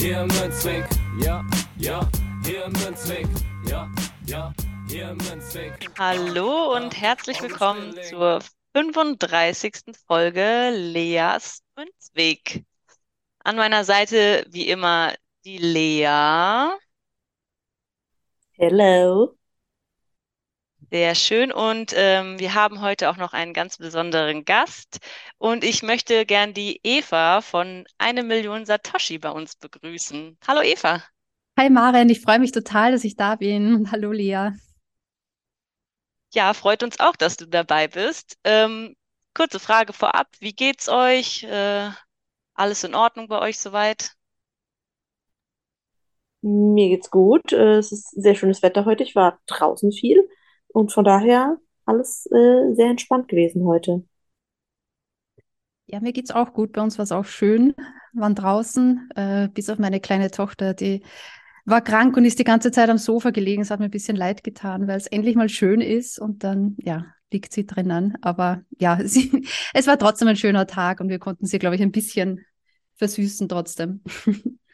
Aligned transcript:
Hier 0.00 0.20
im 0.20 0.28
Münzweg, 0.28 0.84
ja, 1.20 1.44
ja, 1.76 2.08
hier 2.44 2.64
im 2.66 2.72
Münzweg, 2.72 3.26
ja, 3.68 3.90
ja, 4.26 4.52
hier 4.88 5.10
im 5.10 5.16
Münzweg. 5.16 5.72
Hallo 5.98 6.76
und 6.76 7.00
herzlich 7.00 7.42
willkommen 7.42 7.92
zur 8.08 8.38
35. 8.74 9.96
Folge 10.06 10.70
Leas 10.72 11.64
Münzweg. 11.76 12.64
An 13.40 13.56
meiner 13.56 13.82
Seite 13.82 14.46
wie 14.48 14.68
immer 14.68 15.14
die 15.44 15.58
Lea. 15.58 16.68
Hello. 18.52 19.36
Sehr 20.90 21.14
schön. 21.14 21.52
Und 21.52 21.92
ähm, 21.94 22.38
wir 22.38 22.54
haben 22.54 22.80
heute 22.80 23.10
auch 23.10 23.16
noch 23.18 23.34
einen 23.34 23.52
ganz 23.52 23.76
besonderen 23.76 24.46
Gast. 24.46 25.00
Und 25.38 25.64
ich 25.64 25.82
möchte 25.82 26.26
gern 26.26 26.54
die 26.54 26.80
Eva 26.82 27.40
von 27.40 27.84
Eine 27.98 28.22
Million 28.22 28.66
Satoshi 28.66 29.18
bei 29.18 29.30
uns 29.30 29.56
begrüßen. 29.56 30.36
Hallo 30.46 30.62
Eva. 30.62 31.02
Hi 31.58 31.70
Maren, 31.70 32.08
ich 32.08 32.20
freue 32.20 32.38
mich 32.38 32.52
total, 32.52 32.92
dass 32.92 33.04
ich 33.04 33.16
da 33.16 33.36
bin. 33.36 33.74
Und 33.74 33.92
hallo 33.92 34.12
Lea. 34.12 34.50
Ja, 36.34 36.52
freut 36.54 36.82
uns 36.82 37.00
auch, 37.00 37.16
dass 37.16 37.36
du 37.36 37.46
dabei 37.46 37.88
bist. 37.88 38.38
Ähm, 38.44 38.96
kurze 39.34 39.58
Frage 39.60 39.92
vorab. 39.92 40.28
Wie 40.40 40.52
geht's 40.52 40.88
euch? 40.88 41.42
Äh, 41.44 41.90
alles 42.54 42.84
in 42.84 42.94
Ordnung 42.94 43.28
bei 43.28 43.40
euch 43.40 43.58
soweit? 43.58 44.12
Mir 46.42 46.88
geht's 46.88 47.10
gut. 47.10 47.52
Äh, 47.52 47.78
Es 47.78 47.92
ist 47.92 48.10
sehr 48.10 48.34
schönes 48.34 48.62
Wetter 48.62 48.84
heute. 48.84 49.02
Ich 49.04 49.14
war 49.16 49.40
draußen 49.46 49.92
viel 49.92 50.28
und 50.68 50.92
von 50.92 51.04
daher 51.04 51.58
alles 51.84 52.26
äh, 52.26 52.74
sehr 52.74 52.88
entspannt 52.90 53.28
gewesen 53.28 53.64
heute. 53.66 54.04
Ja, 55.90 56.00
mir 56.00 56.12
geht's 56.12 56.30
auch 56.30 56.52
gut. 56.52 56.72
Bei 56.72 56.82
uns 56.82 56.98
war 56.98 57.04
es 57.04 57.12
auch 57.12 57.24
schön. 57.24 57.74
Waren 58.12 58.34
draußen, 58.34 59.08
äh, 59.16 59.48
bis 59.48 59.70
auf 59.70 59.78
meine 59.78 60.00
kleine 60.00 60.30
Tochter, 60.30 60.74
die 60.74 61.02
war 61.64 61.80
krank 61.82 62.16
und 62.16 62.24
ist 62.26 62.38
die 62.38 62.44
ganze 62.44 62.70
Zeit 62.72 62.90
am 62.90 62.98
Sofa 62.98 63.30
gelegen. 63.30 63.62
Es 63.62 63.70
hat 63.70 63.80
mir 63.80 63.86
ein 63.86 63.90
bisschen 63.90 64.16
leid 64.16 64.44
getan, 64.44 64.86
weil 64.88 64.98
es 64.98 65.06
endlich 65.06 65.36
mal 65.36 65.48
schön 65.48 65.80
ist 65.80 66.18
und 66.18 66.44
dann, 66.44 66.76
ja, 66.80 67.06
liegt 67.32 67.52
sie 67.54 67.66
drinnen. 67.66 68.16
Aber 68.22 68.62
ja, 68.78 68.98
sie, 69.04 69.46
es 69.74 69.86
war 69.86 69.98
trotzdem 69.98 70.28
ein 70.28 70.36
schöner 70.36 70.66
Tag 70.66 71.00
und 71.00 71.08
wir 71.10 71.18
konnten 71.20 71.46
sie, 71.46 71.58
glaube 71.58 71.76
ich, 71.76 71.82
ein 71.82 71.92
bisschen 71.92 72.44
versüßen 72.96 73.48
trotzdem. 73.48 74.02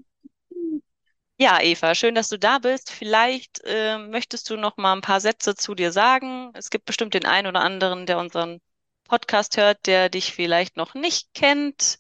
Ja, 1.37 1.61
Eva, 1.61 1.95
schön, 1.97 2.15
dass 2.15 2.29
du 2.29 2.39
da 2.39 2.59
bist. 2.59 2.93
Vielleicht 2.93 3.61
äh, 3.65 3.99
möchtest 3.99 4.49
du 4.51 4.57
noch 4.57 4.77
mal 4.77 4.93
ein 4.93 5.01
paar 5.01 5.21
Sätze 5.21 5.57
zu 5.57 5.75
dir 5.75 5.91
sagen. 5.91 6.51
Es 6.55 6.71
gibt 6.71 6.85
bestimmt 6.85 7.15
den 7.15 7.27
einen 7.27 7.49
oder 7.49 7.61
anderen, 7.61 8.07
der 8.07 8.19
unseren 8.19 8.61
Podcast 9.05 9.57
hört, 9.57 9.87
der 9.87 10.09
dich 10.09 10.33
vielleicht 10.33 10.77
noch 10.77 10.95
nicht 10.95 11.35
kennt. 11.35 11.99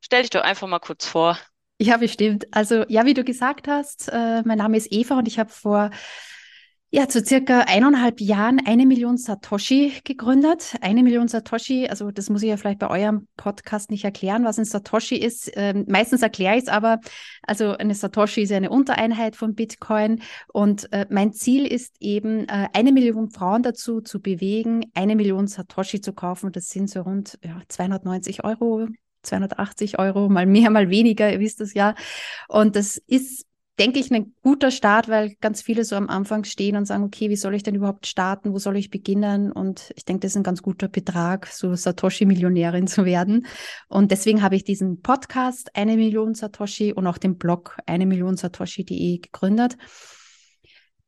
Stell 0.00 0.22
dich 0.22 0.30
doch 0.30 0.42
einfach 0.42 0.68
mal 0.68 0.80
kurz 0.80 1.06
vor. 1.06 1.38
Ja, 1.80 1.96
bestimmt. 1.96 2.46
Also, 2.50 2.84
ja, 2.88 3.06
wie 3.06 3.14
du 3.14 3.24
gesagt 3.24 3.68
hast, 3.68 4.08
äh, 4.12 4.42
mein 4.44 4.58
Name 4.58 4.76
ist 4.76 4.92
Eva 4.92 5.16
und 5.16 5.28
ich 5.28 5.38
habe 5.38 5.50
vor 5.50 5.90
ja, 6.90 7.06
zu 7.06 7.22
circa 7.22 7.60
eineinhalb 7.60 8.18
Jahren 8.18 8.60
eine 8.64 8.86
Million 8.86 9.18
Satoshi 9.18 9.92
gegründet. 10.04 10.74
Eine 10.80 11.02
Million 11.02 11.28
Satoshi, 11.28 11.86
also 11.86 12.10
das 12.10 12.30
muss 12.30 12.42
ich 12.42 12.48
ja 12.48 12.56
vielleicht 12.56 12.78
bei 12.78 12.88
eurem 12.88 13.28
Podcast 13.36 13.90
nicht 13.90 14.04
erklären, 14.04 14.42
was 14.44 14.58
ein 14.58 14.64
Satoshi 14.64 15.16
ist. 15.16 15.50
Ähm, 15.54 15.84
meistens 15.86 16.22
erkläre 16.22 16.56
ich 16.56 16.62
es 16.62 16.68
aber. 16.68 17.00
Also 17.42 17.76
eine 17.76 17.94
Satoshi 17.94 18.40
ist 18.40 18.50
ja 18.50 18.56
eine 18.56 18.70
Untereinheit 18.70 19.36
von 19.36 19.54
Bitcoin. 19.54 20.22
Und 20.50 20.90
äh, 20.94 21.04
mein 21.10 21.34
Ziel 21.34 21.66
ist 21.66 21.96
eben, 22.00 22.48
äh, 22.48 22.68
eine 22.72 22.92
Million 22.92 23.28
Frauen 23.28 23.62
dazu 23.62 24.00
zu 24.00 24.22
bewegen, 24.22 24.90
eine 24.94 25.14
Million 25.14 25.46
Satoshi 25.46 26.00
zu 26.00 26.14
kaufen. 26.14 26.52
Das 26.52 26.68
sind 26.68 26.88
so 26.88 27.02
rund 27.02 27.38
ja, 27.44 27.60
290 27.68 28.44
Euro. 28.44 28.88
280 29.22 29.98
Euro, 29.98 30.28
mal 30.28 30.46
mehr, 30.46 30.70
mal 30.70 30.88
weniger, 30.90 31.30
ihr 31.30 31.40
wisst 31.40 31.60
es 31.60 31.74
ja. 31.74 31.96
Und 32.46 32.76
das 32.76 32.96
ist 32.96 33.47
denke 33.78 34.00
ich, 34.00 34.10
ein 34.10 34.34
guter 34.42 34.70
Start, 34.70 35.08
weil 35.08 35.34
ganz 35.40 35.62
viele 35.62 35.84
so 35.84 35.96
am 35.96 36.08
Anfang 36.08 36.44
stehen 36.44 36.76
und 36.76 36.86
sagen, 36.86 37.04
okay, 37.04 37.30
wie 37.30 37.36
soll 37.36 37.54
ich 37.54 37.62
denn 37.62 37.74
überhaupt 37.74 38.06
starten? 38.06 38.52
Wo 38.52 38.58
soll 38.58 38.76
ich 38.76 38.90
beginnen? 38.90 39.52
Und 39.52 39.92
ich 39.96 40.04
denke, 40.04 40.20
das 40.20 40.32
ist 40.32 40.36
ein 40.36 40.42
ganz 40.42 40.62
guter 40.62 40.88
Betrag, 40.88 41.46
so 41.46 41.74
Satoshi-Millionärin 41.74 42.86
zu 42.86 43.04
werden. 43.04 43.46
Und 43.88 44.10
deswegen 44.10 44.42
habe 44.42 44.56
ich 44.56 44.64
diesen 44.64 45.00
Podcast, 45.00 45.70
eine 45.74 45.96
Million 45.96 46.34
Satoshi 46.34 46.92
und 46.92 47.06
auch 47.06 47.18
den 47.18 47.38
Blog 47.38 47.78
eine 47.86 48.06
Million 48.06 48.36
Satoshi.de 48.36 49.18
gegründet. 49.18 49.76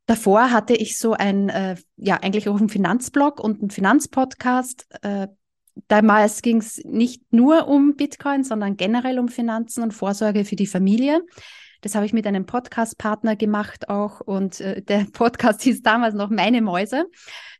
Davor 0.07 0.51
hatte 0.51 0.75
ich 0.75 0.99
so 0.99 1.13
ein, 1.13 1.49
äh, 1.49 1.77
ja, 1.97 2.17
eigentlich 2.17 2.49
auch 2.49 2.59
einen 2.59 2.69
Finanzblog 2.69 3.39
und 3.39 3.61
einen 3.61 3.71
Finanzpodcast. 3.71 4.87
Äh, 5.03 5.29
damals 5.89 6.43
ging 6.43 6.59
es 6.59 6.81
nicht 6.85 7.33
nur 7.33 7.69
um 7.69 7.97
Bitcoin, 7.97 8.45
sondern 8.45 8.77
generell 8.77 9.19
um 9.19 9.29
Finanzen 9.29 9.83
und 9.83 9.93
Vorsorge 9.93 10.45
für 10.45 10.57
die 10.57 10.67
Familie. 10.67 11.23
Das 11.81 11.95
habe 11.95 12.07
ich 12.07 12.13
mit 12.13 12.27
einem 12.27 12.47
Podcast-Partner 12.47 13.37
gemacht 13.37 13.89
auch 13.89 14.21
und 14.21 14.61
äh, 14.61 14.83
der 14.83 15.07
Podcast 15.13 15.63
hieß 15.63 15.83
damals 15.83 16.15
noch 16.15 16.31
Meine 16.31 16.63
Mäuse, 16.63 17.07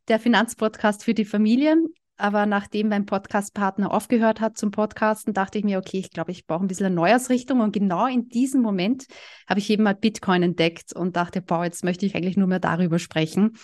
der 0.09 0.19
Finanzpodcast 0.19 1.05
für 1.05 1.15
die 1.15 1.25
Familie. 1.25 1.77
Aber 2.17 2.45
nachdem 2.45 2.89
mein 2.89 3.07
Podcast-Partner 3.07 3.91
aufgehört 3.91 4.43
hat 4.43 4.59
zum 4.59 4.73
Podcasten, 4.73 5.33
dachte 5.33 5.57
ich 5.57 5.65
mir, 5.65 5.79
okay, 5.79 5.99
ich 5.99 6.11
glaube, 6.11 6.33
ich 6.33 6.47
brauche 6.47 6.63
ein 6.63 6.69
bisschen 6.69 6.87
eine 6.87 6.95
Neujahrsrichtung. 6.95 7.61
Und 7.61 7.73
genau 7.73 8.07
in 8.07 8.29
diesem 8.29 8.61
Moment 8.61 9.07
habe 9.49 9.61
ich 9.61 9.71
eben 9.71 9.85
mal 9.85 9.95
Bitcoin 9.95 10.43
entdeckt 10.43 10.93
und 10.95 11.17
dachte, 11.17 11.41
boah, 11.41 11.65
jetzt 11.65 11.83
möchte 11.83 12.05
ich 12.05 12.15
eigentlich 12.15 12.37
nur 12.37 12.47
mehr 12.47 12.61
darüber 12.61 12.99
sprechen 12.99 13.55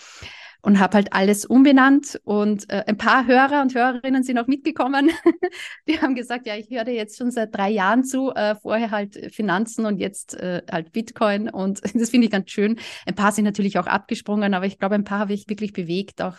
und 0.67 0.79
habe 0.79 0.95
halt 0.97 1.13
alles 1.13 1.45
umbenannt 1.45 2.19
und 2.25 2.69
äh, 2.69 2.83
ein 2.87 2.97
paar 2.97 3.25
Hörer 3.25 3.61
und 3.61 3.73
Hörerinnen 3.73 4.23
sind 4.23 4.37
auch 4.37 4.47
mitgekommen. 4.47 5.09
Die 5.87 6.01
haben 6.01 6.13
gesagt, 6.13 6.45
ja, 6.45 6.57
ich 6.57 6.69
höre 6.69 6.89
jetzt 6.89 7.17
schon 7.17 7.31
seit 7.31 7.55
drei 7.55 7.69
Jahren 7.69 8.03
zu, 8.03 8.31
äh, 8.31 8.53
vorher 8.53 8.91
halt 8.91 9.33
Finanzen 9.33 9.85
und 9.85 9.97
jetzt 9.97 10.33
äh, 10.33 10.61
halt 10.69 10.91
Bitcoin 10.91 11.49
und 11.49 11.79
das 11.95 12.09
finde 12.09 12.25
ich 12.25 12.31
ganz 12.31 12.51
schön. 12.51 12.77
Ein 13.05 13.15
paar 13.15 13.31
sind 13.31 13.45
natürlich 13.45 13.79
auch 13.79 13.87
abgesprungen, 13.87 14.53
aber 14.53 14.65
ich 14.65 14.77
glaube, 14.77 14.95
ein 14.95 15.05
paar 15.05 15.19
habe 15.19 15.31
ich 15.31 15.47
wirklich 15.47 15.71
bewegt, 15.71 16.21
auch 16.21 16.35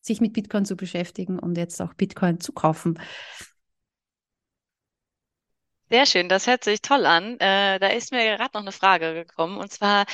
sich 0.00 0.20
mit 0.20 0.32
Bitcoin 0.32 0.64
zu 0.64 0.76
beschäftigen 0.76 1.40
und 1.40 1.58
jetzt 1.58 1.82
auch 1.82 1.94
Bitcoin 1.94 2.38
zu 2.38 2.52
kaufen. 2.52 3.00
Sehr 5.90 6.06
schön, 6.06 6.28
das 6.28 6.46
hört 6.46 6.62
sich 6.62 6.82
toll 6.82 7.04
an. 7.04 7.34
Äh, 7.40 7.80
da 7.80 7.88
ist 7.88 8.12
mir 8.12 8.36
gerade 8.36 8.50
noch 8.54 8.62
eine 8.62 8.70
Frage 8.70 9.12
gekommen 9.12 9.56
und 9.56 9.72
zwar, 9.72 10.06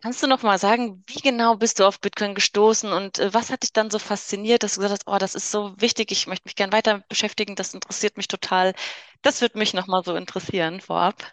Kannst 0.00 0.22
du 0.22 0.28
noch 0.28 0.42
mal 0.42 0.58
sagen, 0.58 1.02
wie 1.06 1.20
genau 1.20 1.56
bist 1.56 1.80
du 1.80 1.84
auf 1.84 2.00
Bitcoin 2.00 2.34
gestoßen 2.34 2.92
und 2.92 3.18
äh, 3.18 3.34
was 3.34 3.50
hat 3.50 3.64
dich 3.64 3.72
dann 3.72 3.90
so 3.90 3.98
fasziniert, 3.98 4.62
dass 4.62 4.74
du 4.74 4.80
gesagt 4.80 5.02
hast, 5.06 5.12
oh, 5.12 5.18
das 5.18 5.34
ist 5.34 5.50
so 5.50 5.74
wichtig, 5.78 6.12
ich 6.12 6.26
möchte 6.28 6.46
mich 6.46 6.54
gern 6.54 6.72
weiter 6.72 7.02
beschäftigen, 7.08 7.56
das 7.56 7.74
interessiert 7.74 8.16
mich 8.16 8.28
total. 8.28 8.74
Das 9.22 9.40
würde 9.40 9.58
mich 9.58 9.74
noch 9.74 9.88
mal 9.88 10.04
so 10.04 10.14
interessieren 10.14 10.80
vorab. 10.80 11.32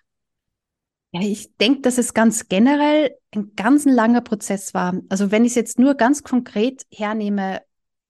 Ja, 1.12 1.22
ich 1.22 1.56
denke, 1.58 1.82
dass 1.82 1.98
es 1.98 2.14
ganz 2.14 2.50
generell 2.50 3.16
ein 3.32 3.54
ganz 3.56 3.86
langer 3.86 4.22
Prozess 4.22 4.74
war. 4.74 5.00
Also 5.10 5.32
wenn 5.32 5.46
ich 5.46 5.52
es 5.52 5.56
jetzt 5.56 5.80
nur 5.80 5.94
ganz 5.96 6.24
konkret 6.24 6.86
hernehme 6.92 7.62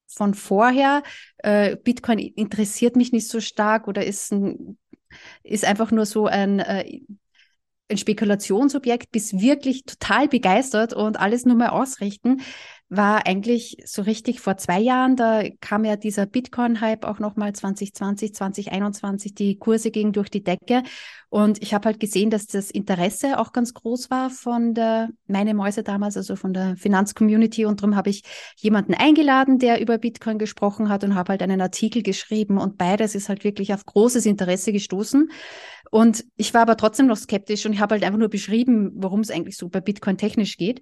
von 0.07 0.33
vorher, 0.33 1.03
äh, 1.39 1.75
Bitcoin 1.75 2.17
interessiert 2.17 2.95
mich 2.95 3.11
nicht 3.11 3.27
so 3.27 3.41
stark 3.41 3.87
oder 3.87 4.05
ist 4.05 4.31
ein, 4.31 4.77
ist 5.43 5.65
einfach 5.65 5.91
nur 5.91 6.05
so 6.05 6.27
ein, 6.27 6.59
äh, 6.59 7.01
ein 7.89 7.97
Spekulationsobjekt 7.97 9.11
bis 9.11 9.39
wirklich 9.39 9.83
total 9.85 10.27
begeistert 10.27 10.93
und 10.93 11.19
alles 11.19 11.45
nur 11.45 11.55
mal 11.55 11.69
ausrichten, 11.69 12.41
war 12.89 13.25
eigentlich 13.25 13.77
so 13.85 14.03
richtig 14.03 14.39
vor 14.41 14.57
zwei 14.57 14.79
Jahren. 14.79 15.15
Da 15.15 15.43
kam 15.59 15.85
ja 15.85 15.95
dieser 15.95 16.27
Bitcoin-Hype 16.27 17.03
auch 17.03 17.17
nochmal 17.19 17.53
2020, 17.53 18.35
2021. 18.35 19.33
Die 19.33 19.57
Kurse 19.57 19.89
gingen 19.89 20.13
durch 20.13 20.29
die 20.29 20.43
Decke. 20.43 20.83
Und 21.29 21.61
ich 21.63 21.73
habe 21.73 21.85
halt 21.85 21.99
gesehen, 21.99 22.29
dass 22.29 22.45
das 22.45 22.69
Interesse 22.69 23.39
auch 23.39 23.53
ganz 23.53 23.73
groß 23.73 24.11
war 24.11 24.29
von 24.29 24.75
der, 24.75 25.09
meine 25.27 25.55
Mäuse 25.55 25.81
damals, 25.81 26.15
also 26.15 26.35
von 26.35 26.53
der 26.53 26.75
Finanzcommunity. 26.77 27.65
Und 27.65 27.81
darum 27.81 27.95
habe 27.95 28.11
ich 28.11 28.21
jemanden 28.57 28.93
eingeladen, 28.93 29.57
der 29.57 29.81
über 29.81 29.97
Bitcoin 29.97 30.37
gesprochen 30.37 30.87
hat 30.87 31.03
und 31.03 31.15
habe 31.15 31.31
halt 31.31 31.41
einen 31.41 31.61
Artikel 31.61 32.03
geschrieben. 32.03 32.59
Und 32.59 32.77
beides 32.77 33.15
ist 33.15 33.29
halt 33.29 33.43
wirklich 33.43 33.73
auf 33.73 33.85
großes 33.85 34.27
Interesse 34.27 34.71
gestoßen. 34.71 35.31
Und 35.89 36.23
ich 36.35 36.53
war 36.53 36.61
aber 36.61 36.77
trotzdem 36.77 37.07
noch 37.07 37.17
skeptisch 37.17 37.65
und 37.65 37.73
ich 37.73 37.79
habe 37.79 37.95
halt 37.95 38.03
einfach 38.03 38.19
nur 38.19 38.29
beschrieben, 38.29 38.91
worum 38.95 39.21
es 39.21 39.31
eigentlich 39.31 39.57
so 39.57 39.69
bei 39.69 39.81
Bitcoin 39.81 40.17
technisch 40.17 40.57
geht. 40.57 40.81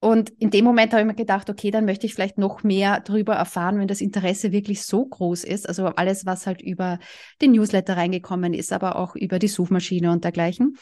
Und 0.00 0.30
in 0.38 0.50
dem 0.50 0.64
Moment 0.64 0.92
habe 0.92 1.02
ich 1.02 1.06
mir 1.08 1.14
gedacht, 1.14 1.50
okay, 1.50 1.72
dann 1.72 1.84
möchte 1.84 2.06
ich 2.06 2.14
vielleicht 2.14 2.38
noch 2.38 2.62
mehr 2.62 3.00
darüber 3.00 3.34
erfahren, 3.34 3.80
wenn 3.80 3.88
das 3.88 4.00
Interesse 4.00 4.52
wirklich 4.52 4.82
so 4.82 5.04
groß 5.04 5.42
ist. 5.42 5.68
Also 5.68 5.86
alles, 5.86 6.24
was 6.24 6.46
halt 6.46 6.62
über 6.62 7.00
den 7.42 7.52
Newsletter 7.52 7.96
reingekommen 7.96 8.54
ist, 8.54 8.72
aber 8.72 8.96
auch 8.96 9.16
über 9.16 9.40
die 9.40 9.48
Suchmaschine 9.48 10.12
und 10.12 10.22
dergleichen. 10.22 10.76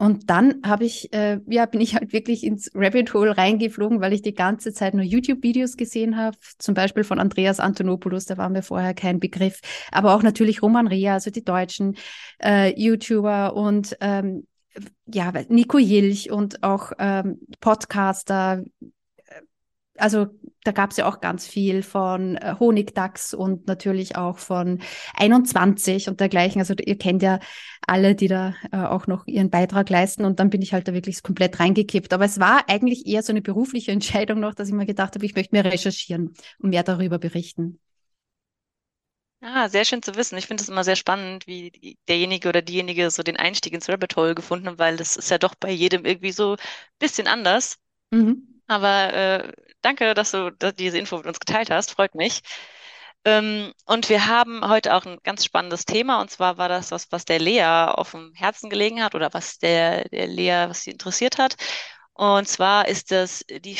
Und 0.00 0.30
dann 0.30 0.62
habe 0.64 0.86
ich, 0.86 1.12
äh, 1.12 1.40
ja, 1.46 1.66
bin 1.66 1.82
ich 1.82 1.94
halt 1.94 2.14
wirklich 2.14 2.42
ins 2.42 2.70
Rabbit 2.74 3.12
Hole 3.12 3.36
reingeflogen, 3.36 4.00
weil 4.00 4.14
ich 4.14 4.22
die 4.22 4.32
ganze 4.32 4.72
Zeit 4.72 4.94
nur 4.94 5.04
YouTube-Videos 5.04 5.76
gesehen 5.76 6.16
habe, 6.16 6.38
zum 6.56 6.72
Beispiel 6.72 7.04
von 7.04 7.20
Andreas 7.20 7.60
Antonopoulos, 7.60 8.24
da 8.24 8.38
war 8.38 8.48
mir 8.48 8.62
vorher 8.62 8.94
kein 8.94 9.20
Begriff, 9.20 9.60
aber 9.92 10.14
auch 10.14 10.22
natürlich 10.22 10.62
Roman 10.62 10.86
Rea, 10.86 11.12
also 11.12 11.30
die 11.30 11.44
deutschen 11.44 11.96
äh, 12.42 12.72
YouTuber 12.80 13.54
und 13.54 13.94
ähm, 14.00 14.46
ja, 15.06 15.32
Nico 15.48 15.78
Jilch 15.78 16.30
und 16.30 16.62
auch 16.62 16.92
ähm, 16.98 17.40
Podcaster. 17.60 18.64
Also 19.96 20.28
da 20.64 20.72
gab 20.72 20.90
es 20.90 20.96
ja 20.96 21.06
auch 21.06 21.20
ganz 21.20 21.46
viel 21.46 21.82
von 21.82 22.36
äh, 22.36 22.54
Honigdachs 22.58 23.34
und 23.34 23.66
natürlich 23.66 24.16
auch 24.16 24.38
von 24.38 24.80
21 25.14 26.08
und 26.08 26.20
dergleichen. 26.20 26.60
Also 26.60 26.74
ihr 26.74 26.96
kennt 26.96 27.22
ja 27.22 27.38
alle, 27.86 28.14
die 28.14 28.28
da 28.28 28.54
äh, 28.72 28.78
auch 28.78 29.06
noch 29.06 29.26
ihren 29.26 29.50
Beitrag 29.50 29.90
leisten. 29.90 30.24
Und 30.24 30.40
dann 30.40 30.50
bin 30.50 30.62
ich 30.62 30.72
halt 30.72 30.88
da 30.88 30.94
wirklich 30.94 31.22
komplett 31.22 31.60
reingekippt. 31.60 32.12
Aber 32.12 32.24
es 32.24 32.40
war 32.40 32.64
eigentlich 32.68 33.06
eher 33.06 33.22
so 33.22 33.32
eine 33.32 33.42
berufliche 33.42 33.92
Entscheidung 33.92 34.40
noch, 34.40 34.54
dass 34.54 34.68
ich 34.68 34.74
mir 34.74 34.86
gedacht 34.86 35.14
habe, 35.14 35.26
ich 35.26 35.34
möchte 35.34 35.54
mehr 35.54 35.64
recherchieren 35.64 36.34
und 36.58 36.70
mehr 36.70 36.82
darüber 36.82 37.18
berichten. 37.18 37.78
Ah, 39.42 39.68
sehr 39.70 39.84
schön 39.86 40.02
zu 40.02 40.16
wissen. 40.16 40.36
Ich 40.36 40.46
finde 40.46 40.62
es 40.62 40.68
immer 40.68 40.84
sehr 40.84 40.96
spannend, 40.96 41.46
wie 41.46 41.96
derjenige 42.08 42.48
oder 42.50 42.60
diejenige 42.60 43.10
so 43.10 43.22
den 43.22 43.38
Einstieg 43.38 43.72
ins 43.72 43.88
Rabbit 43.88 44.14
Hole 44.16 44.34
gefunden 44.34 44.68
hat, 44.68 44.78
weil 44.78 44.96
das 44.98 45.16
ist 45.16 45.30
ja 45.30 45.38
doch 45.38 45.54
bei 45.54 45.70
jedem 45.70 46.04
irgendwie 46.04 46.32
so 46.32 46.52
ein 46.52 46.58
bisschen 46.98 47.26
anders. 47.26 47.78
Mhm. 48.10 48.62
Aber 48.66 49.12
äh, 49.14 49.52
danke, 49.80 50.12
dass 50.14 50.32
du 50.32 50.50
dass 50.52 50.74
diese 50.74 50.98
Info 50.98 51.16
mit 51.16 51.26
uns 51.26 51.40
geteilt 51.40 51.70
hast. 51.70 51.90
Freut 51.92 52.14
mich. 52.14 52.42
Ähm, 53.24 53.72
und 53.86 54.08
wir 54.10 54.26
haben 54.26 54.68
heute 54.68 54.94
auch 54.94 55.06
ein 55.06 55.18
ganz 55.22 55.44
spannendes 55.44 55.86
Thema. 55.86 56.20
Und 56.20 56.30
zwar 56.30 56.58
war 56.58 56.68
das 56.68 56.90
was, 56.90 57.10
was 57.12 57.24
der 57.24 57.38
Lea 57.38 57.64
auf 57.92 58.10
dem 58.12 58.32
Herzen 58.34 58.70
gelegen 58.70 59.02
hat 59.02 59.14
oder 59.14 59.32
was 59.32 59.58
der, 59.58 60.08
der 60.10 60.26
Lea, 60.26 60.66
was 60.68 60.82
sie 60.84 60.90
interessiert 60.92 61.38
hat. 61.38 61.56
Und 62.14 62.48
zwar 62.48 62.88
ist 62.88 63.10
das 63.10 63.44
die 63.48 63.78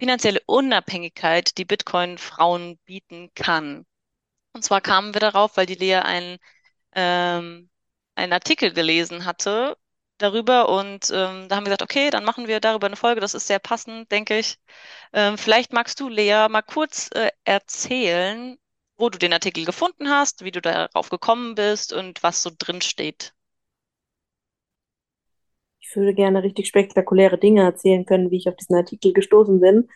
finanzielle 0.00 0.40
Unabhängigkeit, 0.46 1.58
die 1.58 1.64
Bitcoin 1.66 2.18
Frauen 2.18 2.78
bieten 2.86 3.30
kann. 3.34 3.84
Und 4.52 4.64
zwar 4.64 4.80
kamen 4.80 5.14
wir 5.14 5.20
darauf, 5.20 5.56
weil 5.56 5.66
die 5.66 5.74
Lea 5.74 5.96
einen, 5.96 6.38
ähm, 6.94 7.70
einen 8.16 8.32
Artikel 8.34 8.72
gelesen 8.74 9.24
hatte 9.24 9.78
darüber 10.18 10.68
und 10.70 11.10
ähm, 11.12 11.48
da 11.48 11.56
haben 11.56 11.64
wir 11.64 11.70
gesagt, 11.70 11.82
okay, 11.82 12.10
dann 12.10 12.24
machen 12.24 12.48
wir 12.48 12.60
darüber 12.60 12.86
eine 12.88 12.96
Folge. 12.96 13.20
Das 13.22 13.34
ist 13.34 13.46
sehr 13.48 13.60
passend, 13.60 14.10
denke 14.12 14.38
ich. 14.38 14.58
Ähm, 15.14 15.38
vielleicht 15.38 15.72
magst 15.72 16.00
du, 16.00 16.08
Lea, 16.08 16.48
mal 16.50 16.62
kurz 16.62 17.10
äh, 17.14 17.30
erzählen, 17.44 18.58
wo 18.98 19.10
du 19.10 19.18
den 19.18 19.32
Artikel 19.34 19.64
gefunden 19.66 20.10
hast, 20.10 20.44
wie 20.44 20.52
du 20.52 20.60
darauf 20.62 21.10
gekommen 21.10 21.54
bist 21.56 21.92
und 21.94 22.22
was 22.22 22.42
so 22.42 22.50
drin 22.58 22.82
steht. 22.82 23.34
Ich 25.80 25.96
würde 25.96 26.14
gerne 26.14 26.42
richtig 26.42 26.68
spektakuläre 26.68 27.38
Dinge 27.38 27.62
erzählen 27.62 28.04
können, 28.04 28.30
wie 28.30 28.36
ich 28.36 28.48
auf 28.48 28.56
diesen 28.56 28.76
Artikel 28.76 29.12
gestoßen 29.12 29.60
bin. 29.60 29.88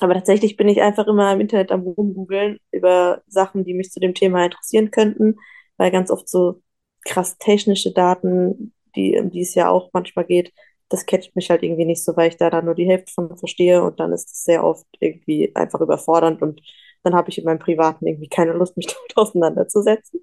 Aber 0.00 0.14
tatsächlich 0.14 0.56
bin 0.56 0.68
ich 0.68 0.82
einfach 0.82 1.06
immer 1.06 1.32
im 1.32 1.40
Internet 1.40 1.72
am 1.72 1.82
rumgoogeln 1.82 2.58
über 2.70 3.22
Sachen, 3.26 3.64
die 3.64 3.74
mich 3.74 3.90
zu 3.90 4.00
dem 4.00 4.14
Thema 4.14 4.44
interessieren 4.44 4.90
könnten, 4.90 5.36
weil 5.78 5.90
ganz 5.90 6.10
oft 6.10 6.28
so 6.28 6.60
krass 7.04 7.38
technische 7.38 7.92
Daten, 7.92 8.74
die, 8.94 9.18
um 9.18 9.30
die 9.30 9.42
es 9.42 9.54
ja 9.54 9.68
auch 9.70 9.90
manchmal 9.92 10.26
geht, 10.26 10.52
das 10.88 11.06
catcht 11.06 11.34
mich 11.34 11.50
halt 11.50 11.62
irgendwie 11.62 11.84
nicht 11.84 12.04
so, 12.04 12.16
weil 12.16 12.28
ich 12.28 12.36
da 12.36 12.50
dann 12.50 12.64
nur 12.66 12.74
die 12.74 12.86
Hälfte 12.86 13.12
von 13.12 13.36
verstehe 13.36 13.82
und 13.82 13.98
dann 13.98 14.12
ist 14.12 14.30
es 14.30 14.44
sehr 14.44 14.64
oft 14.64 14.86
irgendwie 15.00 15.54
einfach 15.54 15.80
überfordernd 15.80 16.42
und 16.42 16.60
dann 17.02 17.14
habe 17.14 17.30
ich 17.30 17.38
in 17.38 17.44
meinem 17.44 17.58
Privaten 17.58 18.06
irgendwie 18.06 18.28
keine 18.28 18.52
Lust, 18.52 18.76
mich 18.76 18.86
damit 18.94 19.16
auseinanderzusetzen. 19.16 20.20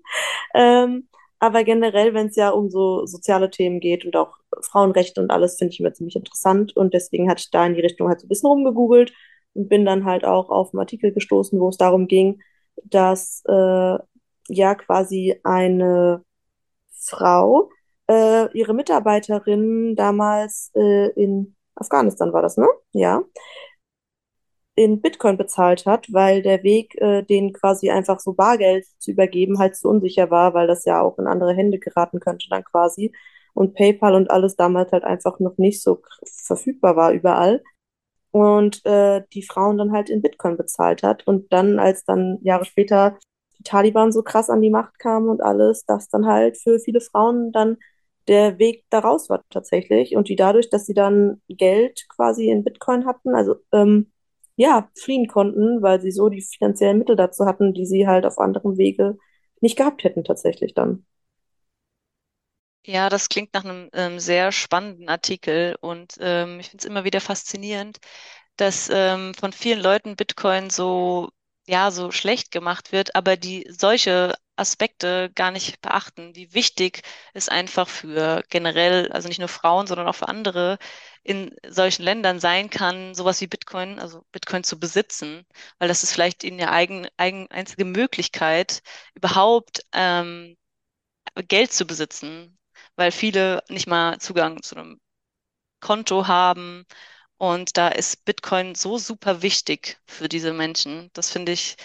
Ähm, 0.54 1.08
aber 1.40 1.64
generell, 1.66 2.14
wenn 2.14 2.28
es 2.28 2.36
ja 2.38 2.50
um 2.52 2.70
so 2.70 3.06
soziale 3.06 3.50
Themen 3.50 3.80
geht 3.82 4.06
und 4.06 4.16
auch 4.16 4.38
Frauenrechte 4.62 5.22
und 5.22 5.32
alles, 5.32 5.58
finde 5.58 5.74
ich 5.74 5.80
immer 5.80 5.94
ziemlich 5.94 6.16
interessant 6.16 6.76
und 6.78 6.94
deswegen 6.94 7.30
hatte 7.30 7.42
ich 7.42 7.52
da 7.52 7.66
in 7.66 7.74
die 7.74 7.82
Richtung 7.82 8.08
halt 8.08 8.22
so 8.22 8.28
ein 8.28 8.30
bisschen 8.30 8.48
rumgegoogelt 8.48 9.14
und 9.54 9.70
bin 9.70 9.86
dann 9.86 10.06
halt 10.06 10.26
auch 10.26 10.50
auf 10.50 10.74
einen 10.74 10.80
Artikel 10.80 11.12
gestoßen, 11.12 11.60
wo 11.60 11.70
es 11.70 11.78
darum 11.78 12.08
ging, 12.08 12.42
dass 12.84 13.44
äh, 13.48 13.98
ja 14.50 14.76
quasi 14.76 15.40
eine 15.44 16.24
Frau 16.92 17.70
äh, 18.10 18.52
ihre 18.58 18.74
Mitarbeiterin 18.74 19.96
damals 19.96 20.72
äh, 20.76 21.10
in 21.12 21.56
Afghanistan 21.76 22.34
war 22.34 22.42
das, 22.42 22.58
ne? 22.58 22.68
Ja. 22.94 23.24
In 24.76 25.02
Bitcoin 25.02 25.38
bezahlt 25.38 25.86
hat, 25.86 26.12
weil 26.12 26.42
der 26.42 26.64
Weg, 26.64 27.00
äh, 27.00 27.22
den 27.24 27.54
quasi 27.54 27.92
einfach 27.92 28.20
so 28.20 28.34
Bargeld 28.34 28.86
zu 28.98 29.12
übergeben, 29.12 29.60
halt 29.60 29.76
zu 29.76 29.88
unsicher 29.88 30.32
war, 30.32 30.56
weil 30.56 30.66
das 30.66 30.86
ja 30.86 31.02
auch 31.02 31.20
in 31.20 31.28
andere 31.28 31.54
Hände 31.54 31.78
geraten 31.78 32.20
könnte 32.20 32.48
dann 32.50 32.64
quasi. 32.64 33.14
Und 33.54 33.76
PayPal 33.76 34.16
und 34.16 34.32
alles 34.32 34.56
damals 34.56 34.92
halt 34.92 35.04
einfach 35.04 35.40
noch 35.40 35.58
nicht 35.60 35.84
so 35.84 36.02
verfügbar 36.24 36.96
war 36.96 37.12
überall 37.14 37.62
und 38.34 38.84
äh, 38.86 39.22
die 39.34 39.44
Frauen 39.44 39.78
dann 39.78 39.92
halt 39.92 40.10
in 40.10 40.24
Bitcoin 40.24 40.58
bezahlt 40.58 41.04
hat. 41.04 41.28
Und 41.28 41.54
dann, 41.54 41.78
als 41.80 42.04
dann 42.04 42.40
Jahre 42.42 42.66
später 42.66 43.20
die 43.60 43.64
Taliban 43.64 44.12
so 44.12 44.24
krass 44.24 44.50
an 44.50 44.62
die 44.62 44.72
Macht 44.72 44.98
kamen 44.98 45.30
und 45.30 45.42
alles, 45.44 45.86
dass 45.86 46.10
dann 46.10 46.26
halt 46.26 46.58
für 46.58 46.80
viele 46.80 47.00
Frauen 47.00 47.52
dann 47.52 47.78
der 48.28 48.58
Weg 48.58 48.86
daraus 48.90 49.30
war 49.30 49.44
tatsächlich. 49.52 50.16
Und 50.16 50.30
die 50.30 50.36
dadurch, 50.36 50.70
dass 50.72 50.88
sie 50.88 50.96
dann 50.96 51.44
Geld 51.48 52.08
quasi 52.10 52.50
in 52.50 52.64
Bitcoin 52.64 53.06
hatten, 53.06 53.36
also 53.36 53.58
ähm, 53.72 54.12
ja, 54.56 54.90
fliehen 54.98 55.28
konnten, 55.28 55.84
weil 55.84 56.02
sie 56.02 56.12
so 56.12 56.30
die 56.30 56.42
finanziellen 56.42 56.98
Mittel 56.98 57.16
dazu 57.16 57.46
hatten, 57.46 57.74
die 57.74 57.86
sie 57.86 58.08
halt 58.08 58.26
auf 58.26 58.40
anderem 58.40 58.78
Wege 58.80 59.18
nicht 59.62 59.78
gehabt 59.78 60.04
hätten 60.04 60.24
tatsächlich 60.24 60.74
dann. 60.74 61.06
Ja, 62.86 63.10
das 63.10 63.30
klingt 63.30 63.54
nach 63.54 63.64
einem 63.64 63.90
ähm, 63.94 64.20
sehr 64.20 64.52
spannenden 64.52 65.08
Artikel 65.10 65.76
und 65.80 66.16
ähm, 66.20 66.60
ich 66.60 66.70
finde 66.70 66.82
es 66.84 66.86
immer 66.86 67.04
wieder 67.06 67.22
faszinierend, 67.22 68.00
dass 68.58 68.90
ähm, 68.92 69.34
von 69.36 69.54
vielen 69.54 69.82
Leuten 69.82 70.16
Bitcoin 70.18 70.70
so, 70.70 71.30
ja, 71.68 71.92
so 71.92 72.12
schlecht 72.12 72.52
gemacht 72.52 72.92
wird, 72.94 73.16
aber 73.16 73.38
die 73.38 73.66
solche 73.70 74.36
Aspekte 74.58 75.32
gar 75.36 75.52
nicht 75.52 75.82
beachten, 75.82 76.36
wie 76.36 76.54
wichtig 76.54 77.04
es 77.34 77.50
einfach 77.50 77.88
für 77.90 78.44
generell, 78.50 79.12
also 79.14 79.28
nicht 79.30 79.40
nur 79.40 79.48
Frauen, 79.50 79.88
sondern 79.88 80.08
auch 80.08 80.16
für 80.16 80.28
andere 80.30 80.78
in 81.24 81.56
solchen 81.68 82.04
Ländern 82.04 82.40
sein 82.40 82.70
kann, 82.70 83.16
sowas 83.16 83.42
wie 83.42 83.48
Bitcoin, 83.48 84.00
also 84.00 84.26
Bitcoin 84.32 84.64
zu 84.66 84.80
besitzen, 84.80 85.46
weil 85.80 85.88
das 85.90 86.04
ist 86.04 86.14
vielleicht 86.14 86.44
ihnen 86.44 86.60
ja 86.60 86.72
eigen, 86.72 87.08
eigen, 87.18 87.50
einzige 87.52 87.86
Möglichkeit, 87.86 88.82
überhaupt 89.16 89.86
ähm, 89.94 90.58
Geld 91.48 91.72
zu 91.74 91.86
besitzen 91.88 92.58
weil 92.96 93.12
viele 93.12 93.64
nicht 93.70 93.88
mal 93.88 94.20
Zugang 94.20 94.62
zu 94.62 94.76
einem 94.76 95.00
Konto 95.80 96.28
haben. 96.28 96.86
Und 97.38 97.78
da 97.78 97.90
ist 97.90 98.26
Bitcoin 98.26 98.76
so 98.76 98.98
super 98.98 99.42
wichtig 99.42 100.00
für 100.06 100.30
diese 100.30 100.54
Menschen. 100.54 101.10
Das 101.14 101.30
finde 101.30 101.52
ich 101.52 101.76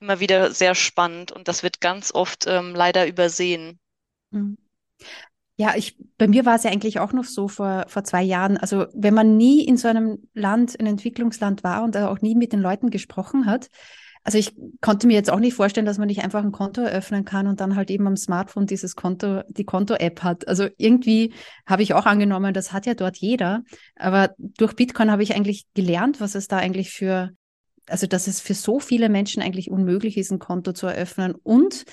immer 0.00 0.20
wieder 0.20 0.52
sehr 0.52 0.74
spannend 0.74 1.32
und 1.32 1.48
das 1.48 1.62
wird 1.62 1.80
ganz 1.80 2.14
oft 2.14 2.46
ähm, 2.46 2.74
leider 2.74 3.06
übersehen. 3.06 3.80
Mhm. 4.30 4.58
Ja, 5.60 5.74
ich, 5.74 5.96
bei 6.18 6.28
mir 6.28 6.46
war 6.46 6.54
es 6.54 6.62
ja 6.62 6.70
eigentlich 6.70 7.00
auch 7.00 7.12
noch 7.12 7.24
so 7.24 7.48
vor, 7.48 7.86
vor 7.88 8.04
zwei 8.04 8.22
Jahren. 8.22 8.58
Also, 8.58 8.86
wenn 8.94 9.12
man 9.12 9.36
nie 9.36 9.64
in 9.66 9.76
so 9.76 9.88
einem 9.88 10.28
Land, 10.32 10.78
ein 10.78 10.86
Entwicklungsland 10.86 11.64
war 11.64 11.82
und 11.82 11.96
auch 11.96 12.20
nie 12.20 12.36
mit 12.36 12.52
den 12.52 12.60
Leuten 12.60 12.90
gesprochen 12.90 13.46
hat, 13.46 13.68
also 14.24 14.38
ich 14.38 14.54
konnte 14.80 15.06
mir 15.06 15.14
jetzt 15.14 15.30
auch 15.30 15.38
nicht 15.38 15.54
vorstellen, 15.54 15.86
dass 15.86 15.98
man 15.98 16.08
nicht 16.08 16.22
einfach 16.22 16.42
ein 16.42 16.52
Konto 16.52 16.80
eröffnen 16.80 17.24
kann 17.24 17.46
und 17.46 17.60
dann 17.60 17.76
halt 17.76 17.90
eben 17.90 18.06
am 18.06 18.16
Smartphone 18.16 18.66
dieses 18.66 18.96
Konto, 18.96 19.42
die 19.48 19.64
Konto-App 19.64 20.22
hat. 20.22 20.46
Also 20.48 20.68
irgendwie 20.76 21.32
habe 21.66 21.82
ich 21.82 21.94
auch 21.94 22.06
angenommen, 22.06 22.54
das 22.54 22.72
hat 22.72 22.86
ja 22.86 22.94
dort 22.94 23.16
jeder. 23.16 23.62
Aber 23.96 24.34
durch 24.38 24.74
Bitcoin 24.74 25.10
habe 25.10 25.22
ich 25.22 25.34
eigentlich 25.34 25.66
gelernt, 25.74 26.20
was 26.20 26.34
es 26.34 26.48
da 26.48 26.58
eigentlich 26.58 26.90
für, 26.90 27.30
also 27.86 28.06
dass 28.06 28.26
es 28.26 28.40
für 28.40 28.54
so 28.54 28.80
viele 28.80 29.08
Menschen 29.08 29.42
eigentlich 29.42 29.70
unmöglich 29.70 30.16
ist, 30.16 30.30
ein 30.30 30.38
Konto 30.38 30.72
zu 30.72 30.86
eröffnen 30.86 31.34
und 31.34 31.84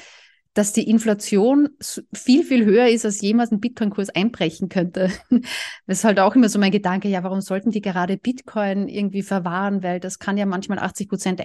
dass 0.56 0.72
die 0.72 0.90
Inflation 0.90 1.70
viel, 2.14 2.44
viel 2.46 2.66
höher 2.66 2.88
ist, 2.88 3.04
als 3.04 3.20
jemals 3.20 3.52
ein 3.52 3.60
Bitcoin-Kurs 3.60 4.10
einbrechen 4.10 4.70
könnte. 4.70 5.12
Das 5.88 6.00
ist 6.00 6.04
halt 6.04 6.20
auch 6.20 6.36
immer 6.36 6.50
so 6.50 6.58
mein 6.58 6.72
Gedanke, 6.72 7.10
ja, 7.10 7.24
warum 7.24 7.42
sollten 7.42 7.70
die 7.70 7.82
gerade 7.82 8.18
Bitcoin 8.18 8.88
irgendwie 8.88 9.22
verwahren? 9.22 9.84
Weil 9.84 10.00
das 10.00 10.18
kann 10.18 10.38
ja 10.38 10.48
manchmal 10.48 10.80
80 10.80 11.10
Prozent 11.10 11.42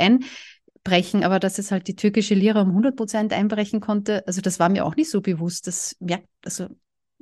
einbrechen, 0.85 1.25
aber 1.25 1.39
dass 1.41 1.59
es 1.59 1.71
halt 1.71 1.89
die 1.89 1.97
türkische 1.97 2.35
Lira 2.35 2.63
um 2.63 2.73
100 2.73 2.97
Prozent 2.97 3.33
einbrechen 3.33 3.81
konnte, 3.81 4.27
also 4.27 4.41
das 4.41 4.59
war 4.59 4.69
mir 4.69 4.85
auch 4.85 4.97
nicht 4.97 5.11
so 5.11 5.21
bewusst. 5.21 5.67
Das 5.67 5.97
merkt, 6.01 6.29
also 6.45 6.69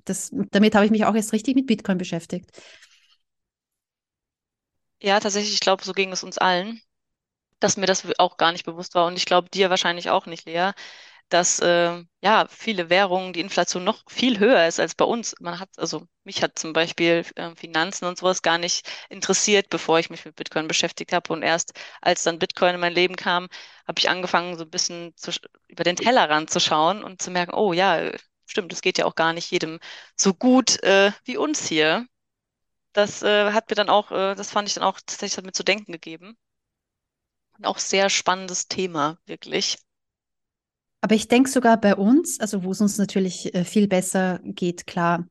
das, 0.05 0.31
damit 0.51 0.75
habe 0.75 0.85
ich 0.85 0.91
mich 0.91 1.05
auch 1.05 1.15
erst 1.15 1.33
richtig 1.33 1.55
mit 1.57 1.67
Bitcoin 1.67 1.99
beschäftigt. 1.99 2.51
Ja, 5.01 5.21
tatsächlich, 5.21 5.55
ich 5.55 5.61
glaube, 5.61 5.85
so 5.85 5.93
ging 5.93 6.13
es 6.13 6.23
uns 6.25 6.39
allen, 6.39 6.81
dass 7.61 7.77
mir 7.79 7.87
das 7.87 8.05
auch 8.19 8.37
gar 8.39 8.53
nicht 8.53 8.65
bewusst 8.67 8.95
war 8.95 9.07
und 9.07 9.17
ich 9.19 9.27
glaube 9.27 9.51
dir 9.51 9.71
wahrscheinlich 9.71 10.11
auch 10.11 10.27
nicht, 10.27 10.47
Lea 10.47 10.73
dass 11.29 11.61
äh, 11.61 12.03
ja 12.23 12.47
viele 12.49 12.91
Währungen 12.91 13.33
die 13.33 13.41
Inflation 13.41 13.85
noch 13.85 14.03
viel 14.09 14.39
höher 14.39 14.67
ist 14.67 14.81
als 14.81 14.95
bei 14.95 15.05
uns. 15.05 15.35
Man 15.41 15.59
hat, 15.61 15.71
also 15.77 16.07
mich 16.25 16.43
hat 16.43 16.59
zum 16.59 16.73
Beispiel 16.73 17.25
äh, 17.37 17.55
Finanzen 17.57 18.07
und 18.07 18.19
sowas 18.19 18.43
gar 18.43 18.59
nicht 18.59 18.89
interessiert, 19.11 19.69
bevor 19.71 19.99
ich 19.99 20.11
mich 20.11 20.25
mit 20.25 20.37
Bitcoin 20.37 20.69
beschäftigt 20.69 21.13
habe. 21.13 21.33
Und 21.33 21.43
erst 21.43 21.73
als 22.01 22.23
dann 22.23 22.39
Bitcoin 22.39 22.75
in 22.75 22.81
mein 22.81 22.95
Leben 22.95 23.17
kam, 23.17 23.49
habe 23.87 23.99
ich 23.99 24.09
angefangen, 24.11 24.57
so 24.57 24.65
ein 24.65 24.71
bisschen 24.71 25.15
zu, 25.17 25.31
über 25.69 25.85
den 25.85 25.97
Tellerrand 25.97 26.51
zu 26.51 26.61
schauen 26.61 27.03
und 27.05 27.21
zu 27.23 27.31
merken, 27.31 27.55
oh 27.55 27.73
ja, 27.73 28.11
stimmt, 28.47 28.73
es 28.73 28.81
geht 28.83 28.99
ja 28.99 29.05
auch 29.07 29.15
gar 29.15 29.33
nicht 29.33 29.51
jedem 29.51 29.79
so 30.17 30.35
gut 30.35 30.83
äh, 30.83 31.13
wie 31.25 31.37
uns 31.37 31.67
hier. 31.67 32.07
Das 32.93 33.23
äh, 33.23 33.53
hat 33.53 33.71
mir 33.71 33.77
dann 33.77 33.91
auch, 33.91 34.11
äh, 34.13 34.35
das 34.35 34.51
fand 34.51 34.69
ich 34.69 34.75
dann 34.75 34.85
auch 34.85 34.99
tatsächlich 35.01 35.37
damit 35.37 35.57
zu 35.57 35.65
denken 35.65 35.93
gegeben. 35.93 36.37
Und 37.59 37.67
auch 37.67 37.79
sehr 37.79 38.09
spannendes 38.11 38.69
Thema, 38.69 39.19
wirklich. 39.27 39.79
Aber 41.01 41.15
ich 41.15 41.29
denke 41.29 41.49
sogar 41.49 41.81
bei 41.81 41.95
uns, 41.95 42.41
also 42.41 42.65
wo 42.65 42.73
es 42.73 42.81
uns 42.81 42.99
natürlich 42.99 43.55
äh, 43.55 43.65
viel 43.65 43.89
besser 43.89 44.41
geht, 44.43 44.87
klar. 44.87 45.27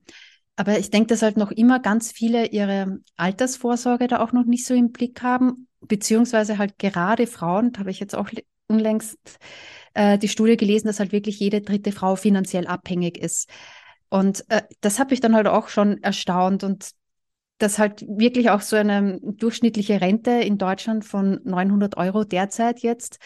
Aber 0.56 0.80
ich 0.80 0.90
denke, 0.90 1.08
dass 1.08 1.22
halt 1.22 1.38
noch 1.38 1.52
immer 1.52 1.80
ganz 1.80 2.12
viele 2.12 2.48
ihre 2.48 3.00
Altersvorsorge 3.16 4.08
da 4.08 4.20
auch 4.20 4.32
noch 4.32 4.46
nicht 4.46 4.66
so 4.66 4.74
im 4.74 4.92
Blick 4.92 5.22
haben, 5.22 5.68
beziehungsweise 5.82 6.58
halt 6.58 6.80
gerade 6.80 7.28
Frauen, 7.28 7.74
da 7.74 7.82
habe 7.82 7.92
ich 7.92 8.00
jetzt 8.00 8.16
auch 8.16 8.30
unlängst 8.68 9.20
äh, 9.94 10.18
die 10.18 10.28
Studie 10.28 10.58
gelesen, 10.58 10.88
dass 10.88 11.00
halt 11.00 11.12
wirklich 11.12 11.40
jede 11.40 11.62
dritte 11.62 11.92
Frau 11.92 12.16
finanziell 12.16 12.68
abhängig 12.68 13.18
ist. 13.18 13.50
Und 14.10 14.46
äh, 14.50 14.64
das 14.82 15.00
hat 15.00 15.12
mich 15.12 15.20
dann 15.20 15.36
halt 15.36 15.48
auch 15.48 15.68
schon 15.68 16.02
erstaunt 16.02 16.64
und 16.64 16.92
dass 17.58 17.80
halt 17.80 18.02
wirklich 18.08 18.50
auch 18.50 18.62
so 18.62 18.76
eine 18.76 19.20
durchschnittliche 19.22 20.00
Rente 20.00 20.32
in 20.32 20.58
Deutschland 20.58 21.06
von 21.06 21.40
900 21.44 21.98
Euro 21.98 22.24
derzeit 22.24 22.80
jetzt 22.80 23.20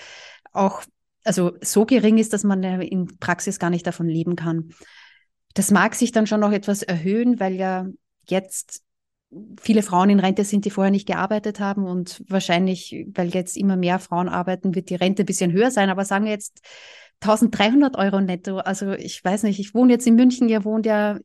auch 0.54 0.84
also 1.24 1.54
so 1.62 1.86
gering 1.86 2.18
ist, 2.18 2.34
dass 2.34 2.44
man 2.44 2.64
in 2.64 3.18
Praxis 3.20 3.60
gar 3.60 3.70
nicht 3.70 3.86
davon 3.86 4.08
leben 4.08 4.36
kann. 4.36 4.70
Das 5.54 5.72
mag 5.72 5.96
sich 5.96 6.12
dann 6.12 6.28
schon 6.28 6.40
noch 6.40 6.52
etwas 6.52 6.82
erhöhen, 6.82 7.40
weil 7.40 7.56
ja 7.56 7.88
jetzt 8.28 8.84
viele 9.62 9.82
Frauen 9.82 10.10
in 10.10 10.20
Rente 10.20 10.44
sind, 10.44 10.66
die 10.66 10.72
vorher 10.72 10.92
nicht 10.92 11.08
gearbeitet 11.08 11.60
haben 11.60 11.86
und 11.86 12.22
wahrscheinlich, 12.28 13.06
weil 13.14 13.30
jetzt 13.30 13.56
immer 13.56 13.78
mehr 13.78 14.00
Frauen 14.00 14.28
arbeiten, 14.28 14.76
wird 14.76 14.90
die 14.90 14.96
Rente 14.96 15.24
ein 15.24 15.26
bisschen 15.26 15.54
höher 15.54 15.72
sein. 15.72 15.90
Aber 15.90 16.06
sagen 16.06 16.26
wir 16.26 16.32
jetzt 16.32 16.62
1300 17.22 17.98
Euro 17.98 18.20
netto. 18.20 18.58
Also 18.58 18.92
ich 18.94 19.24
weiß 19.24 19.44
nicht, 19.44 19.60
ich 19.60 19.74
wohne 19.74 19.94
jetzt 19.94 20.08
in 20.08 20.16
München, 20.16 20.50
ihr 20.50 20.66
wohnt 20.66 20.86
ja 20.86 21.20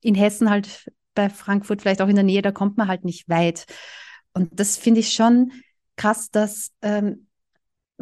in 0.00 0.14
Hessen 0.14 0.48
halt 0.48 0.90
bei 1.14 1.28
Frankfurt 1.28 1.82
vielleicht 1.82 2.00
auch 2.00 2.08
in 2.08 2.14
der 2.14 2.24
Nähe, 2.24 2.42
da 2.42 2.52
kommt 2.52 2.78
man 2.78 2.88
halt 2.88 3.04
nicht 3.04 3.28
weit. 3.28 3.66
Und 4.32 4.48
das 4.58 4.76
finde 4.78 5.00
ich 5.00 5.12
schon 5.12 5.52
krass, 5.96 6.30
dass 6.30 6.70
ähm, 6.80 7.26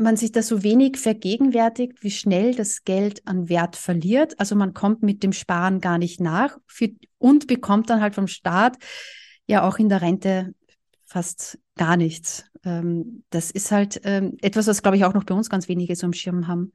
man 0.00 0.16
sich 0.16 0.33
da 0.33 0.42
so 0.42 0.62
wenig 0.62 0.99
vergegenwärtigt, 0.99 2.02
wie 2.02 2.11
schnell 2.11 2.54
das 2.54 2.85
Geld 2.85 3.26
an 3.26 3.49
Wert 3.49 3.76
verliert. 3.76 4.38
Also 4.38 4.57
man 4.57 4.75
kommt 4.75 5.02
mit 5.02 5.23
dem 5.23 5.33
Sparen 5.33 5.80
gar 5.80 5.99
nicht 5.99 6.21
nach 6.21 6.59
für, 6.66 6.90
und 7.19 7.47
bekommt 7.47 7.90
dann 7.90 8.00
halt 8.00 8.14
vom 8.14 8.26
Staat 8.26 8.76
ja 9.47 9.66
auch 9.66 9.78
in 9.78 9.88
der 9.88 10.02
Rente 10.02 10.54
fast 11.07 11.59
gar 11.76 11.97
nichts. 11.97 12.45
Ähm, 12.64 13.25
das 13.30 13.50
ist 13.50 13.71
halt 13.71 14.00
ähm, 14.04 14.37
etwas, 14.42 14.66
was, 14.66 14.83
glaube 14.83 14.97
ich, 14.97 15.04
auch 15.04 15.14
noch 15.14 15.25
bei 15.25 15.35
uns 15.35 15.50
ganz 15.50 15.69
wenige 15.69 15.97
so 15.97 16.07
im 16.07 16.12
Schirm 16.12 16.47
haben. 16.47 16.73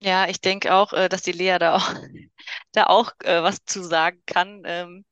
Ja, 0.00 0.28
ich 0.28 0.40
denke 0.40 0.74
auch, 0.74 0.92
äh, 0.92 1.08
dass 1.08 1.22
die 1.22 1.32
Lea 1.32 1.58
da 1.58 1.76
auch, 1.76 1.94
da 2.72 2.86
auch 2.86 3.12
äh, 3.20 3.42
was 3.42 3.64
zu 3.64 3.84
sagen 3.84 4.20
kann. 4.26 4.62
Ähm, 4.64 5.04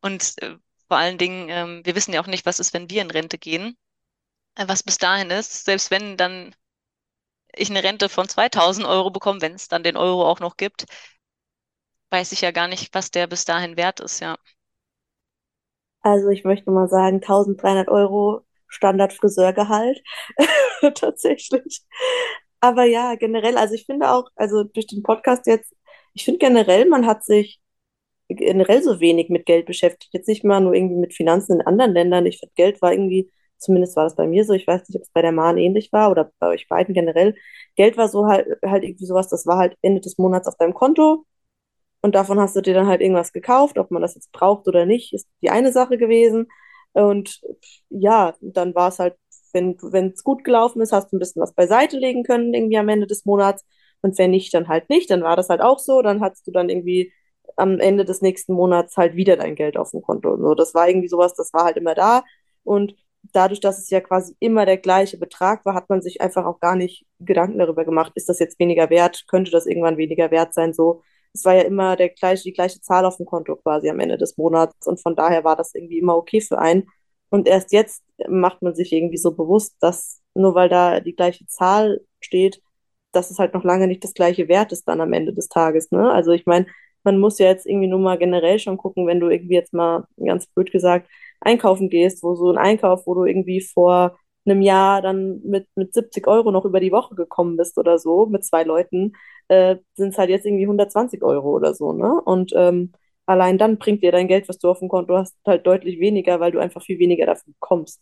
und 0.00 0.34
äh, 0.42 0.56
vor 0.88 0.96
allen 0.96 1.16
Dingen, 1.16 1.48
ähm, 1.48 1.80
wir 1.84 1.94
wissen 1.94 2.12
ja 2.12 2.20
auch 2.20 2.26
nicht, 2.26 2.44
was 2.44 2.58
ist, 2.58 2.74
wenn 2.74 2.90
wir 2.90 3.02
in 3.02 3.10
Rente 3.10 3.38
gehen. 3.38 3.76
Äh, 4.54 4.66
was 4.68 4.82
bis 4.82 4.96
dahin 4.98 5.30
ist, 5.30 5.64
selbst 5.66 5.90
wenn 5.90 6.16
dann 6.16 6.54
ich 7.54 7.70
eine 7.70 7.82
Rente 7.82 8.08
von 8.10 8.28
2000 8.28 8.86
Euro 8.86 9.10
bekomme, 9.10 9.40
wenn 9.40 9.54
es 9.54 9.68
dann 9.68 9.82
den 9.82 9.96
Euro 9.96 10.28
auch 10.28 10.40
noch 10.40 10.56
gibt, 10.58 10.84
weiß 12.10 12.30
ich 12.30 12.42
ja 12.42 12.52
gar 12.52 12.68
nicht, 12.68 12.94
was 12.94 13.10
der 13.10 13.26
bis 13.26 13.44
dahin 13.44 13.76
wert 13.76 13.98
ist, 13.98 14.20
ja. 14.20 14.38
Also 16.02 16.28
ich 16.30 16.44
möchte 16.44 16.70
mal 16.70 16.88
sagen, 16.88 17.20
1300 17.20 17.88
Euro 17.88 18.42
Standard-Friseurgehalt, 18.68 20.02
tatsächlich. 20.94 21.82
Aber 22.60 22.84
ja, 22.84 23.14
generell, 23.16 23.56
also 23.58 23.74
ich 23.74 23.86
finde 23.86 24.10
auch, 24.10 24.28
also 24.36 24.64
durch 24.64 24.86
den 24.86 25.02
Podcast 25.02 25.46
jetzt, 25.46 25.74
ich 26.14 26.24
finde 26.24 26.38
generell, 26.38 26.86
man 26.88 27.06
hat 27.06 27.24
sich 27.24 27.60
generell 28.28 28.82
so 28.82 29.00
wenig 29.00 29.30
mit 29.30 29.46
Geld 29.46 29.66
beschäftigt. 29.66 30.14
Jetzt 30.14 30.28
nicht 30.28 30.44
mal 30.44 30.60
nur 30.60 30.74
irgendwie 30.74 30.96
mit 30.96 31.14
Finanzen 31.14 31.60
in 31.60 31.66
anderen 31.66 31.92
Ländern. 31.94 32.26
Ich 32.26 32.40
finde, 32.40 32.54
Geld 32.56 32.82
war 32.82 32.92
irgendwie 32.92 33.30
Zumindest 33.62 33.96
war 33.96 34.04
das 34.04 34.16
bei 34.16 34.26
mir 34.26 34.44
so. 34.44 34.52
Ich 34.54 34.66
weiß 34.66 34.88
nicht, 34.88 34.96
ob 34.96 35.02
es 35.02 35.10
bei 35.10 35.22
der 35.22 35.32
Mahn 35.32 35.58
ähnlich 35.58 35.92
war 35.92 36.10
oder 36.10 36.30
bei 36.38 36.48
euch 36.48 36.68
beiden 36.68 36.94
generell. 36.94 37.34
Geld 37.76 37.96
war 37.96 38.08
so 38.08 38.26
halt, 38.26 38.46
halt 38.64 38.84
irgendwie 38.84 39.06
sowas, 39.06 39.28
das 39.28 39.46
war 39.46 39.58
halt 39.58 39.76
Ende 39.82 40.00
des 40.00 40.18
Monats 40.18 40.48
auf 40.48 40.56
deinem 40.56 40.74
Konto. 40.74 41.24
Und 42.02 42.14
davon 42.14 42.40
hast 42.40 42.56
du 42.56 42.60
dir 42.62 42.74
dann 42.74 42.86
halt 42.88 43.00
irgendwas 43.00 43.32
gekauft. 43.32 43.78
Ob 43.78 43.90
man 43.90 44.02
das 44.02 44.14
jetzt 44.14 44.32
braucht 44.32 44.66
oder 44.68 44.86
nicht, 44.86 45.12
ist 45.14 45.28
die 45.42 45.50
eine 45.50 45.72
Sache 45.72 45.98
gewesen. 45.98 46.48
Und 46.92 47.40
ja, 47.90 48.34
dann 48.40 48.74
war 48.74 48.88
es 48.88 48.98
halt, 48.98 49.16
wenn 49.52 49.76
es 50.14 50.24
gut 50.24 50.44
gelaufen 50.44 50.80
ist, 50.82 50.92
hast 50.92 51.12
du 51.12 51.16
ein 51.16 51.20
bisschen 51.20 51.42
was 51.42 51.54
beiseite 51.54 51.98
legen 51.98 52.24
können, 52.24 52.54
irgendwie 52.54 52.78
am 52.78 52.88
Ende 52.88 53.06
des 53.06 53.24
Monats. 53.24 53.64
Und 54.02 54.18
wenn 54.18 54.30
nicht, 54.32 54.52
dann 54.54 54.68
halt 54.68 54.90
nicht. 54.90 55.10
Dann 55.10 55.22
war 55.22 55.36
das 55.36 55.48
halt 55.48 55.60
auch 55.60 55.78
so. 55.78 56.02
Dann 56.02 56.20
hattest 56.20 56.46
du 56.46 56.50
dann 56.50 56.68
irgendwie 56.68 57.12
am 57.56 57.78
Ende 57.80 58.04
des 58.04 58.22
nächsten 58.22 58.54
Monats 58.54 58.96
halt 58.96 59.14
wieder 59.14 59.36
dein 59.36 59.54
Geld 59.54 59.76
auf 59.76 59.90
dem 59.90 60.02
Konto. 60.02 60.32
Und 60.32 60.42
so, 60.42 60.54
das 60.54 60.74
war 60.74 60.88
irgendwie 60.88 61.08
sowas, 61.08 61.34
das 61.34 61.52
war 61.52 61.64
halt 61.64 61.76
immer 61.76 61.94
da. 61.94 62.24
Und 62.64 62.94
dadurch, 63.22 63.60
dass 63.60 63.78
es 63.78 63.90
ja 63.90 64.00
quasi 64.00 64.36
immer 64.40 64.66
der 64.66 64.78
gleiche 64.78 65.18
Betrag 65.18 65.64
war, 65.64 65.74
hat 65.74 65.88
man 65.88 66.02
sich 66.02 66.20
einfach 66.20 66.44
auch 66.44 66.60
gar 66.60 66.76
nicht 66.76 67.06
Gedanken 67.20 67.58
darüber 67.58 67.84
gemacht, 67.84 68.12
ist 68.14 68.28
das 68.28 68.38
jetzt 68.38 68.58
weniger 68.58 68.90
wert, 68.90 69.24
könnte 69.28 69.50
das 69.50 69.66
irgendwann 69.66 69.96
weniger 69.96 70.30
wert 70.30 70.54
sein, 70.54 70.72
so. 70.72 71.02
Es 71.34 71.44
war 71.46 71.54
ja 71.54 71.62
immer 71.62 71.96
der 71.96 72.10
gleiche, 72.10 72.42
die 72.44 72.52
gleiche 72.52 72.80
Zahl 72.82 73.06
auf 73.06 73.16
dem 73.16 73.24
Konto 73.26 73.56
quasi 73.56 73.88
am 73.88 74.00
Ende 74.00 74.18
des 74.18 74.36
Monats 74.36 74.86
und 74.86 75.00
von 75.00 75.16
daher 75.16 75.44
war 75.44 75.56
das 75.56 75.74
irgendwie 75.74 75.98
immer 75.98 76.16
okay 76.16 76.42
für 76.42 76.58
einen. 76.58 76.88
Und 77.30 77.48
erst 77.48 77.72
jetzt 77.72 78.02
macht 78.28 78.60
man 78.60 78.74
sich 78.74 78.92
irgendwie 78.92 79.16
so 79.16 79.32
bewusst, 79.32 79.76
dass 79.80 80.20
nur 80.34 80.54
weil 80.54 80.68
da 80.68 81.00
die 81.00 81.14
gleiche 81.16 81.46
Zahl 81.46 82.02
steht, 82.20 82.60
dass 83.12 83.30
es 83.30 83.38
halt 83.38 83.54
noch 83.54 83.64
lange 83.64 83.86
nicht 83.86 84.04
das 84.04 84.14
gleiche 84.14 84.48
Wert 84.48 84.72
ist 84.72 84.86
dann 84.88 85.00
am 85.00 85.12
Ende 85.14 85.32
des 85.32 85.48
Tages. 85.48 85.90
Ne? 85.90 86.10
Also 86.12 86.32
ich 86.32 86.44
meine, 86.46 86.66
man 87.04 87.18
muss 87.18 87.38
ja 87.38 87.46
jetzt 87.46 87.66
irgendwie 87.66 87.88
nur 87.88 87.98
mal 87.98 88.18
generell 88.18 88.58
schon 88.58 88.76
gucken, 88.76 89.06
wenn 89.06 89.20
du 89.20 89.28
irgendwie 89.28 89.54
jetzt 89.54 89.72
mal 89.72 90.06
ganz 90.18 90.46
blöd 90.46 90.70
gesagt 90.72 91.08
einkaufen 91.42 91.90
gehst, 91.90 92.22
wo 92.22 92.34
so 92.34 92.50
ein 92.50 92.58
Einkauf, 92.58 93.06
wo 93.06 93.14
du 93.14 93.24
irgendwie 93.24 93.60
vor 93.60 94.18
einem 94.44 94.62
Jahr 94.62 95.02
dann 95.02 95.40
mit, 95.44 95.68
mit 95.76 95.94
70 95.94 96.26
Euro 96.26 96.50
noch 96.50 96.64
über 96.64 96.80
die 96.80 96.92
Woche 96.92 97.14
gekommen 97.14 97.56
bist 97.56 97.78
oder 97.78 97.98
so, 97.98 98.26
mit 98.26 98.44
zwei 98.44 98.64
Leuten, 98.64 99.12
äh, 99.48 99.76
sind 99.94 100.10
es 100.10 100.18
halt 100.18 100.30
jetzt 100.30 100.46
irgendwie 100.46 100.66
120 100.66 101.22
Euro 101.22 101.50
oder 101.50 101.74
so, 101.74 101.92
ne? 101.92 102.20
Und 102.24 102.52
ähm, 102.56 102.92
allein 103.26 103.58
dann 103.58 103.78
bringt 103.78 104.02
dir 104.02 104.12
dein 104.12 104.28
Geld, 104.28 104.48
was 104.48 104.58
du 104.58 104.68
auf 104.70 104.80
dem 104.80 104.88
Konto 104.88 105.16
hast, 105.16 105.36
halt 105.46 105.66
deutlich 105.66 106.00
weniger, 106.00 106.40
weil 106.40 106.52
du 106.52 106.58
einfach 106.58 106.82
viel 106.82 106.98
weniger 106.98 107.26
dafür 107.26 107.52
bekommst. 107.54 108.00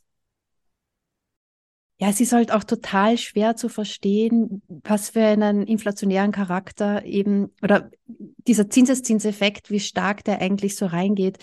Ja, 1.98 2.08
es 2.08 2.18
ist 2.20 2.32
halt 2.32 2.50
auch 2.50 2.64
total 2.64 3.18
schwer 3.18 3.56
zu 3.56 3.68
verstehen, 3.68 4.62
was 4.68 5.10
für 5.10 5.20
einen 5.22 5.66
inflationären 5.66 6.32
Charakter 6.32 7.04
eben 7.04 7.50
oder 7.62 7.90
dieser 8.06 8.70
Zinseszinseffekt, 8.70 9.70
wie 9.70 9.80
stark 9.80 10.24
der 10.24 10.40
eigentlich 10.40 10.76
so 10.76 10.86
reingeht. 10.86 11.36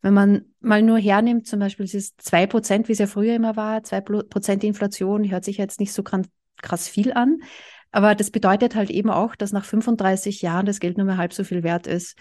Wenn 0.00 0.14
man 0.14 0.44
mal 0.60 0.82
nur 0.82 0.98
hernimmt, 0.98 1.46
zum 1.46 1.60
Beispiel 1.60 1.86
dieses 1.86 2.16
2%, 2.18 2.88
wie 2.88 2.92
es 2.92 2.98
ja 2.98 3.06
früher 3.06 3.34
immer 3.34 3.56
war, 3.56 3.82
2% 3.82 4.64
Inflation, 4.64 5.28
hört 5.28 5.44
sich 5.44 5.56
jetzt 5.56 5.80
nicht 5.80 5.92
so 5.92 6.02
krass 6.02 6.88
viel 6.88 7.12
an. 7.12 7.40
Aber 7.90 8.14
das 8.14 8.30
bedeutet 8.30 8.74
halt 8.74 8.90
eben 8.90 9.10
auch, 9.10 9.34
dass 9.34 9.52
nach 9.52 9.64
35 9.64 10.42
Jahren 10.42 10.66
das 10.66 10.80
Geld 10.80 10.98
nur 10.98 11.06
mehr 11.06 11.16
halb 11.16 11.32
so 11.32 11.42
viel 11.42 11.62
wert 11.62 11.86
ist. 11.86 12.16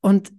Und 0.00 0.32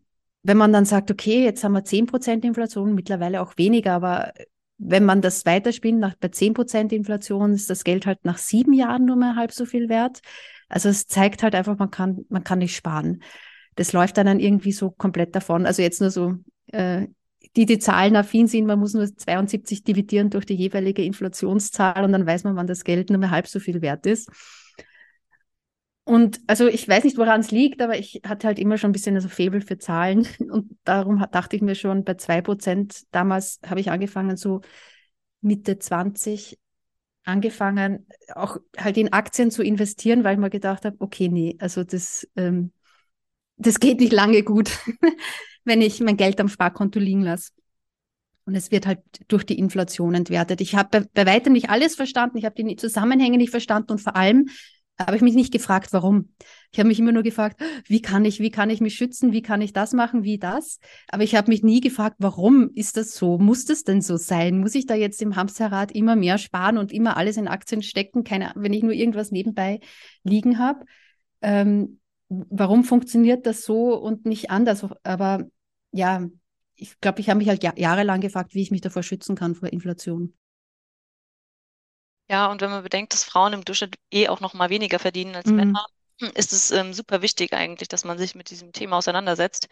wenn 0.44 0.58
man 0.58 0.74
dann 0.74 0.86
sagt, 0.86 1.12
okay, 1.12 1.44
jetzt 1.44 1.64
haben 1.64 1.74
wir 1.74 1.86
10% 1.86 2.44
Inflation, 2.44 2.96
mittlerweile 2.96 3.42
auch 3.42 3.58
weniger, 3.58 3.94
aber 3.94 4.34
wenn 4.78 5.06
man 5.06 5.22
das 5.22 5.46
weiterspinnt, 5.46 6.00
nach, 6.00 6.16
bei 6.16 6.30
10% 6.30 6.92
Inflation 6.92 7.54
ist 7.54 7.70
das 7.70 7.84
Geld 7.84 8.08
halt 8.08 8.26
nach 8.26 8.40
sieben 8.40 8.74
Jahren 8.74 9.06
nur 9.06 9.16
mehr 9.16 9.36
halb 9.36 9.52
so 9.52 9.66
viel 9.66 9.90
wert. 9.90 10.22
Also 10.68 10.90
es 10.90 11.06
zeigt 11.06 11.44
halt 11.44 11.54
einfach, 11.54 11.78
man 11.78 11.92
kann, 11.92 12.26
man 12.30 12.44
kann 12.44 12.60
nicht 12.60 12.76
sparen 12.76 13.22
das 13.76 13.94
läuft 13.94 14.18
dann, 14.18 14.40
irgendwie 14.40 14.72
so 14.72 14.92
komplett 14.92 15.36
davon. 15.36 15.66
Also 15.66 15.82
jetzt 15.82 16.02
nur 16.02 16.12
so, 16.12 16.36
äh, 16.68 17.08
die, 17.56 17.66
die 17.66 17.80
Zahlen 17.80 18.16
affin 18.16 18.48
sind, 18.48 18.66
man 18.66 18.80
muss 18.80 18.94
nur 18.94 19.06
72 19.06 19.84
dividieren 19.84 20.30
durch 20.30 20.46
die 20.46 20.56
jeweilige 20.56 21.04
Inflationszahl 21.04 22.04
und 22.04 22.12
dann 22.12 22.26
weiß 22.26 22.44
man, 22.44 22.56
wann 22.56 22.68
das 22.68 22.84
Geld 22.84 23.10
nur 23.10 23.20
mehr 23.20 23.32
halb 23.32 23.48
so 23.48 23.60
viel 23.60 23.82
wert 23.82 24.06
ist. 24.06 24.30
und 26.04 26.40
also 26.48 26.68
ich 26.68 26.88
weiß 26.88 27.04
nicht, 27.04 27.18
woran 27.18 27.42
es 27.42 27.52
liegt, 27.52 27.82
aber 27.82 27.98
ich 27.98 28.22
hatte 28.26 28.48
halt 28.48 28.60
immer 28.60 28.78
schon 28.78 28.90
ein 28.90 28.94
bisschen 28.94 29.20
so 29.20 29.30
Faible 29.30 29.62
für 29.62 29.78
Zahlen. 29.78 30.28
Und 30.52 30.76
darum 30.84 31.24
dachte 31.32 31.56
ich 31.56 31.62
mir 31.62 31.76
schon, 31.76 32.04
bei 32.04 32.16
2% 32.16 33.04
damals 33.12 33.60
habe 33.66 33.80
ich 33.80 33.92
angefangen, 33.92 34.36
so 34.36 34.62
Mitte 35.42 35.80
20 35.80 36.60
angefangen, 37.24 38.08
auch 38.34 38.58
halt 38.78 38.98
in 38.98 39.14
Aktien 39.14 39.52
zu 39.52 39.64
investieren, 39.64 40.24
weil 40.24 40.34
ich 40.34 40.40
mir 40.40 40.50
gedacht 40.50 40.86
habe, 40.86 40.98
okay, 41.00 41.30
nee, 41.30 41.56
also 41.60 41.84
das, 41.84 42.28
ähm, 42.36 42.72
das 43.62 43.80
geht 43.80 44.00
nicht 44.00 44.14
lange 44.14 44.44
gut, 44.44 44.72
wenn 45.64 45.82
ich 45.82 46.00
mein 46.02 46.18
Geld 46.18 46.40
am 46.40 46.50
Sparkonto 46.50 47.00
liegen 47.00 47.24
lasse. 47.24 47.52
Und 48.46 48.56
es 48.56 48.72
wird 48.72 48.88
halt 48.88 49.00
durch 49.28 49.46
die 49.46 49.60
Inflation 49.60 50.16
entwertet. 50.16 50.62
Ich 50.62 50.76
habe 50.76 50.90
bei, 50.92 51.08
bei 51.14 51.32
weitem 51.32 51.54
nicht 51.54 51.70
alles 51.70 51.96
verstanden, 51.96 52.38
ich 52.38 52.46
habe 52.46 52.56
die 52.62 52.76
Zusammenhänge 52.76 53.38
nicht 53.38 53.52
verstanden 53.52 53.92
und 53.92 54.02
vor 54.02 54.16
allem 54.16 54.50
habe 55.00 55.16
ich 55.16 55.22
mich 55.22 55.34
nicht 55.34 55.52
gefragt, 55.52 55.94
warum. 55.94 56.30
Ich 56.72 56.80
habe 56.80 56.88
mich 56.88 57.00
immer 57.00 57.12
nur 57.12 57.24
gefragt, 57.24 57.62
wie 57.88 58.02
kann 58.02 58.26
ich, 58.26 58.40
wie 58.40 58.52
kann 58.52 58.70
ich 58.70 58.82
mich 58.82 58.96
schützen, 58.96 59.32
wie 59.32 59.42
kann 59.42 59.62
ich 59.62 59.74
das 59.74 59.94
machen, 59.94 60.24
wie 60.24 60.38
das. 60.38 60.80
Aber 61.08 61.24
ich 61.24 61.36
habe 61.36 61.50
mich 61.50 61.64
nie 61.64 61.82
gefragt, 61.82 62.18
warum 62.20 62.70
ist 62.74 62.98
das 62.98 63.16
so? 63.16 63.38
Muss 63.38 63.66
das 63.66 63.84
denn 63.84 64.02
so 64.02 64.18
sein? 64.18 64.60
Muss 64.60 64.76
ich 64.76 64.86
da 64.86 64.96
jetzt 64.96 65.22
im 65.22 65.36
Hamsterrad 65.36 65.92
immer 65.92 66.16
mehr 66.16 66.38
sparen 66.38 66.78
und 66.78 66.92
immer 66.92 67.18
alles 67.18 67.38
in 67.38 67.48
Aktien 67.48 67.82
stecken, 67.82 68.24
keine, 68.24 68.52
wenn 68.56 68.74
ich 68.74 68.84
nur 68.84 68.94
irgendwas 68.94 69.32
nebenbei 69.32 69.80
liegen 70.24 70.60
habe? 70.60 70.86
Ähm, 71.42 72.00
warum 72.32 72.84
funktioniert 72.84 73.46
das 73.46 73.64
so 73.64 73.96
und 73.96 74.26
nicht 74.26 74.50
anders? 74.50 74.86
Aber 75.04 75.46
ja, 75.92 76.28
ich 76.76 77.00
glaube, 77.00 77.20
ich 77.20 77.30
habe 77.30 77.38
mich 77.38 77.50
halt 77.50 77.64
jahrelang 77.64 78.22
gefragt, 78.22 78.54
wie 78.54 78.62
ich 78.62 78.72
mich 78.72 78.82
davor 78.82 79.04
schützen 79.04 79.36
kann 79.36 79.56
vor 79.56 79.70
Inflation. 79.70 80.34
Ja, 82.30 82.50
und 82.50 82.62
wenn 82.62 82.70
man 82.70 82.84
bedenkt, 82.84 83.14
dass 83.14 83.26
Frauen 83.26 83.52
im 83.52 83.66
Durchschnitt 83.66 83.96
eh 84.10 84.30
auch 84.30 84.40
noch 84.40 84.54
mal 84.54 84.70
weniger 84.70 85.00
verdienen 85.00 85.36
als 85.36 85.48
mhm. 85.48 85.56
Männer, 85.58 85.86
ist 86.36 86.54
es 86.54 86.72
ähm, 86.72 86.94
super 86.94 87.22
wichtig 87.22 87.52
eigentlich, 87.54 87.90
dass 87.90 88.06
man 88.06 88.18
sich 88.18 88.36
mit 88.36 88.50
diesem 88.50 88.72
Thema 88.72 88.98
auseinandersetzt. 88.98 89.68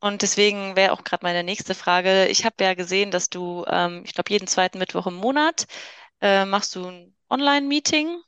Und 0.00 0.22
deswegen 0.22 0.74
wäre 0.74 0.92
auch 0.92 1.04
gerade 1.04 1.24
meine 1.24 1.44
nächste 1.44 1.74
Frage. 1.74 2.26
Ich 2.28 2.44
habe 2.44 2.56
ja 2.60 2.74
gesehen, 2.74 3.10
dass 3.10 3.28
du, 3.28 3.64
ähm, 3.68 4.02
ich 4.04 4.14
glaube, 4.14 4.30
jeden 4.30 4.46
zweiten 4.46 4.78
Mittwoch 4.78 5.06
im 5.06 5.14
Monat 5.14 5.66
äh, 6.20 6.46
machst 6.46 6.74
du 6.74 6.86
ein 6.86 7.14
Online-Meeting 7.28 8.20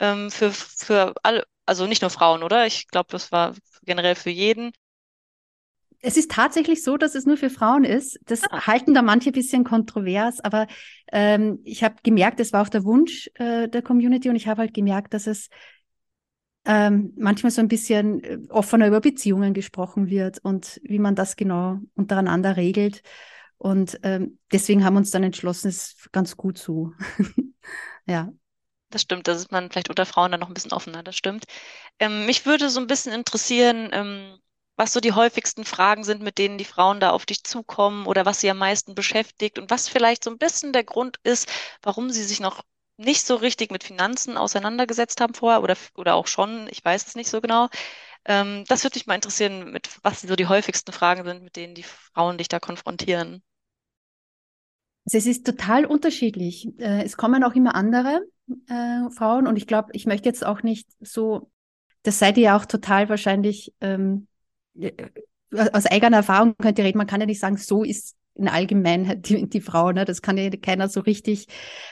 ähm, 0.00 0.30
für, 0.30 0.52
für 0.52 1.14
alle, 1.22 1.46
also 1.68 1.86
nicht 1.86 2.02
nur 2.02 2.10
Frauen, 2.10 2.42
oder? 2.42 2.66
Ich 2.66 2.88
glaube, 2.88 3.08
das 3.10 3.30
war 3.30 3.54
generell 3.84 4.14
für 4.14 4.30
jeden 4.30 4.72
es 6.00 6.16
ist 6.16 6.30
tatsächlich 6.30 6.84
so, 6.84 6.96
dass 6.96 7.14
es 7.14 7.26
nur 7.26 7.36
für 7.36 7.50
Frauen 7.50 7.84
ist. 7.84 8.18
Das 8.26 8.42
ah. 8.44 8.66
halten 8.66 8.94
da 8.94 9.02
manche 9.02 9.30
ein 9.30 9.32
bisschen 9.32 9.64
kontrovers, 9.64 10.40
aber 10.40 10.66
ähm, 11.12 11.60
ich 11.64 11.82
habe 11.82 11.96
gemerkt, 12.02 12.40
es 12.40 12.52
war 12.52 12.62
auch 12.62 12.68
der 12.68 12.84
Wunsch 12.84 13.28
äh, 13.34 13.68
der 13.68 13.82
Community 13.82 14.28
und 14.28 14.36
ich 14.36 14.46
habe 14.46 14.60
halt 14.60 14.74
gemerkt, 14.74 15.12
dass 15.12 15.26
es 15.26 15.48
ähm, 16.64 17.12
manchmal 17.16 17.50
so 17.50 17.60
ein 17.60 17.68
bisschen 17.68 18.22
äh, 18.22 18.38
offener 18.50 18.86
über 18.86 19.00
Beziehungen 19.00 19.54
gesprochen 19.54 20.08
wird 20.08 20.38
und 20.44 20.80
wie 20.84 20.98
man 20.98 21.14
das 21.14 21.36
genau 21.36 21.78
untereinander 21.94 22.56
regelt. 22.56 23.02
Und 23.56 23.98
ähm, 24.04 24.38
deswegen 24.52 24.84
haben 24.84 24.94
wir 24.94 24.98
uns 24.98 25.10
dann 25.10 25.24
entschlossen, 25.24 25.68
es 25.68 26.08
ganz 26.12 26.36
gut 26.36 26.58
so. 26.58 26.92
ja. 28.06 28.32
Das 28.90 29.02
stimmt, 29.02 29.28
da 29.28 29.32
ist 29.32 29.50
man 29.52 29.70
vielleicht 29.70 29.90
unter 29.90 30.06
Frauen 30.06 30.30
dann 30.30 30.40
noch 30.40 30.48
ein 30.48 30.54
bisschen 30.54 30.72
offener, 30.72 31.02
das 31.02 31.16
stimmt. 31.16 31.44
Ähm, 32.00 32.26
mich 32.26 32.46
würde 32.46 32.70
so 32.70 32.80
ein 32.80 32.86
bisschen 32.86 33.12
interessieren, 33.12 33.90
ähm, 33.92 34.38
was 34.76 34.92
so 34.94 35.00
die 35.00 35.12
häufigsten 35.12 35.64
Fragen 35.64 36.04
sind, 36.04 36.22
mit 36.22 36.38
denen 36.38 36.58
die 36.58 36.64
Frauen 36.66 37.00
da 37.00 37.10
auf 37.10 37.26
dich 37.26 37.44
zukommen 37.44 38.06
oder 38.06 38.24
was 38.26 38.40
sie 38.40 38.50
am 38.50 38.58
meisten 38.58 38.94
beschäftigt 38.94 39.58
und 39.58 39.70
was 39.70 39.88
vielleicht 39.88 40.24
so 40.24 40.30
ein 40.30 40.38
bisschen 40.38 40.72
der 40.72 40.84
Grund 40.84 41.18
ist, 41.24 41.48
warum 41.82 42.10
sie 42.10 42.24
sich 42.24 42.40
noch 42.40 42.62
nicht 42.98 43.26
so 43.26 43.36
richtig 43.36 43.70
mit 43.72 43.84
Finanzen 43.84 44.36
auseinandergesetzt 44.38 45.20
haben 45.20 45.34
vorher 45.34 45.62
oder, 45.62 45.76
oder 45.96 46.14
auch 46.14 46.26
schon, 46.26 46.68
ich 46.70 46.84
weiß 46.84 47.06
es 47.06 47.14
nicht 47.16 47.30
so 47.30 47.40
genau. 47.42 47.68
Ähm, 48.26 48.64
das 48.68 48.84
würde 48.84 48.98
mich 48.98 49.06
mal 49.08 49.16
interessieren, 49.16 49.72
mit 49.72 49.90
was 50.04 50.22
so 50.22 50.36
die 50.36 50.48
häufigsten 50.48 50.92
Fragen 50.92 51.24
sind, 51.24 51.42
mit 51.44 51.56
denen 51.56 51.74
die 51.76 51.84
Frauen 51.84 52.38
dich 52.38 52.48
da 52.48 52.60
konfrontieren. 52.60 53.42
Also 55.08 55.16
es 55.16 55.26
ist 55.26 55.46
total 55.46 55.86
unterschiedlich. 55.86 56.68
Äh, 56.78 57.02
es 57.02 57.16
kommen 57.16 57.42
auch 57.42 57.54
immer 57.54 57.74
andere 57.74 58.26
äh, 58.68 59.08
Frauen 59.10 59.46
und 59.46 59.56
ich 59.56 59.66
glaube, 59.66 59.88
ich 59.94 60.04
möchte 60.04 60.28
jetzt 60.28 60.44
auch 60.44 60.62
nicht 60.62 60.86
so, 61.00 61.50
das 62.02 62.18
seid 62.18 62.36
ihr 62.36 62.44
ja 62.44 62.56
auch 62.58 62.66
total 62.66 63.08
wahrscheinlich 63.08 63.72
ähm, 63.80 64.26
äh, 64.78 64.92
aus 65.72 65.86
eigener 65.86 66.18
Erfahrung 66.18 66.56
könnt 66.58 66.78
ihr 66.78 66.84
reden, 66.84 66.98
man 66.98 67.06
kann 67.06 67.20
ja 67.20 67.26
nicht 67.26 67.40
sagen, 67.40 67.56
so 67.56 67.84
ist 67.84 68.16
in 68.34 68.48
Allgemeinheit 68.48 69.26
die, 69.30 69.48
die 69.48 69.62
Frau, 69.62 69.92
ne? 69.92 70.04
das 70.04 70.20
kann 70.20 70.36
ja 70.36 70.50
keiner 70.50 70.90
so 70.90 71.00
richtig 71.00 71.46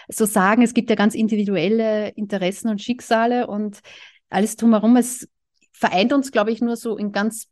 so 0.09 0.27
sagen. 0.27 0.61
Es 0.61 0.75
gibt 0.75 0.91
ja 0.91 0.97
ganz 0.97 1.15
individuelle 1.15 2.11
Interessen 2.11 2.69
und 2.69 2.83
Schicksale 2.83 3.47
und 3.47 3.81
alles 4.29 4.57
drumherum. 4.57 4.95
Es 4.97 5.27
vereint 5.73 6.13
uns, 6.13 6.33
glaube 6.33 6.53
ich, 6.53 6.61
nur 6.61 6.77
so 6.77 6.99
in 6.99 7.13
ganz 7.13 7.49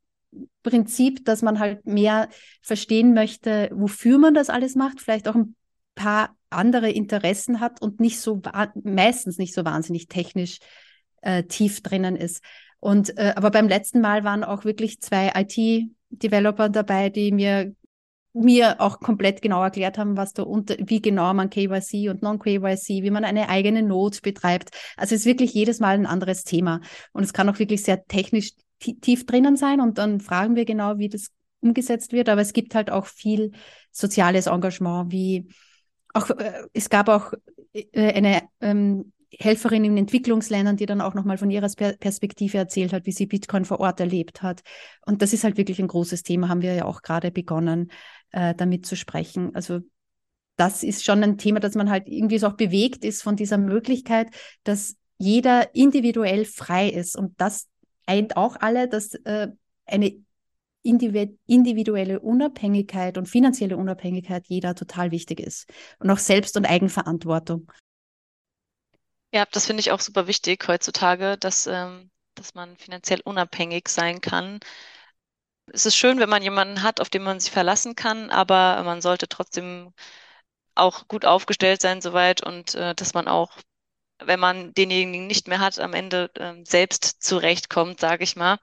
Prinzip, 0.63 1.25
dass 1.25 1.43
man 1.43 1.59
halt 1.59 1.87
mehr 1.87 2.29
verstehen 2.63 3.15
möchte, 3.15 3.71
wofür 3.73 4.19
man 4.19 4.35
das 4.35 4.51
alles 4.51 4.75
macht, 4.75 5.01
vielleicht 5.01 5.29
auch 5.29 5.35
ein 5.35 5.55
paar 5.95 6.37
andere 6.51 6.91
Interessen 6.91 7.61
hat 7.61 7.83
und 7.83 8.01
nicht 8.01 8.21
so 8.21 8.41
meistens 8.83 9.39
nicht 9.39 9.55
so 9.55 9.65
wahnsinnig 9.65 10.09
technisch 10.09 10.59
äh, 11.23 11.45
tief 11.45 11.83
drinnen 11.83 12.17
ist. 12.17 12.43
Und 12.81 13.17
äh, 13.19 13.33
aber 13.37 13.51
beim 13.51 13.69
letzten 13.69 14.01
Mal 14.01 14.25
waren 14.25 14.45
auch 14.45 14.65
wirklich 14.65 15.01
zwei 15.01 15.33
IT-Developer 15.35 16.69
dabei, 16.69 17.11
die 17.11 17.33
mir 17.33 17.75
mir 18.35 18.81
auch 18.81 18.99
komplett 18.99 19.43
genau 19.43 19.63
erklärt 19.63 19.97
haben, 19.97 20.17
was 20.17 20.33
da 20.33 20.43
unter, 20.43 20.75
wie 20.81 21.01
genau 21.01 21.33
man 21.35 21.51
KYC 21.51 22.11
und 22.11 22.21
Non-KYC, 22.21 23.03
wie 23.05 23.11
man 23.11 23.25
eine 23.25 23.49
eigene 23.49 23.83
Note 23.83 24.21
betreibt. 24.23 24.71
Also 24.97 25.15
es 25.15 25.21
ist 25.21 25.27
wirklich 25.27 25.55
jedes 25.55 25.79
Mal 25.79 25.95
ein 25.95 26.07
anderes 26.07 26.43
Thema. 26.43 26.81
Und 27.13 27.23
es 27.23 27.33
kann 27.33 27.49
auch 27.49 27.61
wirklich 27.61 27.85
sehr 27.85 28.05
technisch 28.07 28.51
tief 29.01 29.27
drinnen 29.27 29.57
sein. 29.57 29.81
Und 29.81 29.99
dann 29.99 30.21
fragen 30.21 30.57
wir 30.57 30.65
genau, 30.65 30.99
wie 30.99 31.09
das 31.09 31.29
umgesetzt 31.61 32.13
wird. 32.13 32.29
Aber 32.29 32.41
es 32.41 32.53
gibt 32.53 32.75
halt 32.75 32.91
auch 32.91 33.07
viel 33.07 33.53
soziales 33.91 34.47
Engagement, 34.47 35.11
wie 35.13 35.49
auch, 36.13 36.31
äh, 36.31 36.63
es 36.73 36.91
gab 36.91 37.09
auch 37.09 37.33
äh, 37.73 38.13
eine 38.13 38.43
ähm, 38.61 39.13
Helferin 39.39 39.85
in 39.85 39.97
Entwicklungsländern, 39.97 40.77
die 40.77 40.87
dann 40.87 41.01
auch 41.01 41.15
nochmal 41.15 41.39
von 41.39 41.51
ihrer 41.51 41.69
Perspektive 41.69 42.59
erzählt 42.59 42.93
hat, 42.93 43.07
wie 43.07 43.13
sie 43.13 43.27
Bitcoin 43.27 43.65
vor 43.65 43.81
Ort 43.81 44.01
erlebt 44.01 44.43
hat. 44.43 44.63
Und 45.07 45.23
das 45.23 45.33
ist 45.33 45.45
halt 45.45 45.57
wirklich 45.57 45.81
ein 45.81 45.89
großes 45.89 46.23
Thema, 46.23 46.49
haben 46.49 46.63
wir 46.63 46.75
ja 46.75 46.85
auch 46.85 47.03
gerade 47.03 47.31
begonnen, 47.31 47.91
äh, 48.31 48.55
damit 48.55 48.87
zu 48.87 48.97
sprechen. 48.97 49.55
Also 49.55 49.81
das 50.57 50.83
ist 50.85 51.05
schon 51.05 51.23
ein 51.25 51.39
Thema, 51.39 51.59
dass 51.59 51.75
man 51.75 51.91
halt 51.91 52.07
irgendwie 52.07 52.39
so 52.39 52.47
auch 52.47 52.55
bewegt 52.55 53.05
ist 53.05 53.23
von 53.23 53.37
dieser 53.37 53.59
Möglichkeit, 53.59 54.29
dass 54.63 54.97
jeder 55.19 55.75
individuell 55.75 56.45
frei 56.45 56.89
ist. 56.89 57.17
Und 57.17 57.35
das 57.39 57.67
eint 58.07 58.37
auch 58.37 58.57
alle, 58.61 58.89
dass 58.89 59.15
äh, 59.15 59.49
eine 59.87 60.25
individuelle 60.83 62.21
Unabhängigkeit 62.21 63.17
und 63.17 63.27
finanzielle 63.27 63.77
Unabhängigkeit 63.77 64.47
jeder 64.47 64.75
total 64.75 65.11
wichtig 65.11 65.41
ist. 65.41 65.71
Und 65.99 66.11
auch 66.11 66.19
Selbst- 66.19 66.57
und 66.57 66.67
Eigenverantwortung. 66.67 67.73
Ja, 69.33 69.47
das 69.51 69.67
finde 69.67 69.81
ich 69.81 69.91
auch 69.91 70.01
super 70.01 70.27
wichtig 70.27 70.69
heutzutage, 70.69 71.37
dass, 71.39 71.67
ähm, 71.67 72.11
dass 72.35 72.55
man 72.55 72.77
finanziell 72.77 73.21
unabhängig 73.25 73.89
sein 73.89 74.21
kann. 74.21 74.61
Es 75.73 75.87
ist 75.87 75.97
schön, 75.97 76.19
wenn 76.21 76.29
man 76.29 76.43
jemanden 76.43 76.83
hat, 76.83 77.01
auf 77.01 77.09
den 77.09 77.23
man 77.23 77.41
sich 77.41 77.51
verlassen 77.51 77.97
kann, 77.97 78.31
aber 78.31 78.83
man 78.85 79.01
sollte 79.01 79.27
trotzdem 79.27 79.93
auch 80.75 81.09
gut 81.09 81.25
aufgestellt 81.25 81.81
sein 81.81 82.01
soweit 82.01 82.45
und 82.45 82.75
äh, 82.75 82.95
dass 82.95 83.15
man 83.15 83.29
auch, 83.29 83.57
wenn 84.27 84.41
man 84.41 84.73
denjenigen 84.75 85.27
nicht 85.27 85.49
mehr 85.49 85.61
hat, 85.61 85.79
am 85.79 85.95
Ende 85.95 86.31
äh, 86.37 86.55
selbst 86.65 87.23
zurechtkommt, 87.23 88.01
sage 88.01 88.25
ich 88.25 88.37
mal. 88.37 88.59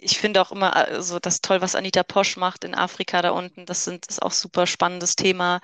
Ich 0.00 0.18
finde 0.18 0.40
auch 0.40 0.52
immer 0.52 0.76
also 0.76 1.18
das 1.18 1.40
toll, 1.40 1.60
was 1.60 1.74
Anita 1.74 2.02
Posch 2.04 2.36
macht 2.36 2.64
in 2.64 2.74
Afrika 2.74 3.20
da 3.22 3.30
unten. 3.30 3.66
Das 3.66 3.84
sind, 3.84 4.06
ist 4.06 4.22
auch 4.22 4.30
super 4.32 4.66
spannendes 4.66 5.16
Thema. 5.16 5.60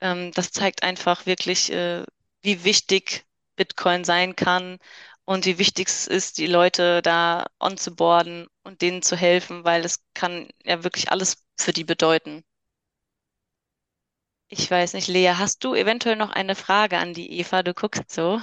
Ähm, 0.00 0.32
das 0.32 0.50
zeigt 0.52 0.82
einfach 0.82 1.26
wirklich, 1.26 1.72
äh, 1.72 2.04
wie 2.42 2.64
wichtig 2.64 3.26
Bitcoin 3.56 4.04
sein 4.04 4.36
kann 4.36 4.78
und 5.24 5.46
wie 5.46 5.58
wichtig 5.58 5.88
es 5.88 6.06
ist, 6.06 6.38
die 6.38 6.46
Leute 6.46 7.02
da 7.02 7.46
onzuboarden 7.60 8.48
und 8.64 8.82
denen 8.82 9.02
zu 9.02 9.16
helfen, 9.16 9.64
weil 9.64 9.84
es 9.84 10.00
kann 10.14 10.48
ja 10.64 10.84
wirklich 10.84 11.10
alles 11.12 11.44
für 11.58 11.72
die 11.72 11.84
bedeuten. 11.84 12.44
Ich 14.48 14.68
weiß 14.68 14.94
nicht, 14.94 15.06
Lea, 15.06 15.34
hast 15.36 15.62
du 15.62 15.74
eventuell 15.76 16.16
noch 16.16 16.30
eine 16.30 16.56
Frage 16.56 16.98
an 16.98 17.14
die 17.14 17.38
Eva? 17.38 17.62
Du 17.62 17.74
guckst 17.74 18.10
so. 18.10 18.40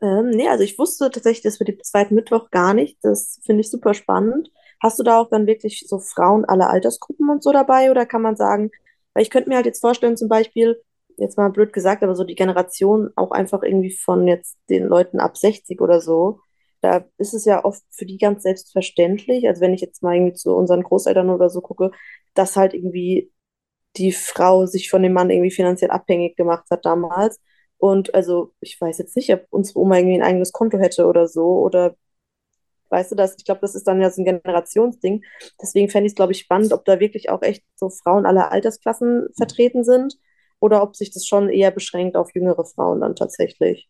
Ähm, 0.00 0.30
nee, 0.30 0.48
also 0.48 0.62
ich 0.64 0.78
wusste 0.78 1.10
tatsächlich 1.10 1.42
das 1.42 1.58
mit 1.58 1.68
dem 1.68 1.82
zweiten 1.82 2.14
Mittwoch 2.14 2.50
gar 2.50 2.74
nicht. 2.74 2.98
Das 3.02 3.40
finde 3.44 3.62
ich 3.62 3.70
super 3.70 3.94
spannend. 3.94 4.50
Hast 4.80 4.98
du 4.98 5.02
da 5.02 5.18
auch 5.20 5.28
dann 5.28 5.46
wirklich 5.46 5.84
so 5.88 5.98
Frauen 5.98 6.44
aller 6.44 6.70
Altersgruppen 6.70 7.28
und 7.30 7.42
so 7.42 7.52
dabei? 7.52 7.90
Oder 7.90 8.06
kann 8.06 8.22
man 8.22 8.36
sagen, 8.36 8.70
weil 9.14 9.22
ich 9.24 9.30
könnte 9.30 9.48
mir 9.48 9.56
halt 9.56 9.66
jetzt 9.66 9.80
vorstellen, 9.80 10.16
zum 10.16 10.28
Beispiel, 10.28 10.80
jetzt 11.16 11.36
mal 11.36 11.48
blöd 11.50 11.72
gesagt, 11.72 12.02
aber 12.04 12.14
so 12.14 12.22
die 12.24 12.36
Generation 12.36 13.10
auch 13.16 13.32
einfach 13.32 13.62
irgendwie 13.64 13.90
von 13.90 14.28
jetzt 14.28 14.56
den 14.70 14.86
Leuten 14.86 15.18
ab 15.18 15.36
60 15.36 15.80
oder 15.80 16.00
so, 16.00 16.40
da 16.80 17.04
ist 17.18 17.34
es 17.34 17.44
ja 17.44 17.64
oft 17.64 17.82
für 17.90 18.06
die 18.06 18.18
ganz 18.18 18.44
selbstverständlich, 18.44 19.48
also 19.48 19.60
wenn 19.60 19.74
ich 19.74 19.80
jetzt 19.80 20.00
mal 20.04 20.14
irgendwie 20.14 20.34
zu 20.34 20.54
unseren 20.54 20.84
Großeltern 20.84 21.28
oder 21.30 21.50
so 21.50 21.60
gucke, 21.60 21.90
dass 22.34 22.54
halt 22.56 22.72
irgendwie 22.72 23.32
die 23.98 24.12
Frau 24.12 24.66
sich 24.66 24.90
von 24.90 25.02
dem 25.02 25.12
Mann 25.12 25.30
irgendwie 25.30 25.50
finanziell 25.50 25.90
abhängig 25.90 26.36
gemacht 26.36 26.66
hat 26.70 26.84
damals. 26.86 27.40
Und 27.78 28.14
also, 28.14 28.52
ich 28.60 28.80
weiß 28.80 28.98
jetzt 28.98 29.16
nicht, 29.16 29.32
ob 29.32 29.46
unsere 29.50 29.80
Oma 29.80 29.98
irgendwie 29.98 30.16
ein 30.18 30.22
eigenes 30.22 30.52
Konto 30.52 30.78
hätte 30.78 31.06
oder 31.06 31.28
so. 31.28 31.60
Oder 31.60 31.96
weißt 32.90 33.12
du 33.12 33.16
das? 33.16 33.36
Ich 33.38 33.44
glaube, 33.44 33.60
das 33.60 33.74
ist 33.74 33.86
dann 33.86 34.00
ja 34.00 34.10
so 34.10 34.22
ein 34.22 34.24
Generationsding. 34.24 35.24
Deswegen 35.60 35.88
fände 35.88 36.06
ich 36.06 36.12
es, 36.12 36.16
glaube 36.16 36.32
ich, 36.32 36.40
spannend, 36.40 36.72
ob 36.72 36.84
da 36.84 37.00
wirklich 37.00 37.30
auch 37.30 37.42
echt 37.42 37.64
so 37.76 37.90
Frauen 37.90 38.26
aller 38.26 38.52
Altersklassen 38.52 39.28
vertreten 39.36 39.84
sind 39.84 40.18
oder 40.60 40.82
ob 40.82 40.96
sich 40.96 41.10
das 41.10 41.26
schon 41.26 41.48
eher 41.48 41.70
beschränkt 41.70 42.16
auf 42.16 42.34
jüngere 42.34 42.64
Frauen 42.64 43.00
dann 43.00 43.16
tatsächlich. 43.16 43.88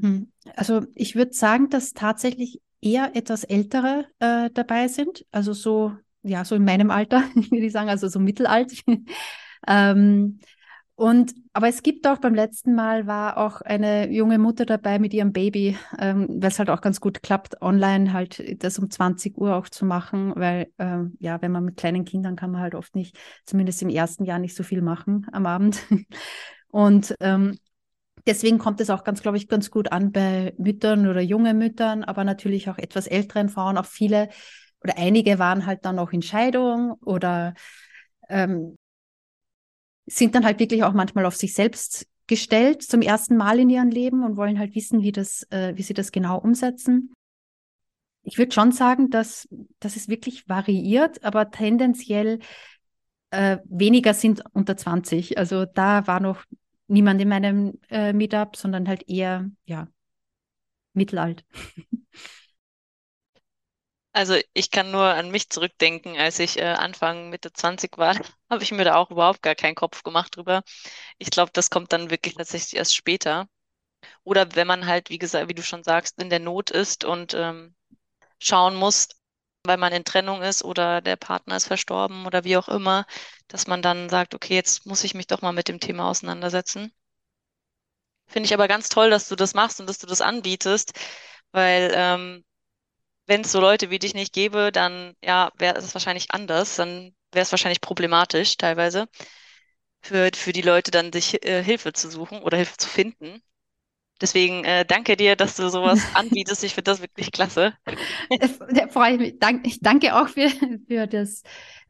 Hm. 0.00 0.32
Also 0.56 0.82
ich 0.94 1.16
würde 1.16 1.32
sagen, 1.32 1.70
dass 1.70 1.92
tatsächlich 1.92 2.60
eher 2.80 3.16
etwas 3.16 3.44
ältere 3.44 4.06
äh, 4.18 4.50
dabei 4.52 4.88
sind. 4.88 5.24
Also 5.30 5.52
so, 5.52 5.92
ja, 6.24 6.44
so 6.44 6.54
in 6.56 6.64
meinem 6.64 6.90
Alter, 6.90 7.22
würde 7.34 7.66
ich 7.66 7.72
sagen, 7.72 7.88
also 7.88 8.08
so 8.08 8.18
mittelalt. 8.18 8.82
ähm, 9.68 10.40
und 10.96 11.34
aber 11.52 11.68
es 11.68 11.82
gibt 11.82 12.06
auch 12.06 12.18
beim 12.18 12.34
letzten 12.34 12.74
Mal 12.74 13.08
war 13.08 13.36
auch 13.36 13.60
eine 13.60 14.10
junge 14.10 14.38
Mutter 14.38 14.64
dabei 14.64 15.00
mit 15.00 15.12
ihrem 15.12 15.32
Baby, 15.32 15.76
ähm, 15.98 16.28
weil 16.40 16.50
es 16.50 16.58
halt 16.60 16.70
auch 16.70 16.80
ganz 16.80 17.00
gut 17.00 17.20
klappt, 17.22 17.60
online 17.62 18.12
halt 18.12 18.62
das 18.62 18.78
um 18.78 18.90
20 18.90 19.36
Uhr 19.36 19.56
auch 19.56 19.68
zu 19.68 19.84
machen, 19.84 20.32
weil 20.36 20.68
ähm, 20.78 21.16
ja, 21.18 21.42
wenn 21.42 21.50
man 21.50 21.64
mit 21.64 21.76
kleinen 21.76 22.04
Kindern 22.04 22.36
kann 22.36 22.52
man 22.52 22.60
halt 22.60 22.76
oft 22.76 22.94
nicht, 22.94 23.18
zumindest 23.44 23.82
im 23.82 23.88
ersten 23.88 24.24
Jahr 24.24 24.38
nicht 24.38 24.54
so 24.54 24.62
viel 24.62 24.82
machen 24.82 25.26
am 25.32 25.46
Abend. 25.46 25.82
Und 26.68 27.14
ähm, 27.20 27.58
deswegen 28.26 28.58
kommt 28.58 28.80
es 28.80 28.90
auch 28.90 29.04
ganz, 29.04 29.22
glaube 29.22 29.36
ich, 29.36 29.48
ganz 29.48 29.70
gut 29.70 29.90
an 29.92 30.12
bei 30.12 30.54
Müttern 30.58 31.08
oder 31.08 31.20
junge 31.20 31.54
Müttern, 31.54 32.04
aber 32.04 32.24
natürlich 32.24 32.70
auch 32.70 32.78
etwas 32.78 33.06
älteren 33.06 33.48
Frauen. 33.48 33.78
Auch 33.78 33.86
viele 33.86 34.28
oder 34.84 34.98
einige 34.98 35.38
waren 35.38 35.66
halt 35.66 35.84
dann 35.84 35.98
auch 35.98 36.12
in 36.12 36.22
Scheidung 36.22 36.92
oder 37.04 37.54
ähm, 38.28 38.76
sind 40.06 40.34
dann 40.34 40.44
halt 40.44 40.60
wirklich 40.60 40.84
auch 40.84 40.92
manchmal 40.92 41.24
auf 41.24 41.34
sich 41.34 41.54
selbst 41.54 42.06
gestellt 42.26 42.82
zum 42.82 43.02
ersten 43.02 43.36
Mal 43.36 43.58
in 43.58 43.70
ihrem 43.70 43.88
Leben 43.90 44.24
und 44.24 44.36
wollen 44.36 44.58
halt 44.58 44.74
wissen, 44.74 45.02
wie 45.02 45.12
das, 45.12 45.46
äh, 45.50 45.72
wie 45.76 45.82
sie 45.82 45.94
das 45.94 46.12
genau 46.12 46.38
umsetzen. 46.38 47.12
Ich 48.22 48.38
würde 48.38 48.52
schon 48.52 48.72
sagen, 48.72 49.10
dass, 49.10 49.48
dass 49.80 49.96
es 49.96 50.08
wirklich 50.08 50.48
variiert, 50.48 51.22
aber 51.24 51.50
tendenziell 51.50 52.38
äh, 53.30 53.58
weniger 53.64 54.14
sind 54.14 54.42
unter 54.52 54.76
20. 54.76 55.36
Also 55.36 55.66
da 55.66 56.06
war 56.06 56.20
noch 56.20 56.44
niemand 56.86 57.20
in 57.20 57.28
meinem 57.28 57.78
äh, 57.90 58.12
Meetup, 58.12 58.56
sondern 58.56 58.88
halt 58.88 59.08
eher, 59.08 59.50
ja, 59.64 59.88
mittelalt. 60.94 61.44
Also 64.14 64.36
ich 64.54 64.70
kann 64.70 64.90
nur 64.92 65.04
an 65.04 65.30
mich 65.30 65.50
zurückdenken, 65.50 66.16
als 66.16 66.38
ich 66.38 66.58
äh, 66.58 66.62
Anfang 66.64 67.28
Mitte 67.30 67.52
20 67.52 67.98
war, 67.98 68.14
habe 68.50 68.62
ich 68.62 68.72
mir 68.72 68.84
da 68.84 68.94
auch 68.96 69.10
überhaupt 69.10 69.42
gar 69.42 69.54
keinen 69.56 69.74
Kopf 69.74 70.02
gemacht 70.02 70.36
drüber. 70.36 70.62
Ich 71.18 71.30
glaube, 71.30 71.50
das 71.52 71.68
kommt 71.70 71.92
dann 71.92 72.10
wirklich 72.10 72.34
tatsächlich 72.34 72.76
erst 72.76 72.94
später. 72.96 73.48
Oder 74.24 74.54
wenn 74.56 74.66
man 74.68 74.86
halt, 74.86 75.10
wie 75.10 75.18
gesagt, 75.18 75.48
wie 75.50 75.54
du 75.54 75.62
schon 75.62 75.84
sagst, 75.84 76.20
in 76.22 76.30
der 76.30 76.40
Not 76.40 76.70
ist 76.70 77.04
und 77.04 77.34
ähm, 77.34 77.76
schauen 78.40 78.76
muss, 78.76 79.08
weil 79.64 79.78
man 79.78 79.92
in 79.94 80.04
Trennung 80.04 80.42
ist 80.42 80.64
oder 80.64 81.00
der 81.02 81.16
Partner 81.16 81.56
ist 81.56 81.66
verstorben 81.68 82.26
oder 82.26 82.44
wie 82.44 82.56
auch 82.58 82.68
immer, 82.68 83.06
dass 83.48 83.66
man 83.68 83.82
dann 83.82 84.08
sagt, 84.10 84.34
okay, 84.34 84.54
jetzt 84.56 84.86
muss 84.86 85.04
ich 85.04 85.14
mich 85.14 85.28
doch 85.28 85.42
mal 85.42 85.52
mit 85.52 85.68
dem 85.68 85.80
Thema 85.80 86.10
auseinandersetzen. 86.10 86.92
Finde 88.26 88.46
ich 88.46 88.54
aber 88.54 88.68
ganz 88.68 88.88
toll, 88.88 89.10
dass 89.10 89.28
du 89.28 89.36
das 89.36 89.54
machst 89.54 89.80
und 89.80 89.86
dass 89.88 89.98
du 89.98 90.06
das 90.06 90.20
anbietest, 90.20 90.92
weil 91.52 91.92
ähm, 91.94 92.44
wenn 93.26 93.42
es 93.42 93.52
so 93.52 93.60
Leute 93.60 93.90
wie 93.90 93.98
dich 93.98 94.14
nicht 94.14 94.32
gäbe, 94.32 94.70
dann 94.72 95.14
ja, 95.22 95.50
wäre 95.58 95.76
es 95.78 95.94
wahrscheinlich 95.94 96.30
anders. 96.30 96.76
Dann 96.76 97.14
wäre 97.32 97.42
es 97.42 97.52
wahrscheinlich 97.52 97.80
problematisch 97.80 98.56
teilweise 98.56 99.08
für, 100.02 100.30
für 100.34 100.52
die 100.52 100.62
Leute 100.62 100.90
dann 100.90 101.12
sich 101.12 101.44
äh, 101.44 101.62
Hilfe 101.62 101.92
zu 101.92 102.10
suchen 102.10 102.42
oder 102.42 102.56
Hilfe 102.56 102.76
zu 102.76 102.88
finden. 102.88 103.40
Deswegen 104.20 104.64
äh, 104.64 104.84
danke 104.84 105.16
dir, 105.16 105.34
dass 105.34 105.56
du 105.56 105.68
sowas 105.68 106.00
anbietest. 106.14 106.62
Ich 106.64 106.74
finde 106.74 106.90
das 106.90 107.00
wirklich 107.00 107.32
klasse. 107.32 107.74
Da 108.70 108.88
freue 108.88 109.14
ich 109.14 109.18
mich. 109.18 109.38
Dank, 109.38 109.66
ich 109.66 109.80
danke 109.80 110.14
auch 110.14 110.28
für, 110.28 110.48
für 110.86 111.06
das, 111.06 111.42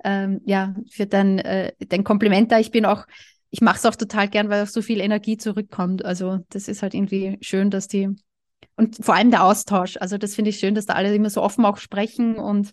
ähm, 0.04 0.40
ja, 0.46 0.74
für 0.90 1.06
dein, 1.06 1.38
äh, 1.38 1.72
dein 1.80 2.04
Kompliment 2.04 2.50
da. 2.50 2.58
Ich 2.58 2.70
bin 2.70 2.86
auch, 2.86 3.04
ich 3.50 3.60
mache 3.60 3.76
es 3.76 3.86
auch 3.86 3.96
total 3.96 4.28
gern, 4.28 4.48
weil 4.48 4.62
auch 4.62 4.68
so 4.68 4.80
viel 4.80 5.00
Energie 5.00 5.36
zurückkommt. 5.36 6.04
Also 6.04 6.38
das 6.48 6.68
ist 6.68 6.82
halt 6.82 6.94
irgendwie 6.94 7.38
schön, 7.40 7.70
dass 7.70 7.88
die 7.88 8.08
und 8.76 9.04
vor 9.04 9.14
allem 9.14 9.30
der 9.30 9.44
Austausch. 9.44 9.96
Also 9.98 10.18
das 10.18 10.34
finde 10.34 10.50
ich 10.50 10.58
schön, 10.58 10.74
dass 10.74 10.86
da 10.86 10.94
alle 10.94 11.14
immer 11.14 11.30
so 11.30 11.42
offen 11.42 11.64
auch 11.64 11.76
sprechen 11.76 12.36
und 12.36 12.72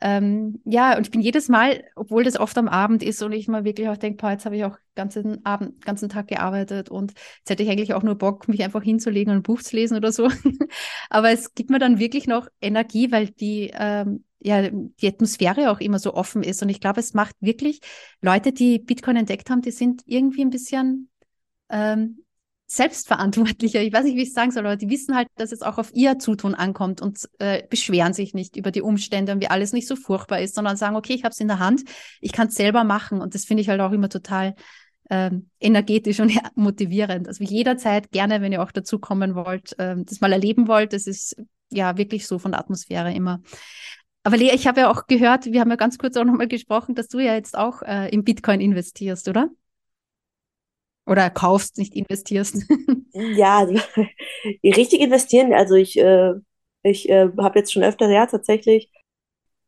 ähm, 0.00 0.60
ja, 0.64 0.96
und 0.96 1.06
ich 1.06 1.10
bin 1.12 1.20
jedes 1.20 1.48
Mal, 1.48 1.84
obwohl 1.94 2.24
das 2.24 2.38
oft 2.38 2.58
am 2.58 2.68
Abend 2.68 3.02
ist 3.02 3.22
und 3.22 3.32
ich 3.32 3.46
mal 3.46 3.64
wirklich 3.64 3.88
auch 3.88 3.96
denke, 3.96 4.26
jetzt 4.26 4.44
habe 4.44 4.56
ich 4.56 4.64
auch 4.64 4.76
ganzen 4.96 5.44
Abend, 5.46 5.84
ganzen 5.84 6.08
Tag 6.08 6.28
gearbeitet 6.28 6.88
und 6.90 7.12
jetzt 7.38 7.50
hätte 7.50 7.62
ich 7.62 7.70
eigentlich 7.70 7.94
auch 7.94 8.02
nur 8.02 8.16
Bock, 8.16 8.48
mich 8.48 8.64
einfach 8.64 8.82
hinzulegen 8.82 9.32
und 9.32 9.38
ein 9.38 9.42
Buch 9.42 9.62
zu 9.62 9.76
lesen 9.76 9.96
oder 9.96 10.10
so. 10.10 10.28
Aber 11.10 11.30
es 11.30 11.54
gibt 11.54 11.70
mir 11.70 11.78
dann 11.78 11.98
wirklich 12.00 12.26
noch 12.26 12.48
Energie, 12.60 13.12
weil 13.12 13.28
die, 13.28 13.70
ähm, 13.72 14.24
ja, 14.40 14.68
die 14.68 15.08
Atmosphäre 15.08 15.70
auch 15.70 15.80
immer 15.80 15.98
so 16.00 16.14
offen 16.14 16.42
ist. 16.42 16.60
Und 16.62 16.70
ich 16.70 16.80
glaube, 16.80 17.00
es 17.00 17.14
macht 17.14 17.36
wirklich 17.40 17.80
Leute, 18.20 18.52
die 18.52 18.80
Bitcoin 18.80 19.16
entdeckt 19.16 19.48
haben, 19.48 19.62
die 19.62 19.70
sind 19.70 20.02
irgendwie 20.06 20.42
ein 20.42 20.50
bisschen 20.50 21.08
ähm, 21.70 22.23
selbstverantwortlicher. 22.66 23.82
Ich 23.82 23.92
weiß 23.92 24.04
nicht, 24.04 24.16
wie 24.16 24.22
ich 24.22 24.28
es 24.28 24.34
sagen 24.34 24.50
soll, 24.50 24.66
aber 24.66 24.76
die 24.76 24.88
wissen 24.88 25.14
halt, 25.14 25.28
dass 25.36 25.52
es 25.52 25.62
auch 25.62 25.78
auf 25.78 25.90
ihr 25.94 26.18
Zutun 26.18 26.54
ankommt 26.54 27.02
und 27.02 27.28
äh, 27.38 27.62
beschweren 27.68 28.12
sich 28.12 28.34
nicht 28.34 28.56
über 28.56 28.70
die 28.70 28.82
Umstände 28.82 29.32
und 29.32 29.40
wie 29.40 29.48
alles 29.48 29.72
nicht 29.72 29.86
so 29.86 29.96
furchtbar 29.96 30.40
ist, 30.40 30.54
sondern 30.54 30.76
sagen, 30.76 30.96
okay, 30.96 31.12
ich 31.12 31.24
habe 31.24 31.32
es 31.32 31.40
in 31.40 31.48
der 31.48 31.58
Hand, 31.58 31.82
ich 32.20 32.32
kann 32.32 32.48
es 32.48 32.54
selber 32.54 32.84
machen. 32.84 33.20
Und 33.20 33.34
das 33.34 33.44
finde 33.44 33.60
ich 33.60 33.68
halt 33.68 33.80
auch 33.80 33.92
immer 33.92 34.08
total 34.08 34.54
ähm, 35.10 35.50
energetisch 35.60 36.20
und 36.20 36.32
motivierend. 36.54 37.28
Also 37.28 37.44
jederzeit 37.44 38.10
gerne, 38.10 38.40
wenn 38.40 38.52
ihr 38.52 38.62
auch 38.62 38.72
dazu 38.72 38.98
kommen 38.98 39.34
wollt, 39.34 39.74
ähm, 39.78 40.04
das 40.06 40.20
mal 40.20 40.32
erleben 40.32 40.66
wollt. 40.66 40.92
Das 40.92 41.06
ist 41.06 41.36
ja 41.70 41.96
wirklich 41.98 42.26
so 42.26 42.38
von 42.38 42.52
der 42.52 42.60
Atmosphäre 42.60 43.12
immer. 43.12 43.40
Aber 44.22 44.38
Lea, 44.38 44.52
ich 44.54 44.66
habe 44.66 44.80
ja 44.80 44.90
auch 44.90 45.06
gehört, 45.06 45.44
wir 45.44 45.60
haben 45.60 45.68
ja 45.68 45.76
ganz 45.76 45.98
kurz 45.98 46.16
auch 46.16 46.24
nochmal 46.24 46.48
gesprochen, 46.48 46.94
dass 46.94 47.08
du 47.08 47.18
ja 47.18 47.34
jetzt 47.34 47.58
auch 47.58 47.82
äh, 47.82 48.08
in 48.08 48.24
Bitcoin 48.24 48.60
investierst, 48.60 49.28
oder? 49.28 49.50
Oder 51.06 51.28
kaufst, 51.30 51.78
nicht 51.78 51.94
investierst. 51.94 52.64
ja, 53.12 53.58
also, 53.58 53.74
richtig 54.64 55.00
investieren. 55.00 55.52
Also 55.52 55.74
ich, 55.74 55.98
äh, 55.98 56.32
ich 56.82 57.08
äh, 57.08 57.28
habe 57.38 57.58
jetzt 57.58 57.72
schon 57.72 57.82
öfter 57.82 58.10
ja 58.10 58.26
tatsächlich 58.26 58.90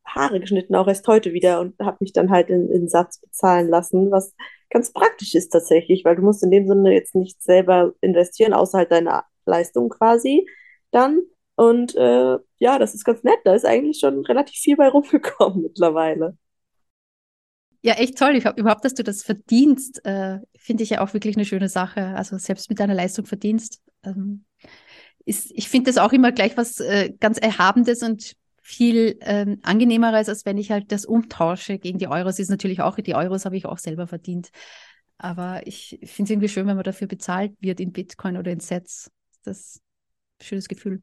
Haare 0.06 0.40
geschnitten, 0.40 0.74
auch 0.74 0.88
erst 0.88 1.06
heute 1.08 1.32
wieder 1.32 1.60
und 1.60 1.78
habe 1.80 1.98
mich 2.00 2.12
dann 2.12 2.30
halt 2.30 2.48
in, 2.48 2.70
in 2.70 2.88
Satz 2.88 3.20
bezahlen 3.20 3.68
lassen, 3.68 4.10
was 4.10 4.34
ganz 4.70 4.92
praktisch 4.92 5.34
ist 5.34 5.50
tatsächlich, 5.50 6.04
weil 6.04 6.16
du 6.16 6.22
musst 6.22 6.42
in 6.42 6.50
dem 6.50 6.66
Sinne 6.66 6.92
jetzt 6.92 7.14
nicht 7.14 7.42
selber 7.42 7.92
investieren, 8.00 8.52
außer 8.52 8.78
halt 8.78 8.92
deine 8.92 9.22
Leistung 9.44 9.88
quasi 9.90 10.46
dann. 10.90 11.22
Und 11.56 11.94
äh, 11.96 12.38
ja, 12.58 12.78
das 12.78 12.94
ist 12.94 13.04
ganz 13.04 13.22
nett. 13.22 13.38
Da 13.44 13.54
ist 13.54 13.64
eigentlich 13.64 13.98
schon 13.98 14.24
relativ 14.26 14.56
viel 14.56 14.76
bei 14.76 14.88
rumgekommen 14.88 15.62
mittlerweile. 15.62 16.36
Ja, 17.86 17.94
echt 17.94 18.18
toll. 18.18 18.34
Ich 18.34 18.46
habe 18.46 18.60
überhaupt, 18.60 18.84
dass 18.84 18.94
du 18.94 19.04
das 19.04 19.22
verdienst, 19.22 20.04
äh, 20.04 20.40
finde 20.58 20.82
ich 20.82 20.90
ja 20.90 21.02
auch 21.02 21.14
wirklich 21.14 21.36
eine 21.36 21.44
schöne 21.44 21.68
Sache. 21.68 22.16
Also 22.16 22.36
selbst 22.36 22.68
mit 22.68 22.80
deiner 22.80 22.94
Leistung 22.94 23.26
verdienst. 23.26 23.80
Ähm, 24.02 24.44
ist, 25.24 25.52
ich 25.54 25.68
finde 25.68 25.92
das 25.92 25.98
auch 25.98 26.12
immer 26.12 26.32
gleich 26.32 26.56
was 26.56 26.80
äh, 26.80 27.12
ganz 27.20 27.38
Erhabendes 27.38 28.02
und 28.02 28.34
viel 28.60 29.16
ähm, 29.20 29.60
angenehmeres, 29.62 30.28
als 30.28 30.44
wenn 30.44 30.58
ich 30.58 30.72
halt 30.72 30.90
das 30.90 31.04
umtausche 31.04 31.78
gegen 31.78 31.98
die 31.98 32.08
Euros. 32.08 32.40
Ist 32.40 32.50
natürlich 32.50 32.80
auch, 32.80 32.96
die 32.96 33.14
Euros 33.14 33.44
habe 33.44 33.56
ich 33.56 33.66
auch 33.66 33.78
selber 33.78 34.08
verdient. 34.08 34.48
Aber 35.16 35.64
ich 35.64 36.00
finde 36.02 36.24
es 36.24 36.30
irgendwie 36.30 36.48
schön, 36.48 36.66
wenn 36.66 36.74
man 36.74 36.82
dafür 36.82 37.06
bezahlt 37.06 37.52
wird 37.60 37.78
in 37.78 37.92
Bitcoin 37.92 38.36
oder 38.36 38.50
in 38.50 38.58
Sets. 38.58 39.12
Das 39.44 39.58
ist 39.58 39.82
ein 40.40 40.44
schönes 40.44 40.66
Gefühl. 40.66 41.02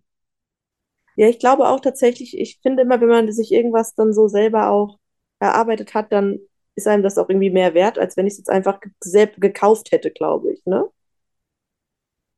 Ja, 1.16 1.30
ich 1.30 1.40
glaube 1.40 1.70
auch 1.70 1.80
tatsächlich, 1.80 2.38
ich 2.38 2.60
finde 2.62 2.82
immer, 2.82 3.00
wenn 3.00 3.08
man 3.08 3.32
sich 3.32 3.54
irgendwas 3.54 3.96
dann 3.96 4.12
so 4.12 4.28
selber 4.28 4.70
auch 4.70 5.00
erarbeitet 5.40 5.94
hat, 5.94 6.12
dann 6.12 6.40
ist 6.76 6.88
einem 6.88 7.04
das 7.04 7.18
auch 7.18 7.30
irgendwie 7.30 7.50
mehr 7.50 7.74
wert, 7.74 8.00
als 8.00 8.18
wenn 8.18 8.28
ich 8.28 8.34
es 8.34 8.40
jetzt 8.40 8.50
einfach 8.50 8.80
selbst 9.00 9.40
gekauft 9.40 9.92
hätte, 9.92 10.12
glaube 10.12 10.54
ich, 10.54 10.66
ne? 10.66 10.90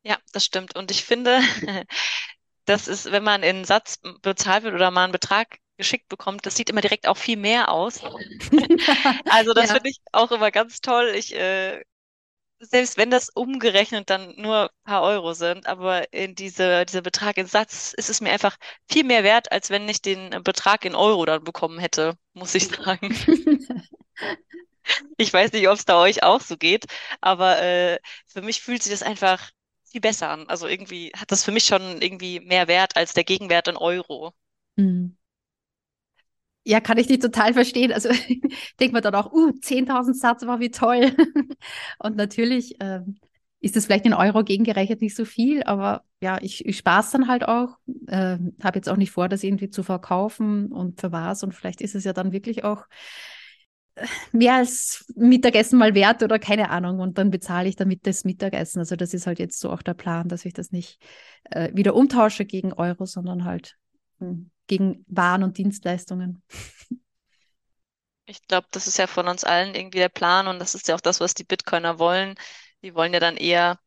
Ja, 0.04 0.18
das 0.34 0.46
stimmt. 0.46 0.76
Und 0.76 0.92
ich 0.92 1.04
finde, 1.04 1.40
das 2.66 2.88
ist, 2.88 3.12
wenn 3.12 3.24
man 3.24 3.44
in 3.44 3.66
Satz 3.66 4.00
bezahlt 4.22 4.64
wird 4.64 4.76
oder 4.76 4.92
mal 4.92 5.04
einen 5.04 5.12
Betrag 5.12 5.60
geschickt 5.78 6.08
bekommt, 6.10 6.46
das 6.46 6.56
sieht 6.56 6.70
immer 6.70 6.82
direkt 6.82 7.08
auch 7.08 7.18
viel 7.18 7.38
mehr 7.38 7.70
aus. 7.70 8.02
also 9.30 9.54
das 9.54 9.70
ja. 9.70 9.74
finde 9.76 9.90
ich 9.90 10.00
auch 10.12 10.32
immer 10.32 10.52
ganz 10.52 10.80
toll. 10.82 11.12
Ich, 11.16 11.36
äh, 11.36 11.84
selbst 12.60 12.98
wenn 12.98 13.12
das 13.12 13.30
umgerechnet 13.30 14.10
dann 14.10 14.34
nur 14.38 14.64
ein 14.64 14.84
paar 14.86 15.04
Euro 15.04 15.34
sind, 15.34 15.68
aber 15.68 16.12
in 16.14 16.36
diese, 16.36 16.86
dieser 16.86 17.02
Betrag 17.02 17.38
in 17.38 17.48
Satz 17.48 17.94
ist 17.94 18.10
es 18.10 18.22
mir 18.22 18.32
einfach 18.32 18.58
viel 18.90 19.04
mehr 19.04 19.24
wert, 19.24 19.52
als 19.52 19.70
wenn 19.70 19.88
ich 19.90 20.02
den 20.02 20.44
Betrag 20.44 20.86
in 20.86 20.96
Euro 20.96 21.26
dann 21.26 21.44
bekommen 21.44 21.80
hätte, 21.80 22.18
muss 22.34 22.56
ich 22.56 22.68
sagen. 22.68 23.16
Ich 25.18 25.34
weiß 25.34 25.52
nicht, 25.52 25.68
ob 25.68 25.76
es 25.76 25.86
da 25.86 26.00
euch 26.00 26.24
auch 26.24 26.42
so 26.42 26.58
geht, 26.58 26.86
aber 27.22 27.62
äh, 27.62 28.00
für 28.28 28.44
mich 28.44 28.62
fühlt 28.62 28.84
sich 28.84 28.92
das 28.92 29.02
einfach 29.02 29.50
viel 29.84 30.02
besser 30.02 30.30
an. 30.30 30.48
Also 30.48 30.68
irgendwie 30.68 31.12
hat 31.16 31.32
das 31.32 31.44
für 31.44 31.52
mich 31.52 31.66
schon 31.66 32.02
irgendwie 32.02 32.40
mehr 32.40 32.68
Wert 32.68 32.96
als 32.96 33.14
der 33.14 33.24
Gegenwert 33.24 33.68
in 33.68 33.78
Euro. 33.78 34.34
Mhm. 34.76 35.18
Ja, 36.68 36.80
kann 36.80 36.98
ich 36.98 37.06
dich 37.08 37.20
total 37.20 37.54
verstehen. 37.54 37.92
Also 37.94 38.10
denkt 38.80 38.94
man 38.94 39.04
dann 39.04 39.14
auch, 39.16 39.32
uh, 39.32 39.52
10.000 39.62 40.18
Satz 40.18 40.46
war 40.46 40.60
wie 40.60 40.72
toll. 40.72 41.12
Und 42.00 42.16
natürlich 42.16 42.76
ähm, 42.80 43.18
ist 43.60 43.76
das 43.76 43.86
vielleicht 43.86 44.06
in 44.06 44.14
Euro 44.14 44.44
gegengerechnet 44.44 45.02
nicht 45.02 45.16
so 45.16 45.26
viel, 45.26 45.64
aber 45.64 46.04
ja, 46.22 46.40
ich, 46.42 46.66
ich 46.66 46.78
spaß 46.78 47.12
dann 47.12 47.28
halt 47.28 47.48
auch. 47.48 47.78
Äh, 48.08 48.38
habe 48.64 48.78
jetzt 48.78 48.90
auch 48.90 48.98
nicht 48.98 49.12
vor, 49.12 49.30
das 49.30 49.44
irgendwie 49.44 49.70
zu 49.70 49.84
verkaufen 49.84 50.72
und 50.72 51.00
für 51.00 51.12
was. 51.12 51.44
Und 51.44 51.54
vielleicht 51.54 51.82
ist 51.82 51.94
es 51.94 52.04
ja 52.04 52.14
dann 52.14 52.32
wirklich 52.32 52.64
auch 52.64 52.86
äh, 53.96 54.08
mehr 54.32 54.56
als 54.56 55.06
Mittagessen 55.16 55.78
mal 55.78 55.94
wert 55.94 56.24
oder 56.24 56.40
keine 56.40 56.72
Ahnung. 56.72 57.00
Und 57.00 57.20
dann 57.20 57.30
bezahle 57.30 57.70
ich 57.70 57.76
damit 57.76 58.08
das 58.08 58.24
Mittagessen. 58.24 58.80
Also 58.80 58.96
das 58.96 59.14
ist 59.14 59.28
halt 59.28 59.38
jetzt 59.38 59.60
so 59.60 59.70
auch 59.70 59.84
der 59.84 59.94
Plan, 59.94 60.28
dass 60.30 60.46
ich 60.46 60.54
das 60.54 60.72
nicht 60.72 61.00
äh, 61.52 61.70
wieder 61.76 61.96
umtausche 61.96 62.46
gegen 62.46 62.74
Euro, 62.74 63.06
sondern 63.06 63.46
halt 63.46 63.78
hm, 64.20 64.50
gegen 64.68 65.06
Waren 65.08 65.44
und 65.44 65.58
Dienstleistungen. 65.58 66.42
Ich 68.28 68.46
glaube, 68.48 68.68
das 68.72 68.86
ist 68.88 68.98
ja 69.00 69.08
von 69.08 69.28
uns 69.28 69.44
allen 69.44 69.74
irgendwie 69.76 69.98
der 70.00 70.10
Plan 70.10 70.48
und 70.48 70.60
das 70.60 70.76
ist 70.76 70.88
ja 70.88 70.94
auch 70.96 71.02
das, 71.02 71.20
was 71.20 71.34
die 71.34 71.44
Bitcoiner 71.44 71.98
wollen. 72.00 72.36
Die 72.84 72.94
wollen 72.96 73.14
ja 73.14 73.20
dann 73.20 73.36
eher 73.38 73.80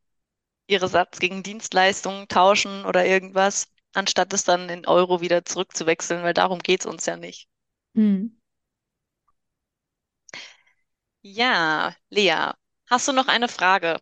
ihre 0.68 0.88
Satz 0.88 1.18
gegen 1.20 1.42
Dienstleistungen 1.44 2.28
tauschen 2.28 2.84
oder 2.86 3.06
irgendwas, 3.06 3.68
anstatt 3.94 4.32
es 4.34 4.44
dann 4.44 4.68
in 4.70 4.86
Euro 4.86 5.20
wieder 5.22 5.44
zurückzuwechseln, 5.44 6.22
weil 6.24 6.34
darum 6.34 6.60
geht 6.60 6.80
es 6.82 6.86
uns 6.86 7.06
ja 7.06 7.16
nicht. 7.16 7.48
Hm. 7.94 8.28
Ja, 11.22 11.94
Lea, 12.10 12.52
hast 12.90 13.06
du 13.08 13.12
noch 13.12 13.28
eine 13.28 13.46
Frage? 13.48 14.00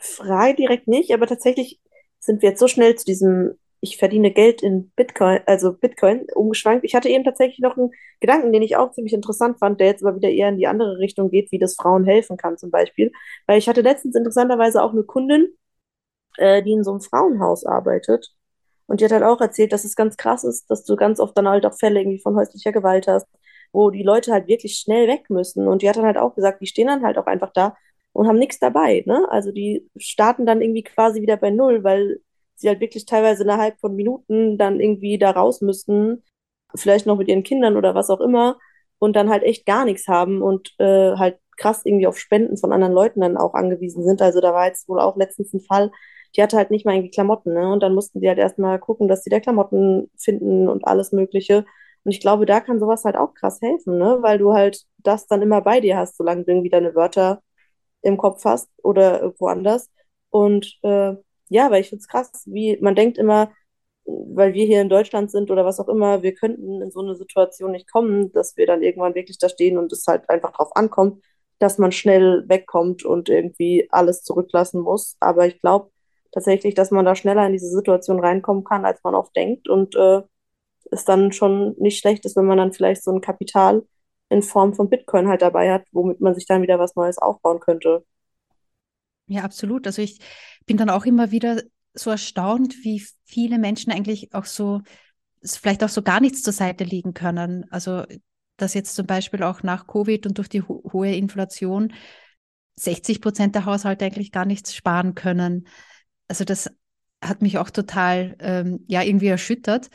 Frage 0.00 0.54
direkt 0.56 0.88
nicht, 0.88 1.12
aber 1.12 1.26
tatsächlich 1.26 1.80
sind 2.18 2.42
wir 2.42 2.50
jetzt 2.50 2.60
so 2.60 2.68
schnell 2.68 2.94
zu 2.96 3.04
diesem 3.04 3.58
ich 3.86 3.98
verdiene 3.98 4.30
Geld 4.32 4.62
in 4.62 4.90
Bitcoin, 4.96 5.40
also 5.46 5.72
Bitcoin 5.72 6.26
umgeschwankt. 6.34 6.84
Ich 6.84 6.94
hatte 6.94 7.08
eben 7.08 7.24
tatsächlich 7.24 7.60
noch 7.60 7.76
einen 7.76 7.90
Gedanken, 8.20 8.52
den 8.52 8.62
ich 8.62 8.76
auch 8.76 8.92
ziemlich 8.92 9.12
interessant 9.14 9.58
fand, 9.58 9.80
der 9.80 9.88
jetzt 9.88 10.04
aber 10.04 10.16
wieder 10.16 10.28
eher 10.28 10.48
in 10.48 10.58
die 10.58 10.66
andere 10.66 10.98
Richtung 10.98 11.30
geht, 11.30 11.52
wie 11.52 11.58
das 11.58 11.76
Frauen 11.76 12.04
helfen 12.04 12.36
kann 12.36 12.58
zum 12.58 12.70
Beispiel. 12.70 13.12
Weil 13.46 13.58
ich 13.58 13.68
hatte 13.68 13.80
letztens 13.82 14.16
interessanterweise 14.16 14.82
auch 14.82 14.92
eine 14.92 15.04
Kundin, 15.04 15.48
äh, 16.38 16.62
die 16.62 16.72
in 16.72 16.84
so 16.84 16.92
einem 16.92 17.00
Frauenhaus 17.00 17.64
arbeitet. 17.64 18.32
Und 18.86 19.00
die 19.00 19.04
hat 19.04 19.12
halt 19.12 19.24
auch 19.24 19.40
erzählt, 19.40 19.72
dass 19.72 19.84
es 19.84 19.96
ganz 19.96 20.16
krass 20.16 20.44
ist, 20.44 20.70
dass 20.70 20.84
du 20.84 20.96
ganz 20.96 21.20
oft 21.20 21.36
dann 21.36 21.48
halt 21.48 21.66
auch 21.66 21.74
Fälle 21.74 22.00
irgendwie 22.00 22.20
von 22.20 22.36
häuslicher 22.36 22.72
Gewalt 22.72 23.08
hast, 23.08 23.26
wo 23.72 23.90
die 23.90 24.02
Leute 24.02 24.32
halt 24.32 24.48
wirklich 24.48 24.76
schnell 24.78 25.08
weg 25.08 25.30
müssen. 25.30 25.68
Und 25.68 25.82
die 25.82 25.88
hat 25.88 25.96
dann 25.96 26.06
halt 26.06 26.18
auch 26.18 26.34
gesagt, 26.34 26.60
die 26.60 26.66
stehen 26.66 26.86
dann 26.88 27.04
halt 27.04 27.18
auch 27.18 27.26
einfach 27.26 27.52
da 27.52 27.76
und 28.12 28.28
haben 28.28 28.38
nichts 28.38 28.58
dabei. 28.58 29.02
Ne? 29.06 29.26
Also 29.30 29.52
die 29.52 29.90
starten 29.96 30.46
dann 30.46 30.62
irgendwie 30.62 30.84
quasi 30.84 31.20
wieder 31.20 31.36
bei 31.36 31.50
Null, 31.50 31.84
weil 31.84 32.20
sie 32.56 32.68
halt 32.68 32.80
wirklich 32.80 33.06
teilweise 33.06 33.42
innerhalb 33.44 33.78
von 33.80 33.94
Minuten 33.96 34.58
dann 34.58 34.80
irgendwie 34.80 35.18
da 35.18 35.30
raus 35.30 35.60
müssten, 35.60 36.22
vielleicht 36.74 37.06
noch 37.06 37.16
mit 37.18 37.28
ihren 37.28 37.42
Kindern 37.42 37.76
oder 37.76 37.94
was 37.94 38.10
auch 38.10 38.20
immer, 38.20 38.58
und 38.98 39.14
dann 39.16 39.30
halt 39.30 39.42
echt 39.42 39.66
gar 39.66 39.84
nichts 39.84 40.08
haben 40.08 40.42
und 40.42 40.74
äh, 40.78 41.16
halt 41.16 41.38
krass 41.58 41.82
irgendwie 41.84 42.06
auf 42.06 42.18
Spenden 42.18 42.56
von 42.56 42.72
anderen 42.72 42.94
Leuten 42.94 43.20
dann 43.20 43.36
auch 43.36 43.54
angewiesen 43.54 44.04
sind. 44.04 44.22
Also 44.22 44.40
da 44.40 44.52
war 44.54 44.66
jetzt 44.66 44.88
wohl 44.88 45.00
auch 45.00 45.16
letztens 45.16 45.52
ein 45.54 45.60
Fall, 45.60 45.90
die 46.36 46.42
hatte 46.42 46.56
halt 46.56 46.70
nicht 46.70 46.84
mal 46.84 46.94
irgendwie 46.94 47.10
Klamotten, 47.10 47.52
ne? 47.54 47.70
Und 47.72 47.82
dann 47.82 47.94
mussten 47.94 48.20
die 48.20 48.28
halt 48.28 48.38
erstmal 48.38 48.78
gucken, 48.78 49.08
dass 49.08 49.22
sie 49.24 49.30
da 49.30 49.40
Klamotten 49.40 50.10
finden 50.18 50.68
und 50.68 50.86
alles 50.86 51.12
Mögliche. 51.12 51.64
Und 52.04 52.12
ich 52.12 52.20
glaube, 52.20 52.46
da 52.46 52.60
kann 52.60 52.78
sowas 52.80 53.04
halt 53.04 53.16
auch 53.16 53.34
krass 53.34 53.60
helfen, 53.62 53.98
ne? 53.98 54.18
Weil 54.20 54.38
du 54.38 54.52
halt 54.52 54.84
das 54.98 55.26
dann 55.26 55.42
immer 55.42 55.60
bei 55.62 55.80
dir 55.80 55.96
hast, 55.96 56.16
solange 56.16 56.44
du 56.44 56.52
irgendwie 56.52 56.70
deine 56.70 56.94
Wörter 56.94 57.42
im 58.02 58.16
Kopf 58.16 58.44
hast 58.44 58.70
oder 58.82 59.22
irgendwo 59.22 59.48
anders. 59.48 59.90
Und 60.30 60.78
äh, 60.82 61.14
ja, 61.48 61.70
weil 61.70 61.80
ich 61.82 61.88
finde 61.90 62.02
es 62.02 62.08
krass, 62.08 62.42
wie 62.46 62.78
man 62.80 62.94
denkt 62.94 63.18
immer, 63.18 63.52
weil 64.04 64.54
wir 64.54 64.64
hier 64.66 64.80
in 64.82 64.88
Deutschland 64.88 65.30
sind 65.30 65.50
oder 65.50 65.64
was 65.64 65.80
auch 65.80 65.88
immer, 65.88 66.22
wir 66.22 66.34
könnten 66.34 66.80
in 66.82 66.90
so 66.90 67.00
eine 67.00 67.16
Situation 67.16 67.72
nicht 67.72 67.90
kommen, 67.90 68.32
dass 68.32 68.56
wir 68.56 68.66
dann 68.66 68.82
irgendwann 68.82 69.14
wirklich 69.14 69.38
da 69.38 69.48
stehen 69.48 69.78
und 69.78 69.92
es 69.92 70.06
halt 70.06 70.28
einfach 70.30 70.52
drauf 70.52 70.70
ankommt, 70.76 71.22
dass 71.58 71.78
man 71.78 71.92
schnell 71.92 72.44
wegkommt 72.48 73.04
und 73.04 73.28
irgendwie 73.28 73.88
alles 73.90 74.22
zurücklassen 74.22 74.80
muss. 74.82 75.16
Aber 75.20 75.46
ich 75.46 75.60
glaube 75.60 75.90
tatsächlich, 76.32 76.74
dass 76.74 76.90
man 76.90 77.04
da 77.04 77.14
schneller 77.16 77.46
in 77.46 77.52
diese 77.52 77.70
Situation 77.70 78.20
reinkommen 78.20 78.64
kann, 78.64 78.84
als 78.84 79.02
man 79.02 79.14
oft 79.14 79.34
denkt 79.36 79.68
und 79.68 79.96
äh, 79.96 80.22
es 80.90 81.04
dann 81.04 81.32
schon 81.32 81.74
nicht 81.78 81.98
schlecht 81.98 82.24
ist, 82.26 82.36
wenn 82.36 82.46
man 82.46 82.58
dann 82.58 82.72
vielleicht 82.72 83.02
so 83.04 83.12
ein 83.12 83.20
Kapital 83.20 83.84
in 84.28 84.42
Form 84.42 84.74
von 84.74 84.90
Bitcoin 84.90 85.28
halt 85.28 85.42
dabei 85.42 85.72
hat, 85.72 85.84
womit 85.92 86.20
man 86.20 86.34
sich 86.34 86.46
dann 86.46 86.62
wieder 86.62 86.78
was 86.78 86.96
Neues 86.96 87.18
aufbauen 87.18 87.60
könnte. 87.60 88.04
Ja, 89.26 89.42
absolut. 89.42 89.86
Also 89.86 90.02
ich 90.02 90.20
bin 90.66 90.76
dann 90.76 90.90
auch 90.90 91.04
immer 91.04 91.30
wieder 91.30 91.62
so 91.94 92.10
erstaunt, 92.10 92.74
wie 92.84 93.04
viele 93.24 93.58
Menschen 93.58 93.92
eigentlich 93.92 94.34
auch 94.34 94.44
so, 94.44 94.82
vielleicht 95.44 95.82
auch 95.82 95.88
so 95.88 96.02
gar 96.02 96.20
nichts 96.20 96.42
zur 96.42 96.52
Seite 96.52 96.84
legen 96.84 97.14
können. 97.14 97.66
Also, 97.70 98.04
dass 98.56 98.74
jetzt 98.74 98.94
zum 98.94 99.06
Beispiel 99.06 99.42
auch 99.42 99.62
nach 99.62 99.86
Covid 99.86 100.26
und 100.26 100.38
durch 100.38 100.48
die 100.48 100.62
ho 100.62 100.82
hohe 100.92 101.14
Inflation 101.14 101.92
60 102.76 103.20
Prozent 103.20 103.54
der 103.54 103.64
Haushalte 103.64 104.04
eigentlich 104.04 104.32
gar 104.32 104.44
nichts 104.44 104.74
sparen 104.74 105.14
können. 105.14 105.66
Also, 106.28 106.44
das 106.44 106.70
hat 107.22 107.42
mich 107.42 107.58
auch 107.58 107.70
total, 107.70 108.36
ähm, 108.40 108.84
ja, 108.86 109.02
irgendwie 109.02 109.28
erschüttert. 109.28 109.88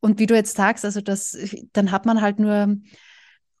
Und 0.00 0.18
wie 0.18 0.26
du 0.26 0.34
jetzt 0.34 0.56
sagst, 0.56 0.84
also 0.84 1.00
das, 1.00 1.36
dann 1.72 1.90
hat 1.90 2.04
man 2.06 2.20
halt 2.20 2.38
nur 2.38 2.76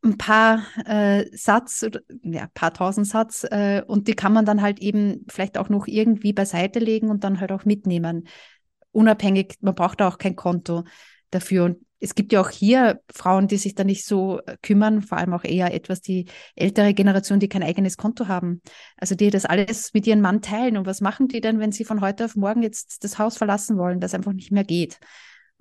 ein 0.04 0.18
paar 0.18 0.62
äh, 0.84 1.26
Satz, 1.36 1.82
oder, 1.82 2.00
ja, 2.22 2.48
paar 2.54 2.74
tausend 2.74 3.06
Satz 3.06 3.44
äh, 3.44 3.82
und 3.86 4.06
die 4.06 4.14
kann 4.14 4.32
man 4.32 4.44
dann 4.44 4.62
halt 4.62 4.80
eben 4.80 5.24
vielleicht 5.28 5.58
auch 5.58 5.68
noch 5.68 5.86
irgendwie 5.86 6.32
beiseite 6.32 6.78
legen 6.78 7.10
und 7.10 7.24
dann 7.24 7.40
halt 7.40 7.52
auch 7.52 7.64
mitnehmen. 7.64 8.28
Unabhängig, 8.92 9.56
man 9.60 9.74
braucht 9.74 10.02
auch 10.02 10.18
kein 10.18 10.36
Konto 10.36 10.84
dafür. 11.30 11.64
Und 11.64 11.78
es 12.00 12.14
gibt 12.14 12.32
ja 12.32 12.40
auch 12.42 12.50
hier 12.50 13.00
Frauen, 13.10 13.48
die 13.48 13.56
sich 13.56 13.74
da 13.74 13.82
nicht 13.82 14.04
so 14.04 14.40
äh, 14.46 14.56
kümmern, 14.60 15.00
vor 15.00 15.18
allem 15.18 15.32
auch 15.32 15.44
eher 15.44 15.72
etwas 15.72 16.02
die 16.02 16.26
ältere 16.54 16.92
Generation, 16.92 17.40
die 17.40 17.48
kein 17.48 17.62
eigenes 17.62 17.96
Konto 17.96 18.28
haben. 18.28 18.60
Also 18.96 19.14
die 19.14 19.30
das 19.30 19.46
alles 19.46 19.94
mit 19.94 20.06
ihrem 20.06 20.20
Mann 20.20 20.42
teilen. 20.42 20.76
Und 20.76 20.86
was 20.86 21.00
machen 21.00 21.28
die 21.28 21.40
denn, 21.40 21.58
wenn 21.60 21.72
sie 21.72 21.84
von 21.84 22.02
heute 22.02 22.26
auf 22.26 22.36
morgen 22.36 22.62
jetzt 22.62 23.04
das 23.04 23.18
Haus 23.18 23.38
verlassen 23.38 23.78
wollen, 23.78 24.00
das 24.00 24.14
einfach 24.14 24.34
nicht 24.34 24.52
mehr 24.52 24.64
geht? 24.64 25.00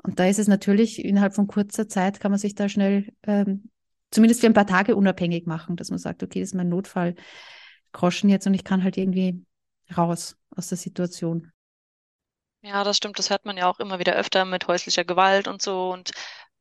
Und 0.03 0.19
da 0.19 0.25
ist 0.25 0.39
es 0.39 0.49
natürlich, 0.49 1.03
innerhalb 1.03 1.33
von 1.33 1.47
kurzer 1.47 1.87
Zeit 1.87 2.19
kann 2.19 2.31
man 2.31 2.39
sich 2.39 2.55
da 2.55 2.67
schnell 2.67 3.13
ähm, 3.23 3.69
zumindest 4.13 4.41
für 4.41 4.47
ein 4.47 4.53
paar 4.53 4.67
Tage 4.67 4.95
unabhängig 4.95 5.45
machen, 5.45 5.75
dass 5.75 5.89
man 5.89 5.99
sagt, 5.99 6.23
okay, 6.23 6.39
das 6.39 6.49
ist 6.49 6.55
mein 6.55 6.69
Notfall, 6.69 7.15
Groschen 7.91 8.29
jetzt 8.29 8.47
und 8.47 8.53
ich 8.53 8.63
kann 8.63 8.83
halt 8.83 8.97
irgendwie 8.97 9.45
raus 9.95 10.37
aus 10.55 10.69
der 10.69 10.77
Situation. 10.77 11.51
Ja, 12.61 12.83
das 12.83 12.97
stimmt. 12.97 13.19
Das 13.19 13.29
hört 13.29 13.45
man 13.45 13.57
ja 13.57 13.69
auch 13.69 13.79
immer 13.79 13.99
wieder 13.99 14.15
öfter 14.15 14.45
mit 14.45 14.67
häuslicher 14.67 15.03
Gewalt 15.03 15.47
und 15.47 15.61
so. 15.61 15.91
Und 15.91 16.11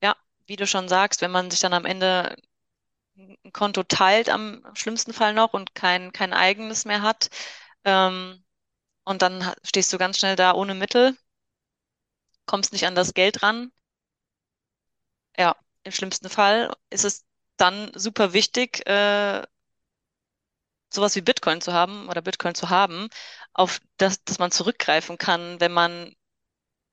ja, 0.02 0.16
wie 0.46 0.56
du 0.56 0.66
schon 0.66 0.88
sagst, 0.88 1.20
wenn 1.20 1.30
man 1.30 1.50
sich 1.50 1.60
dann 1.60 1.72
am 1.72 1.86
Ende 1.86 2.36
ein 3.16 3.52
Konto 3.52 3.82
teilt, 3.84 4.28
am 4.28 4.62
schlimmsten 4.74 5.12
Fall 5.12 5.34
noch 5.34 5.52
und 5.52 5.74
kein, 5.74 6.12
kein 6.12 6.32
eigenes 6.32 6.84
mehr 6.84 7.02
hat, 7.02 7.30
ähm, 7.84 8.44
und 9.04 9.22
dann 9.22 9.52
stehst 9.64 9.92
du 9.92 9.98
ganz 9.98 10.18
schnell 10.18 10.36
da 10.36 10.54
ohne 10.54 10.74
Mittel, 10.74 11.16
kommst 12.46 12.72
nicht 12.72 12.86
an 12.86 12.94
das 12.94 13.14
Geld 13.14 13.42
ran. 13.42 13.72
Ja, 15.36 15.56
im 15.84 15.92
schlimmsten 15.92 16.28
Fall 16.30 16.74
ist 16.90 17.04
es 17.04 17.24
dann 17.56 17.92
super 17.94 18.32
wichtig, 18.32 18.86
äh, 18.86 19.42
sowas 20.90 21.16
wie 21.16 21.20
Bitcoin 21.22 21.60
zu 21.60 21.72
haben 21.72 22.08
oder 22.08 22.22
Bitcoin 22.22 22.54
zu 22.54 22.70
haben, 22.70 23.08
auf 23.54 23.80
das, 23.96 24.22
dass 24.24 24.38
man 24.38 24.50
zurückgreifen 24.50 25.18
kann, 25.18 25.60
wenn 25.60 25.72
man 25.72 26.14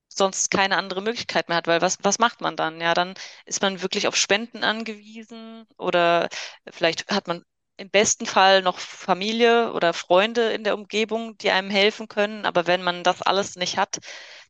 sonst 0.08 0.50
keine 0.50 0.76
andere 0.78 1.02
Möglichkeit 1.02 1.48
mehr 1.48 1.58
hat, 1.58 1.68
weil 1.68 1.82
was, 1.82 1.98
was 2.02 2.18
macht 2.20 2.40
man 2.42 2.56
dann? 2.56 2.80
Ja, 2.80 2.94
dann 2.94 3.14
ist 3.46 3.62
man 3.62 3.82
wirklich 3.82 4.08
auf 4.08 4.16
Spenden 4.16 4.64
angewiesen 4.64 5.66
oder 5.78 6.28
vielleicht 6.70 7.10
hat 7.12 7.28
man 7.28 7.44
im 7.78 7.90
besten 7.90 8.26
Fall 8.26 8.62
noch 8.62 8.78
Familie 8.78 9.72
oder 9.72 9.94
Freunde 9.94 10.52
in 10.52 10.64
der 10.64 10.76
Umgebung, 10.76 11.38
die 11.38 11.50
einem 11.50 11.70
helfen 11.70 12.08
können, 12.08 12.46
aber 12.46 12.66
wenn 12.66 12.82
man 12.82 13.04
das 13.04 13.22
alles 13.22 13.56
nicht 13.56 13.78
hat, 13.78 13.98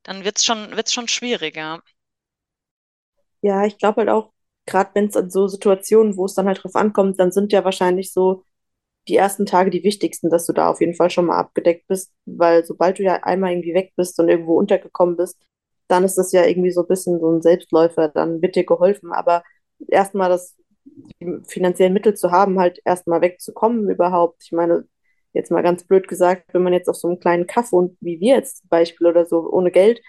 dann 0.05 0.25
wird 0.25 0.39
es 0.39 0.45
schon, 0.45 0.77
wird's 0.77 0.93
schon 0.95 1.09
schwieriger. 1.09 1.83
Ja, 3.43 3.65
ich 3.65 3.79
glaube 3.79 3.99
halt 4.03 4.09
auch, 4.11 4.33
gerade 4.71 4.91
wenn 4.95 5.07
es 5.07 5.17
an 5.17 5.31
so 5.31 5.49
Situationen, 5.49 6.17
wo 6.17 6.25
es 6.27 6.35
dann 6.35 6.47
halt 6.47 6.63
drauf 6.63 6.77
ankommt, 6.77 7.21
dann 7.21 7.33
sind 7.33 7.53
ja 7.53 7.65
wahrscheinlich 7.65 8.13
so 8.13 8.45
die 9.09 9.17
ersten 9.17 9.47
Tage 9.47 9.71
die 9.71 9.85
wichtigsten, 9.85 10.31
dass 10.31 10.47
du 10.47 10.53
da 10.53 10.71
auf 10.71 10.81
jeden 10.81 10.95
Fall 10.95 11.11
schon 11.11 11.27
mal 11.27 11.39
abgedeckt 11.39 11.87
bist, 11.89 12.13
weil 12.27 12.65
sobald 12.65 12.99
du 12.99 13.03
ja 13.03 13.17
einmal 13.25 13.53
irgendwie 13.53 13.75
weg 13.75 13.93
bist 13.97 14.19
und 14.21 14.29
irgendwo 14.29 14.59
untergekommen 14.59 15.17
bist, 15.17 15.39
dann 15.89 16.05
ist 16.05 16.17
das 16.17 16.33
ja 16.33 16.45
irgendwie 16.47 16.71
so 16.71 16.83
ein 16.83 16.89
bisschen 16.89 17.21
so 17.21 17.31
ein 17.31 17.43
Selbstläufer, 17.43 18.09
dann 18.09 18.43
wird 18.43 18.57
dir 18.57 18.65
geholfen. 18.65 19.13
Aber 19.13 19.43
erstmal 19.89 20.29
das 20.31 20.57
die 21.21 21.41
finanziellen 21.47 21.93
Mittel 21.93 22.15
zu 22.15 22.31
haben, 22.31 22.59
halt 22.61 22.81
erstmal 22.85 23.21
wegzukommen 23.21 23.89
überhaupt. 23.91 24.43
Ich 24.45 24.53
meine, 24.53 24.87
jetzt 25.33 25.51
mal 25.51 25.63
ganz 25.63 25.85
blöd 25.85 26.09
gesagt, 26.09 26.53
wenn 26.55 26.63
man 26.63 26.73
jetzt 26.73 26.89
auf 26.89 26.97
so 26.97 27.09
einem 27.09 27.21
kleinen 27.21 27.47
Kaff 27.47 27.73
und 27.73 27.97
wie 28.01 28.21
wir 28.21 28.37
jetzt 28.37 28.59
zum 28.59 28.69
Beispiel 28.69 29.07
oder 29.07 29.27
so 29.27 29.51
ohne 29.51 29.71
Geld, 29.71 30.01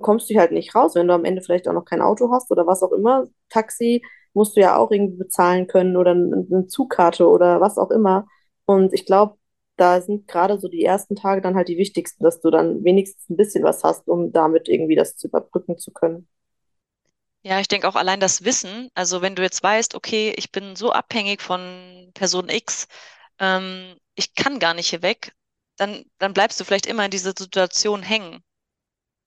kommst 0.00 0.30
du 0.30 0.36
halt 0.38 0.52
nicht 0.52 0.74
raus, 0.74 0.94
wenn 0.96 1.08
du 1.08 1.14
am 1.14 1.24
Ende 1.26 1.42
vielleicht 1.42 1.68
auch 1.68 1.74
noch 1.74 1.84
kein 1.86 2.02
Auto 2.02 2.32
hast 2.32 2.50
oder 2.52 2.66
was 2.66 2.82
auch 2.82 2.92
immer. 2.92 3.26
Taxi 3.50 4.02
musst 4.34 4.56
du 4.56 4.60
ja 4.62 4.76
auch 4.76 4.90
irgendwie 4.92 5.18
bezahlen 5.18 5.66
können 5.68 5.96
oder 5.96 6.12
eine 6.12 6.66
Zugkarte 6.68 7.28
oder 7.28 7.60
was 7.60 7.78
auch 7.78 7.90
immer. 7.90 8.26
Und 8.66 8.92
ich 8.94 9.06
glaube, 9.06 9.36
da 9.76 10.00
sind 10.02 10.28
gerade 10.28 10.58
so 10.60 10.68
die 10.68 10.84
ersten 10.84 11.16
Tage 11.16 11.40
dann 11.42 11.56
halt 11.56 11.68
die 11.68 11.78
wichtigsten, 11.78 12.24
dass 12.24 12.40
du 12.40 12.50
dann 12.50 12.84
wenigstens 12.84 13.28
ein 13.30 13.36
bisschen 13.36 13.64
was 13.64 13.84
hast, 13.84 14.08
um 14.08 14.32
damit 14.32 14.68
irgendwie 14.68 14.96
das 14.96 15.16
zu 15.16 15.28
überbrücken 15.28 15.78
zu 15.78 15.92
können. 15.92 16.28
Ja, 17.42 17.60
ich 17.60 17.68
denke 17.68 17.88
auch 17.88 17.96
allein 17.96 18.20
das 18.20 18.44
Wissen, 18.44 18.90
also 18.94 19.22
wenn 19.22 19.34
du 19.36 19.42
jetzt 19.42 19.62
weißt, 19.62 19.94
okay, 19.94 20.34
ich 20.36 20.52
bin 20.52 20.76
so 20.76 20.92
abhängig 20.92 21.40
von 21.40 22.10
Person 22.14 22.48
X, 22.50 22.86
ähm, 23.38 23.96
ich 24.14 24.34
kann 24.34 24.58
gar 24.58 24.74
nicht 24.74 24.90
hier 24.90 25.02
weg, 25.02 25.34
dann, 25.76 26.04
dann 26.18 26.34
bleibst 26.34 26.60
du 26.60 26.64
vielleicht 26.64 26.86
immer 26.86 27.04
in 27.06 27.10
dieser 27.10 27.32
Situation 27.38 28.02
hängen. 28.02 28.42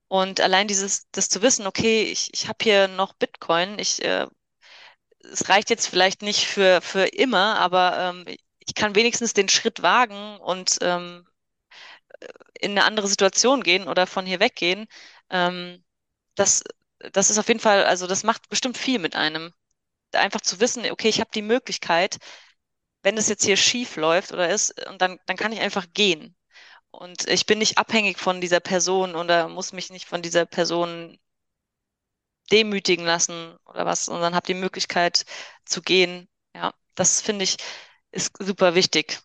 Und 0.07 0.41
allein 0.41 0.67
dieses, 0.67 1.09
das 1.11 1.29
zu 1.29 1.41
wissen, 1.41 1.67
okay, 1.67 2.03
ich, 2.03 2.29
ich 2.33 2.47
habe 2.47 2.57
hier 2.61 2.87
noch 2.87 3.13
Bitcoin, 3.13 3.79
ich, 3.79 4.03
äh, 4.03 4.27
es 5.23 5.49
reicht 5.49 5.69
jetzt 5.69 5.87
vielleicht 5.87 6.21
nicht 6.21 6.45
für, 6.47 6.81
für 6.81 7.05
immer, 7.05 7.57
aber 7.59 7.97
ähm, 7.97 8.25
ich 8.59 8.75
kann 8.75 8.95
wenigstens 8.95 9.33
den 9.33 9.49
Schritt 9.49 9.81
wagen 9.81 10.37
und 10.39 10.77
ähm, 10.81 11.25
in 12.59 12.71
eine 12.71 12.85
andere 12.85 13.07
Situation 13.07 13.63
gehen 13.63 13.87
oder 13.87 14.07
von 14.07 14.25
hier 14.25 14.39
weggehen. 14.39 14.87
Ähm, 15.29 15.83
das, 16.35 16.63
das 17.13 17.29
ist 17.29 17.37
auf 17.39 17.47
jeden 17.47 17.59
Fall, 17.59 17.85
also 17.85 18.07
das 18.07 18.23
macht 18.23 18.49
bestimmt 18.49 18.77
viel 18.77 18.99
mit 18.99 19.15
einem. 19.15 19.53
Einfach 20.13 20.41
zu 20.41 20.59
wissen, 20.59 20.89
okay, 20.91 21.09
ich 21.09 21.19
habe 21.19 21.31
die 21.33 21.41
Möglichkeit, 21.41 22.17
wenn 23.03 23.17
es 23.17 23.29
jetzt 23.29 23.45
hier 23.45 23.57
schief 23.57 23.97
läuft 23.97 24.33
oder 24.33 24.49
ist, 24.49 24.73
und 24.89 25.01
dann, 25.01 25.19
dann 25.27 25.37
kann 25.37 25.51
ich 25.53 25.61
einfach 25.61 25.87
gehen. 25.93 26.35
Und 26.93 27.27
ich 27.27 27.45
bin 27.47 27.57
nicht 27.57 27.77
abhängig 27.79 28.19
von 28.19 28.39
dieser 28.39 28.59
Person 28.59 29.15
oder 29.15 29.47
muss 29.49 29.73
mich 29.73 29.89
nicht 29.89 30.07
von 30.07 30.21
dieser 30.21 30.45
Person 30.45 31.17
demütigen 32.51 33.03
lassen 33.03 33.57
oder 33.65 33.85
was, 33.85 34.05
sondern 34.05 34.35
habe 34.35 34.45
die 34.45 34.53
Möglichkeit 34.53 35.25
zu 35.65 35.81
gehen. 35.81 36.29
Ja, 36.55 36.73
das 36.95 37.19
finde 37.21 37.43
ich 37.43 37.57
ist 38.11 38.31
super 38.39 38.75
wichtig. 38.75 39.21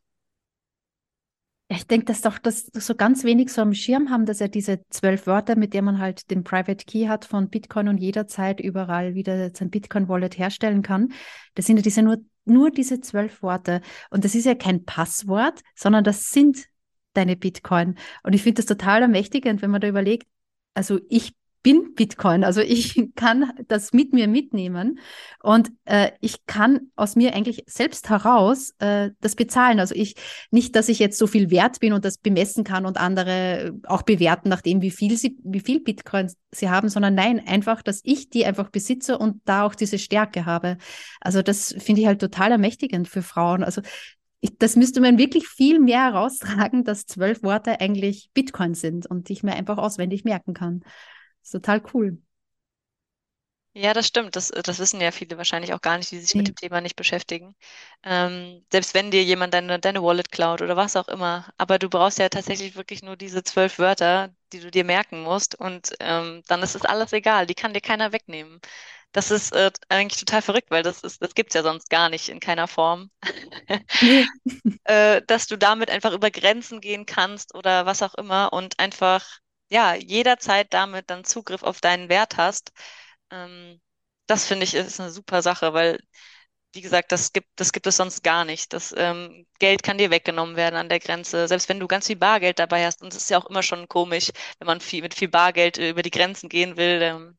Ich 1.71 1.87
denke, 1.87 2.07
dass 2.07 2.23
doch 2.23 2.39
das 2.39 2.71
so 2.73 2.95
ganz 2.95 3.25
wenig 3.25 3.53
so 3.53 3.61
am 3.61 3.75
Schirm 3.75 4.09
haben, 4.09 4.25
dass 4.25 4.41
er 4.41 4.49
diese 4.49 4.81
zwölf 4.89 5.27
Wörter, 5.27 5.55
mit 5.55 5.75
denen 5.75 5.85
man 5.85 5.99
halt 5.99 6.31
den 6.31 6.43
Private 6.43 6.87
Key 6.87 7.07
hat 7.07 7.27
von 7.27 7.51
Bitcoin 7.51 7.89
und 7.89 7.99
jederzeit 7.99 8.59
überall 8.59 9.15
wieder 9.15 9.55
sein 9.55 9.69
Bitcoin-Wallet 9.69 10.39
herstellen 10.39 10.81
kann. 10.81 11.13
Das 11.55 11.67
sind 11.67 11.77
ja 11.77 11.83
diese 11.83 12.01
nur, 12.01 12.17
nur 12.47 12.71
diese 12.71 13.03
zwölf 13.03 13.43
Worte. 13.43 13.83
Und 14.09 14.25
das 14.25 14.35
ist 14.35 14.47
ja 14.47 14.55
kein 14.55 14.87
Passwort, 14.87 15.61
sondern 15.75 16.05
das 16.05 16.31
sind 16.31 16.65
deine 17.19 17.37
Bitcoin. 17.37 17.97
Und 18.23 18.33
ich 18.33 18.43
finde 18.43 18.63
das 18.63 18.67
total 18.67 19.03
ermächtigend, 19.03 19.61
wenn 19.63 19.71
man 19.71 19.81
da 19.81 19.89
überlegt, 19.89 20.27
also 20.75 21.01
ich 21.09 21.35
bin 21.63 21.95
Bitcoin, 21.95 22.45
also 22.45 22.61
ich 22.61 23.11
kann 23.17 23.53
das 23.67 23.93
mit 23.93 24.13
mir 24.13 24.29
mitnehmen 24.29 25.01
und 25.43 25.71
äh, 25.85 26.13
ich 26.21 26.47
kann 26.47 26.91
aus 26.97 27.17
mir 27.17 27.35
eigentlich 27.35 27.65
selbst 27.67 28.09
heraus 28.09 28.75
äh, 28.79 29.11
das 29.21 29.35
bezahlen. 29.35 29.81
Also 29.81 29.95
ich 29.95 30.15
nicht, 30.51 30.77
dass 30.77 30.89
ich 30.89 30.99
jetzt 30.99 31.19
so 31.19 31.27
viel 31.27 31.51
wert 31.51 31.81
bin 31.81 31.93
und 31.93 32.05
das 32.05 32.19
bemessen 32.19 32.65
kann 32.65 32.87
und 32.87 32.97
andere 32.97 33.73
auch 33.85 34.03
bewerten, 34.03 34.49
nachdem 34.49 34.83
wie 34.83 34.91
viel 34.91 35.17
sie, 35.19 35.37
wie 35.43 35.61
viel 35.61 35.81
Bitcoin 35.81 36.33
sie 36.53 36.71
haben, 36.71 36.89
sondern 36.89 37.15
nein, 37.15 37.43
einfach, 37.47 37.83
dass 37.83 38.01
ich 38.05 38.31
die 38.31 38.47
einfach 38.47 38.71
besitze 38.71 39.19
und 39.19 39.43
da 39.45 39.65
auch 39.65 39.75
diese 39.75 39.99
Stärke 39.99 40.47
habe. 40.47 40.79
Also 41.21 41.43
das 41.43 41.75
finde 41.79 42.03
ich 42.03 42.07
halt 42.07 42.21
total 42.21 42.53
ermächtigend 42.53 43.09
für 43.09 43.23
Frauen. 43.23 43.65
Also 43.65 43.83
ich, 44.41 44.57
das 44.59 44.77
müsste 44.77 45.01
man 45.01 45.19
wirklich 45.19 45.49
viel 45.49 45.81
mehr 45.81 46.05
heraustragen, 46.05 46.85
dass 46.85 47.07
zwölf 47.07 47.43
Worte 47.43 47.81
eigentlich 47.81 48.31
Bitcoin 48.35 48.75
sind 48.75 49.07
und 49.07 49.31
ich 49.31 49.43
mir 49.43 49.55
einfach 49.55 49.79
auswendig 49.79 50.25
merken 50.25 50.55
kann. 50.55 50.81
Das 50.81 51.49
ist 51.49 51.53
total 51.53 51.83
cool. 51.95 52.19
Ja, 53.75 53.93
das 53.95 54.09
stimmt. 54.09 54.35
Das, 54.35 54.49
das 54.49 54.79
wissen 54.81 55.01
ja 55.01 55.13
viele 55.13 55.37
wahrscheinlich 55.39 55.73
auch 55.73 55.81
gar 55.81 55.99
nicht, 55.99 56.11
die 56.11 56.19
sich 56.19 56.35
mit 56.35 56.49
dem 56.49 56.57
Thema 56.57 56.81
nicht 56.81 56.97
beschäftigen. 56.97 57.55
Ähm, 58.03 58.65
selbst 58.73 58.93
wenn 58.95 59.11
dir 59.13 59.23
jemand 59.23 59.55
deine, 59.55 59.79
deine 59.79 60.03
Wallet 60.03 60.33
klaut 60.33 60.63
oder 60.63 60.77
was 60.77 60.97
auch 60.97 61.07
immer. 61.09 61.53
Aber 61.59 61.79
du 61.79 61.89
brauchst 61.89 62.19
ja 62.19 62.29
tatsächlich 62.29 62.75
wirklich 62.75 63.03
nur 63.03 63.17
diese 63.17 63.45
zwölf 63.45 63.79
Wörter, 63.79 64.35
die 64.53 64.61
du 64.61 64.71
dir 64.73 64.83
merken 64.85 65.23
musst. 65.23 65.55
Und 65.55 65.95
ähm, 66.01 66.43
dann 66.49 66.63
ist 66.63 66.75
es 66.75 66.85
alles 66.85 67.13
egal. 67.13 67.47
Die 67.47 67.55
kann 67.55 67.73
dir 67.73 67.81
keiner 67.81 68.11
wegnehmen. 68.13 68.61
Das 69.13 69.31
ist 69.31 69.53
äh, 69.55 69.71
eigentlich 69.89 70.21
total 70.21 70.43
verrückt, 70.43 70.71
weil 70.71 70.83
das 70.83 71.01
ist, 71.03 71.23
das 71.23 71.35
gibt's 71.35 71.55
ja 71.55 71.63
sonst 71.63 71.91
gar 71.91 72.09
nicht 72.11 72.29
in 72.29 72.41
keiner 72.41 72.69
Form. 72.69 73.11
äh, 74.85 75.23
dass 75.27 75.47
du 75.47 75.57
damit 75.59 75.91
einfach 75.91 76.13
über 76.13 76.31
Grenzen 76.31 76.81
gehen 76.81 77.07
kannst 77.07 77.55
oder 77.55 77.87
was 77.87 78.03
auch 78.03 78.15
immer 78.15 78.53
und 78.53 78.79
einfach, 78.79 79.27
ja, 79.71 79.95
jederzeit 79.95 80.73
damit 80.73 81.11
dann 81.11 81.25
Zugriff 81.25 81.63
auf 81.63 81.81
deinen 81.81 82.09
Wert 82.09 82.37
hast. 82.37 82.73
Ähm, 83.31 83.81
das 84.27 84.47
finde 84.47 84.65
ich 84.65 84.75
ist 84.75 85.01
eine 85.01 85.11
super 85.13 85.43
Sache, 85.43 85.73
weil, 85.75 86.01
wie 86.75 86.83
gesagt, 86.83 87.13
das 87.13 87.33
gibt, 87.33 87.49
das 87.57 87.73
gibt 87.73 87.87
es 87.89 87.97
sonst 87.99 88.23
gar 88.25 88.45
nicht. 88.45 88.73
Das 88.75 88.95
ähm, 88.97 89.47
Geld 89.61 89.83
kann 89.85 89.99
dir 89.99 90.11
weggenommen 90.11 90.57
werden 90.57 90.77
an 90.77 90.89
der 90.91 91.01
Grenze, 91.01 91.49
selbst 91.49 91.69
wenn 91.71 91.81
du 91.81 91.89
ganz 91.89 92.09
viel 92.09 92.17
Bargeld 92.17 92.59
dabei 92.61 92.87
hast. 92.87 93.03
Und 93.03 93.15
es 93.15 93.23
ist 93.23 93.31
ja 93.31 93.39
auch 93.39 93.47
immer 93.47 93.63
schon 93.65 93.89
komisch, 93.89 94.33
wenn 94.61 94.67
man 94.67 94.81
viel, 94.83 95.03
mit 95.03 95.15
viel 95.15 95.29
Bargeld 95.29 95.79
über 95.79 96.03
die 96.03 96.11
Grenzen 96.13 96.49
gehen 96.51 96.77
will. 96.77 97.01
Ähm, 97.03 97.38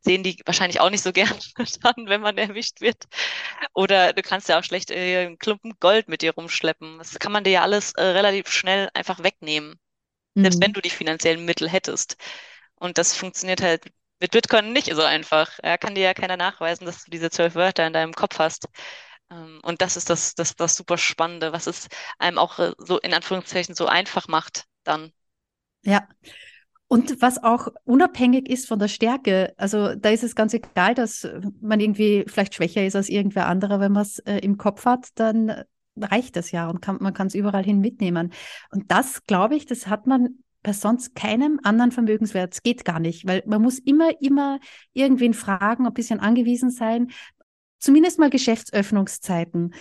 sehen 0.00 0.22
die 0.22 0.40
wahrscheinlich 0.44 0.80
auch 0.80 0.90
nicht 0.90 1.02
so 1.02 1.12
gern 1.12 1.32
dann, 1.82 2.08
wenn 2.08 2.20
man 2.20 2.38
erwischt 2.38 2.80
wird. 2.80 3.04
Oder 3.74 4.12
du 4.12 4.22
kannst 4.22 4.48
ja 4.48 4.58
auch 4.58 4.64
schlecht 4.64 4.90
äh, 4.90 5.26
einen 5.26 5.38
Klumpen 5.38 5.74
Gold 5.80 6.08
mit 6.08 6.22
dir 6.22 6.34
rumschleppen. 6.34 6.98
Das 6.98 7.18
kann 7.18 7.32
man 7.32 7.44
dir 7.44 7.50
ja 7.50 7.62
alles 7.62 7.92
äh, 7.92 8.02
relativ 8.02 8.48
schnell 8.48 8.88
einfach 8.94 9.22
wegnehmen. 9.22 9.78
Mhm. 10.34 10.42
Selbst 10.42 10.62
wenn 10.62 10.72
du 10.72 10.80
die 10.80 10.90
finanziellen 10.90 11.44
Mittel 11.44 11.68
hättest. 11.68 12.16
Und 12.76 12.98
das 12.98 13.14
funktioniert 13.14 13.62
halt 13.62 13.84
mit 14.20 14.32
Bitcoin 14.32 14.72
nicht 14.72 14.92
so 14.92 15.02
einfach. 15.02 15.58
Er 15.62 15.78
kann 15.78 15.94
dir 15.94 16.04
ja 16.04 16.14
keiner 16.14 16.36
nachweisen, 16.36 16.86
dass 16.86 17.04
du 17.04 17.10
diese 17.10 17.30
zwölf 17.30 17.54
Wörter 17.54 17.86
in 17.86 17.92
deinem 17.92 18.14
Kopf 18.14 18.38
hast. 18.38 18.68
Ähm, 19.30 19.60
und 19.62 19.82
das 19.82 19.96
ist 19.96 20.10
das, 20.10 20.34
das, 20.34 20.56
das 20.56 20.76
super 20.76 20.98
Spannende, 20.98 21.52
was 21.52 21.66
es 21.66 21.88
einem 22.18 22.38
auch 22.38 22.58
äh, 22.58 22.72
so 22.78 22.98
in 22.98 23.14
Anführungszeichen 23.14 23.74
so 23.74 23.86
einfach 23.86 24.28
macht 24.28 24.64
dann. 24.84 25.12
Ja, 25.82 26.08
und 26.88 27.20
was 27.20 27.42
auch 27.42 27.68
unabhängig 27.84 28.48
ist 28.48 28.66
von 28.66 28.78
der 28.78 28.88
Stärke, 28.88 29.52
also 29.58 29.94
da 29.94 30.08
ist 30.08 30.24
es 30.24 30.34
ganz 30.34 30.54
egal, 30.54 30.94
dass 30.94 31.28
man 31.60 31.80
irgendwie 31.80 32.24
vielleicht 32.26 32.54
schwächer 32.54 32.84
ist 32.84 32.96
als 32.96 33.10
irgendwer 33.10 33.46
anderer, 33.46 33.78
wenn 33.78 33.92
man 33.92 34.02
es 34.02 34.18
äh, 34.20 34.38
im 34.38 34.56
Kopf 34.56 34.86
hat, 34.86 35.08
dann 35.14 35.64
reicht 35.96 36.36
das 36.36 36.50
ja 36.50 36.68
und 36.68 36.80
kann, 36.80 36.96
man 37.00 37.12
kann 37.12 37.26
es 37.26 37.34
überall 37.34 37.64
hin 37.64 37.80
mitnehmen. 37.80 38.32
Und 38.70 38.90
das, 38.90 39.24
glaube 39.26 39.56
ich, 39.56 39.66
das 39.66 39.86
hat 39.86 40.06
man 40.06 40.38
bei 40.62 40.72
sonst 40.72 41.14
keinem 41.14 41.60
anderen 41.62 41.92
Vermögenswert. 41.92 42.54
Es 42.54 42.62
geht 42.62 42.84
gar 42.84 43.00
nicht, 43.00 43.26
weil 43.26 43.42
man 43.46 43.62
muss 43.62 43.78
immer, 43.78 44.10
immer 44.20 44.58
irgendwen 44.92 45.34
fragen, 45.34 45.86
ein 45.86 45.94
bisschen 45.94 46.20
angewiesen 46.20 46.70
sein. 46.70 47.10
Zumindest 47.78 48.18
mal 48.18 48.30
Geschäftsöffnungszeiten 48.30 49.72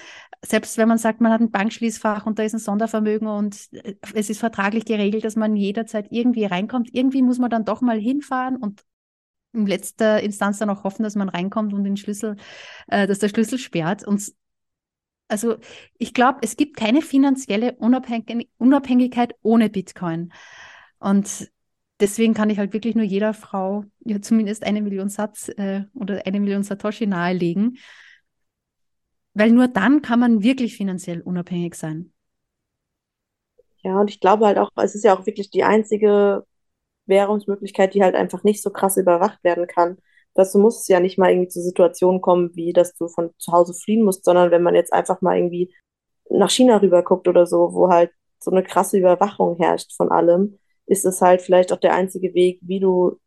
selbst 0.45 0.77
wenn 0.77 0.87
man 0.87 0.97
sagt, 0.97 1.21
man 1.21 1.31
hat 1.31 1.41
ein 1.41 1.51
Bankschließfach 1.51 2.25
und 2.25 2.39
da 2.39 2.43
ist 2.43 2.53
ein 2.53 2.59
Sondervermögen 2.59 3.27
und 3.27 3.57
äh, 3.71 3.95
es 4.13 4.29
ist 4.29 4.39
vertraglich 4.39 4.85
geregelt, 4.85 5.23
dass 5.23 5.35
man 5.35 5.55
jederzeit 5.55 6.07
irgendwie 6.11 6.45
reinkommt, 6.45 6.89
irgendwie 6.93 7.21
muss 7.21 7.39
man 7.39 7.49
dann 7.49 7.65
doch 7.65 7.81
mal 7.81 7.99
hinfahren 7.99 8.57
und 8.57 8.83
in 9.53 9.65
letzter 9.65 10.21
Instanz 10.21 10.59
dann 10.59 10.69
auch 10.69 10.83
hoffen, 10.83 11.03
dass 11.03 11.15
man 11.15 11.29
reinkommt 11.29 11.73
und 11.73 11.83
den 11.83 11.97
Schlüssel, 11.97 12.35
äh, 12.87 13.07
dass 13.07 13.19
der 13.19 13.29
Schlüssel 13.29 13.57
sperrt. 13.57 14.05
Und 14.05 14.31
also 15.27 15.57
ich 15.97 16.13
glaube, 16.13 16.39
es 16.41 16.55
gibt 16.55 16.77
keine 16.77 17.01
finanzielle 17.01 17.73
Unabhängig 17.75 18.49
Unabhängigkeit 18.57 19.33
ohne 19.41 19.69
Bitcoin. 19.69 20.31
Und 20.99 21.49
deswegen 21.99 22.33
kann 22.33 22.49
ich 22.49 22.59
halt 22.59 22.73
wirklich 22.73 22.95
nur 22.95 23.05
jeder 23.05 23.33
Frau 23.33 23.83
ja 24.05 24.21
zumindest 24.21 24.63
eine 24.63 24.81
Million 24.81 25.09
Satz 25.09 25.49
äh, 25.49 25.83
oder 25.93 26.25
eine 26.25 26.39
Million 26.39 26.63
Satoshi 26.63 27.07
nahelegen. 27.07 27.77
Weil 29.33 29.51
nur 29.51 29.67
dann 29.67 30.01
kann 30.01 30.19
man 30.19 30.41
wirklich 30.41 30.75
finanziell 30.75 31.21
unabhängig 31.21 31.75
sein. 31.75 32.11
Ja, 33.83 33.99
und 34.01 34.09
ich 34.09 34.19
glaube 34.19 34.45
halt 34.45 34.57
auch, 34.57 34.69
es 34.77 34.95
ist 34.95 35.03
ja 35.03 35.15
auch 35.17 35.25
wirklich 35.25 35.49
die 35.49 35.63
einzige 35.63 36.45
Währungsmöglichkeit, 37.05 37.93
die 37.93 38.03
halt 38.03 38.15
einfach 38.15 38.43
nicht 38.43 38.61
so 38.61 38.69
krass 38.71 38.97
überwacht 38.97 39.43
werden 39.43 39.67
kann. 39.67 39.97
Dazu 40.33 40.59
muss 40.59 40.81
es 40.81 40.87
ja 40.87 40.99
nicht 40.99 41.17
mal 41.17 41.31
irgendwie 41.31 41.49
zu 41.49 41.61
Situationen 41.61 42.21
kommen, 42.21 42.51
wie 42.55 42.73
dass 42.73 42.93
du 42.95 43.07
von 43.07 43.31
zu 43.37 43.51
Hause 43.51 43.73
fliehen 43.73 44.03
musst, 44.03 44.25
sondern 44.25 44.51
wenn 44.51 44.63
man 44.63 44.75
jetzt 44.75 44.93
einfach 44.93 45.21
mal 45.21 45.37
irgendwie 45.37 45.73
nach 46.29 46.49
China 46.51 46.77
rüber 46.77 47.03
guckt 47.03 47.27
oder 47.27 47.45
so, 47.47 47.73
wo 47.73 47.89
halt 47.89 48.11
so 48.39 48.51
eine 48.51 48.63
krasse 48.63 48.97
Überwachung 48.97 49.57
herrscht 49.57 49.93
von 49.95 50.11
allem, 50.11 50.59
ist 50.87 51.05
es 51.05 51.21
halt 51.21 51.41
vielleicht 51.43 51.73
auch 51.73 51.79
der 51.79 51.95
einzige 51.95 52.33
Weg, 52.35 52.59
wie 52.63 52.79
du 52.81 53.19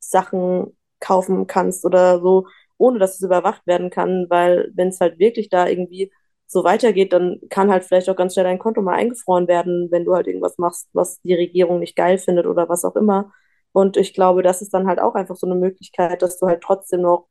Sachen 0.00 0.76
kaufen 1.00 1.46
kannst 1.48 1.84
oder 1.86 2.20
so, 2.20 2.46
ohne 2.78 2.98
dass 3.00 3.16
es 3.16 3.22
überwacht 3.22 3.66
werden 3.66 3.90
kann, 3.90 4.26
weil 4.30 4.70
wenn 4.74 4.88
es 4.88 5.00
halt 5.00 5.18
wirklich 5.18 5.50
da 5.50 5.66
irgendwie 5.68 6.12
so 6.46 6.64
weitergeht, 6.64 7.12
dann 7.12 7.40
kann 7.50 7.70
halt 7.70 7.84
vielleicht 7.84 8.08
auch 8.10 8.16
ganz 8.16 8.34
schnell 8.34 8.44
dein 8.44 8.58
Konto 8.60 8.82
mal 8.82 8.94
eingefroren 8.94 9.48
werden, 9.48 9.88
wenn 9.90 10.04
du 10.04 10.14
halt 10.14 10.28
irgendwas 10.28 10.58
machst, 10.58 10.88
was 10.92 11.20
die 11.22 11.34
Regierung 11.34 11.80
nicht 11.80 11.96
geil 11.96 12.18
findet 12.18 12.46
oder 12.46 12.68
was 12.68 12.84
auch 12.84 12.96
immer. 12.96 13.32
Und 13.72 13.96
ich 13.96 14.14
glaube, 14.14 14.42
das 14.42 14.62
ist 14.62 14.72
dann 14.74 14.86
halt 14.88 15.00
auch 15.00 15.14
einfach 15.14 15.36
so 15.36 15.46
eine 15.46 15.56
Möglichkeit, 15.56 16.22
dass 16.22 16.38
du 16.38 16.46
halt 16.46 16.62
trotzdem 16.62 17.02
noch 17.02 17.28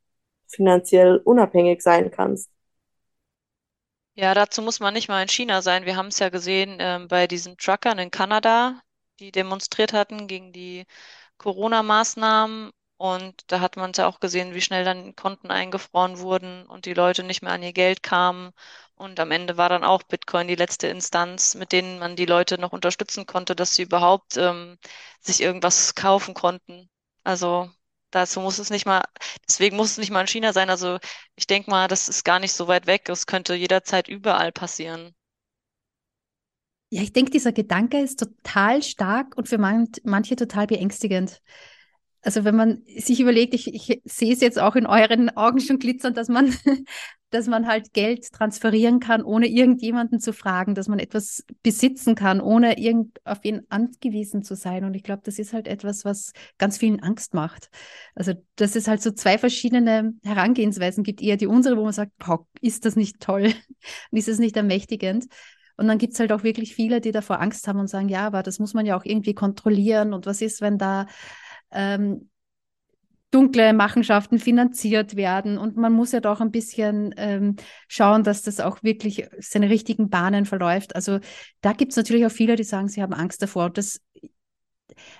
finanziell 0.48 1.18
unabhängig 1.24 1.82
sein 1.82 2.12
kannst. 2.12 2.52
Ja, 4.16 4.34
dazu 4.34 4.62
muss 4.62 4.80
man 4.82 4.94
nicht 4.94 5.08
mal 5.10 5.22
in 5.22 5.28
China 5.30 5.62
sein. 5.62 5.86
Wir 5.86 5.96
haben 5.96 6.08
es 6.08 6.20
ja 6.20 6.30
gesehen 6.30 6.78
ähm, 6.80 7.08
bei 7.08 7.28
diesen 7.28 7.58
Truckern 7.58 8.00
in 8.00 8.12
Kanada, 8.12 8.82
die 9.20 9.32
demonstriert 9.32 9.94
hatten 9.94 10.28
gegen 10.28 10.52
die 10.54 10.86
Corona-Maßnahmen 11.38 12.72
und 12.98 13.52
da 13.52 13.60
hat 13.60 13.76
man 13.78 13.92
es 13.92 13.98
ja 13.98 14.08
auch 14.08 14.20
gesehen, 14.20 14.54
wie 14.54 14.62
schnell 14.62 14.86
dann 14.86 15.16
Konten 15.16 15.52
eingefroren 15.52 16.20
wurden 16.20 16.66
und 16.68 16.86
die 16.86 16.94
Leute 16.94 17.24
nicht 17.24 17.42
mehr 17.42 17.52
an 17.54 17.64
ihr 17.64 17.74
Geld 17.74 18.04
kamen. 18.04 18.52
Und 18.96 19.20
am 19.20 19.32
Ende 19.32 19.58
war 19.58 19.68
dann 19.70 19.84
auch 19.84 20.04
Bitcoin 20.04 20.48
die 20.48 20.56
letzte 20.56 20.88
Instanz, 20.88 21.56
mit 21.56 21.72
denen 21.74 22.00
man 22.00 22.16
die 22.16 22.26
Leute 22.26 22.58
noch 22.60 22.72
unterstützen 22.72 23.26
konnte, 23.26 23.56
dass 23.56 23.76
sie 23.76 23.84
überhaupt 23.84 24.38
ähm, 24.38 24.78
sich 25.20 25.42
irgendwas 25.42 25.96
kaufen 25.96 26.34
konnten. 26.34 26.90
Also 27.24 27.70
dazu 28.12 28.40
muss 28.40 28.60
es 28.60 28.70
nicht 28.70 28.86
mal, 28.86 29.04
deswegen 29.48 29.76
muss 29.76 29.92
es 29.92 29.98
nicht 29.98 30.12
mal 30.12 30.22
in 30.22 30.28
China 30.28 30.54
sein. 30.54 30.70
Also 30.70 31.00
ich 31.36 31.48
denke 31.48 31.70
mal, 31.70 31.88
das 31.90 32.08
ist 32.10 32.24
gar 32.24 32.40
nicht 32.40 32.54
so 32.54 32.68
weit 32.70 32.88
weg. 32.88 33.10
Es 33.10 33.28
könnte 33.28 33.56
jederzeit 33.56 34.08
überall 34.08 34.52
passieren. 34.54 35.14
Ja, 36.96 37.02
ich 37.02 37.12
denke, 37.12 37.30
dieser 37.30 37.52
Gedanke 37.52 38.00
ist 38.00 38.22
total 38.22 38.82
stark 38.82 39.36
und 39.36 39.50
für 39.50 39.58
man, 39.58 39.90
manche 40.06 40.38
total 40.38 40.66
beängstigend. 40.66 41.42
Also 42.22 42.46
wenn 42.46 42.56
man 42.56 42.84
sich 42.86 43.20
überlegt, 43.20 43.54
ich, 43.54 43.68
ich 43.68 44.02
sehe 44.06 44.32
es 44.32 44.40
jetzt 44.40 44.58
auch 44.58 44.78
in 44.78 44.86
euren 44.86 45.30
Augen 45.36 45.60
schon 45.60 45.78
glitzern, 45.78 46.14
dass 46.14 46.30
man, 46.30 46.56
dass 47.32 47.48
man 47.48 47.68
halt 47.68 47.92
Geld 47.92 48.32
transferieren 48.32 49.02
kann, 49.02 49.26
ohne 49.26 49.48
irgendjemanden 49.48 50.22
zu 50.22 50.32
fragen, 50.32 50.74
dass 50.74 50.88
man 50.88 51.00
etwas 51.00 51.44
besitzen 51.64 52.16
kann, 52.16 52.40
ohne 52.40 52.80
irgend 52.80 53.20
auf 53.26 53.44
ihn 53.44 53.64
angewiesen 53.68 54.42
zu 54.44 54.56
sein. 54.56 54.86
Und 54.86 54.94
ich 54.94 55.04
glaube, 55.04 55.24
das 55.26 55.38
ist 55.38 55.52
halt 55.52 55.68
etwas, 55.68 56.06
was 56.06 56.32
ganz 56.58 56.78
vielen 56.78 57.04
Angst 57.04 57.34
macht. 57.34 57.70
Also 58.16 58.36
dass 58.56 58.78
es 58.78 58.88
halt 58.88 59.02
so 59.02 59.12
zwei 59.12 59.38
verschiedene 59.38 60.14
Herangehensweisen 60.24 61.04
gibt, 61.04 61.22
eher 61.22 61.36
die 61.36 61.48
unsere, 61.48 61.76
wo 61.76 61.84
man 61.84 61.92
sagt, 61.92 62.14
oh, 62.26 62.46
ist 62.62 62.86
das 62.86 62.96
nicht 62.96 63.20
toll 63.20 63.54
und 64.12 64.18
ist 64.18 64.30
es 64.30 64.40
nicht 64.40 64.56
ermächtigend. 64.56 65.26
Und 65.78 65.88
dann 65.88 65.98
gibt 65.98 66.14
es 66.14 66.20
halt 66.20 66.32
auch 66.32 66.44
wirklich 66.44 66.76
viele, 66.76 67.02
die 67.02 67.12
davor 67.12 67.42
Angst 67.42 67.68
haben 67.68 67.80
und 67.80 67.88
sagen, 67.88 68.10
ja, 68.10 68.26
aber 68.26 68.44
das 68.44 68.60
muss 68.60 68.74
man 68.74 68.86
ja 68.86 68.98
auch 68.98 69.06
irgendwie 69.06 69.34
kontrollieren. 69.34 70.14
Und 70.14 70.26
was 70.26 70.42
ist, 70.42 70.62
wenn 70.62 70.78
da 70.78 71.08
ähm, 71.72 72.30
dunkle 73.36 73.74
Machenschaften 73.74 74.40
finanziert 74.40 75.18
werden. 75.18 75.58
Und 75.58 75.76
man 75.76 75.92
muss 75.92 76.14
ja 76.14 76.22
doch 76.22 76.40
ein 76.40 76.52
bisschen 76.52 77.14
ähm, 77.18 77.58
schauen, 77.90 78.24
dass 78.24 78.44
das 78.44 78.62
auch 78.62 78.82
wirklich 78.82 79.28
seine 79.40 79.70
richtigen 79.70 80.10
Bahnen 80.10 80.46
verläuft. 80.46 80.96
Also 80.96 81.20
da 81.60 81.74
gibt 81.74 81.92
es 81.92 81.98
natürlich 81.98 82.26
auch 82.26 82.32
viele, 82.32 82.56
die 82.56 82.64
sagen, 82.64 82.88
sie 82.88 83.02
haben 83.02 83.14
Angst 83.14 83.42
davor. 83.42 83.66
Und 83.66 83.78
das, 83.78 84.00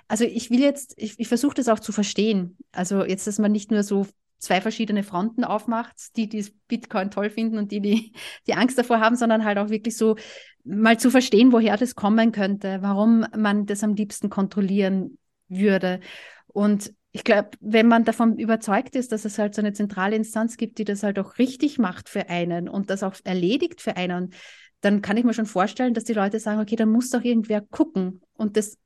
also 0.08 0.24
ich 0.24 0.50
will 0.50 0.60
jetzt, 0.60 0.94
ich, 0.96 1.20
ich 1.20 1.28
versuche 1.28 1.54
das 1.54 1.68
auch 1.68 1.78
zu 1.78 1.92
verstehen. 1.92 2.56
Also 2.72 3.04
jetzt, 3.04 3.26
dass 3.26 3.38
man 3.38 3.52
nicht 3.52 3.70
nur 3.70 3.82
so 3.82 4.06
zwei 4.38 4.60
verschiedene 4.60 5.02
Fronten 5.02 5.44
aufmacht, 5.44 6.16
die, 6.16 6.28
die 6.28 6.46
Bitcoin 6.68 7.10
toll 7.10 7.30
finden 7.30 7.58
und 7.58 7.72
die, 7.72 7.80
die, 7.80 8.12
die 8.46 8.54
Angst 8.54 8.78
davor 8.78 9.00
haben, 9.00 9.16
sondern 9.16 9.44
halt 9.44 9.58
auch 9.58 9.70
wirklich 9.70 9.96
so 9.96 10.16
mal 10.64 10.98
zu 10.98 11.10
verstehen, 11.10 11.52
woher 11.52 11.76
das 11.76 11.94
kommen 11.94 12.32
könnte, 12.32 12.78
warum 12.82 13.26
man 13.36 13.66
das 13.66 13.84
am 13.84 13.94
liebsten 13.94 14.30
kontrollieren 14.30 15.18
würde. 15.48 16.00
Und 16.46 16.92
ich 17.12 17.24
glaube, 17.24 17.50
wenn 17.60 17.88
man 17.88 18.04
davon 18.04 18.38
überzeugt 18.38 18.94
ist, 18.94 19.10
dass 19.12 19.24
es 19.24 19.38
halt 19.38 19.54
so 19.54 19.62
eine 19.62 19.72
zentrale 19.72 20.16
Instanz 20.16 20.56
gibt, 20.56 20.78
die 20.78 20.84
das 20.84 21.02
halt 21.02 21.18
auch 21.18 21.38
richtig 21.38 21.78
macht 21.78 22.08
für 22.08 22.28
einen 22.28 22.68
und 22.68 22.90
das 22.90 23.02
auch 23.02 23.14
erledigt 23.24 23.80
für 23.80 23.96
einen, 23.96 24.34
dann 24.80 25.00
kann 25.02 25.16
ich 25.16 25.24
mir 25.24 25.32
schon 25.32 25.46
vorstellen, 25.46 25.94
dass 25.94 26.04
die 26.04 26.12
Leute 26.12 26.38
sagen, 26.40 26.60
okay, 26.60 26.76
dann 26.76 26.90
muss 26.90 27.10
doch 27.10 27.22
irgendwer 27.22 27.62
gucken 27.62 28.20
und 28.34 28.56
das 28.56 28.76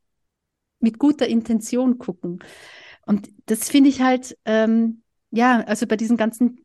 mit 0.78 0.98
guter 0.98 1.26
Intention 1.26 1.98
gucken. 1.98 2.38
Und 3.05 3.28
das 3.46 3.68
finde 3.68 3.90
ich 3.90 4.01
halt, 4.01 4.36
ähm, 4.44 5.03
ja, 5.31 5.61
also 5.62 5.87
bei 5.87 5.97
diesem 5.97 6.16
ganzen 6.16 6.64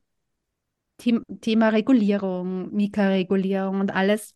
The 1.01 1.19
Thema 1.41 1.69
Regulierung, 1.69 2.73
Mika-Regulierung 2.73 3.79
und 3.79 3.91
alles, 3.91 4.33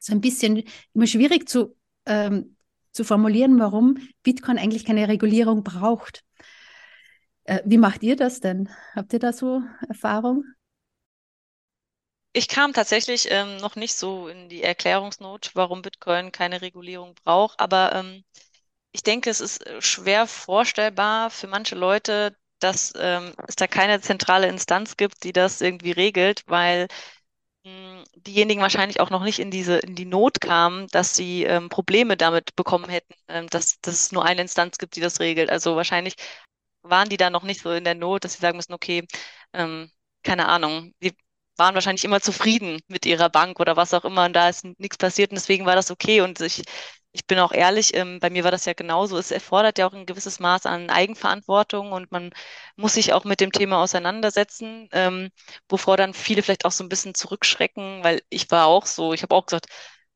so 0.00 0.12
ein 0.12 0.20
bisschen 0.20 0.64
immer 0.94 1.06
schwierig 1.06 1.48
zu 1.48 1.76
ähm, 2.06 2.56
zu 2.92 3.04
formulieren, 3.04 3.60
warum 3.60 3.96
Bitcoin 4.24 4.58
eigentlich 4.58 4.84
keine 4.84 5.06
Regulierung 5.08 5.62
braucht. 5.62 6.24
Äh, 7.44 7.60
wie 7.64 7.78
macht 7.78 8.02
ihr 8.02 8.16
das 8.16 8.40
denn? 8.40 8.68
Habt 8.94 9.12
ihr 9.12 9.20
da 9.20 9.32
so 9.32 9.62
Erfahrung? 9.88 10.44
Ich 12.32 12.48
kam 12.48 12.72
tatsächlich 12.72 13.30
ähm, 13.30 13.56
noch 13.58 13.76
nicht 13.76 13.94
so 13.94 14.28
in 14.28 14.48
die 14.48 14.62
Erklärungsnot, 14.62 15.52
warum 15.54 15.82
Bitcoin 15.82 16.32
keine 16.32 16.60
Regulierung 16.60 17.14
braucht, 17.24 17.58
aber 17.60 17.94
ähm, 17.94 18.24
ich 18.92 19.02
denke, 19.02 19.30
es 19.30 19.40
ist 19.40 19.66
äh, 19.66 19.80
schwer 19.80 20.26
vorstellbar 20.26 21.30
für 21.30 21.46
manche 21.46 21.74
Leute, 21.74 22.36
dass 22.60 22.92
ähm, 22.98 23.32
es 23.46 23.56
da 23.56 23.66
keine 23.66 24.00
zentrale 24.00 24.48
Instanz 24.48 24.96
gibt, 24.96 25.24
die 25.24 25.32
das 25.32 25.60
irgendwie 25.60 25.92
regelt, 25.92 26.42
weil 26.46 26.88
diejenigen 28.26 28.60
wahrscheinlich 28.60 29.00
auch 29.00 29.10
noch 29.10 29.22
nicht 29.24 29.38
in 29.38 29.50
diese, 29.50 29.78
in 29.78 29.94
die 29.94 30.04
Not 30.04 30.40
kamen, 30.40 30.86
dass 30.88 31.14
sie 31.14 31.44
ähm, 31.44 31.68
Probleme 31.68 32.16
damit 32.16 32.54
bekommen 32.56 32.88
hätten, 32.88 33.14
ähm, 33.28 33.46
dass, 33.48 33.80
dass 33.80 33.94
es 33.94 34.12
nur 34.12 34.24
eine 34.24 34.42
Instanz 34.42 34.78
gibt, 34.78 34.96
die 34.96 35.00
das 35.00 35.20
regelt. 35.20 35.50
Also 35.50 35.76
wahrscheinlich 35.76 36.14
waren 36.82 37.08
die 37.08 37.16
da 37.16 37.30
noch 37.30 37.42
nicht 37.44 37.62
so 37.62 37.72
in 37.72 37.84
der 37.84 37.94
Not, 37.94 38.24
dass 38.24 38.34
sie 38.34 38.40
sagen 38.40 38.56
müssen, 38.56 38.72
okay, 38.74 39.06
ähm, 39.52 39.90
keine 40.22 40.48
Ahnung, 40.48 40.92
die 41.02 41.14
waren 41.56 41.74
wahrscheinlich 41.74 42.04
immer 42.04 42.20
zufrieden 42.20 42.80
mit 42.88 43.06
ihrer 43.06 43.30
Bank 43.30 43.60
oder 43.60 43.76
was 43.76 43.94
auch 43.94 44.04
immer 44.04 44.26
und 44.26 44.34
da 44.34 44.48
ist 44.48 44.64
nichts 44.78 44.96
passiert 44.98 45.30
und 45.30 45.36
deswegen 45.36 45.66
war 45.66 45.74
das 45.74 45.90
okay 45.90 46.20
und 46.20 46.40
ich 46.40 46.62
ich 47.18 47.26
bin 47.26 47.38
auch 47.40 47.50
ehrlich, 47.52 47.94
ähm, 47.94 48.20
bei 48.20 48.30
mir 48.30 48.44
war 48.44 48.52
das 48.52 48.64
ja 48.64 48.74
genauso. 48.74 49.18
Es 49.18 49.30
erfordert 49.32 49.76
ja 49.78 49.88
auch 49.88 49.92
ein 49.92 50.06
gewisses 50.06 50.38
Maß 50.38 50.66
an 50.66 50.88
Eigenverantwortung 50.88 51.90
und 51.92 52.12
man 52.12 52.30
muss 52.76 52.94
sich 52.94 53.12
auch 53.12 53.24
mit 53.24 53.40
dem 53.40 53.50
Thema 53.52 53.82
auseinandersetzen, 53.82 54.88
ähm, 54.92 55.30
wovor 55.68 55.96
dann 55.96 56.14
viele 56.14 56.42
vielleicht 56.42 56.64
auch 56.64 56.70
so 56.72 56.84
ein 56.84 56.88
bisschen 56.88 57.14
zurückschrecken, 57.14 58.04
weil 58.04 58.22
ich 58.30 58.50
war 58.52 58.66
auch 58.66 58.86
so, 58.86 59.12
ich 59.12 59.22
habe 59.22 59.34
auch 59.34 59.46
gesagt, 59.46 59.66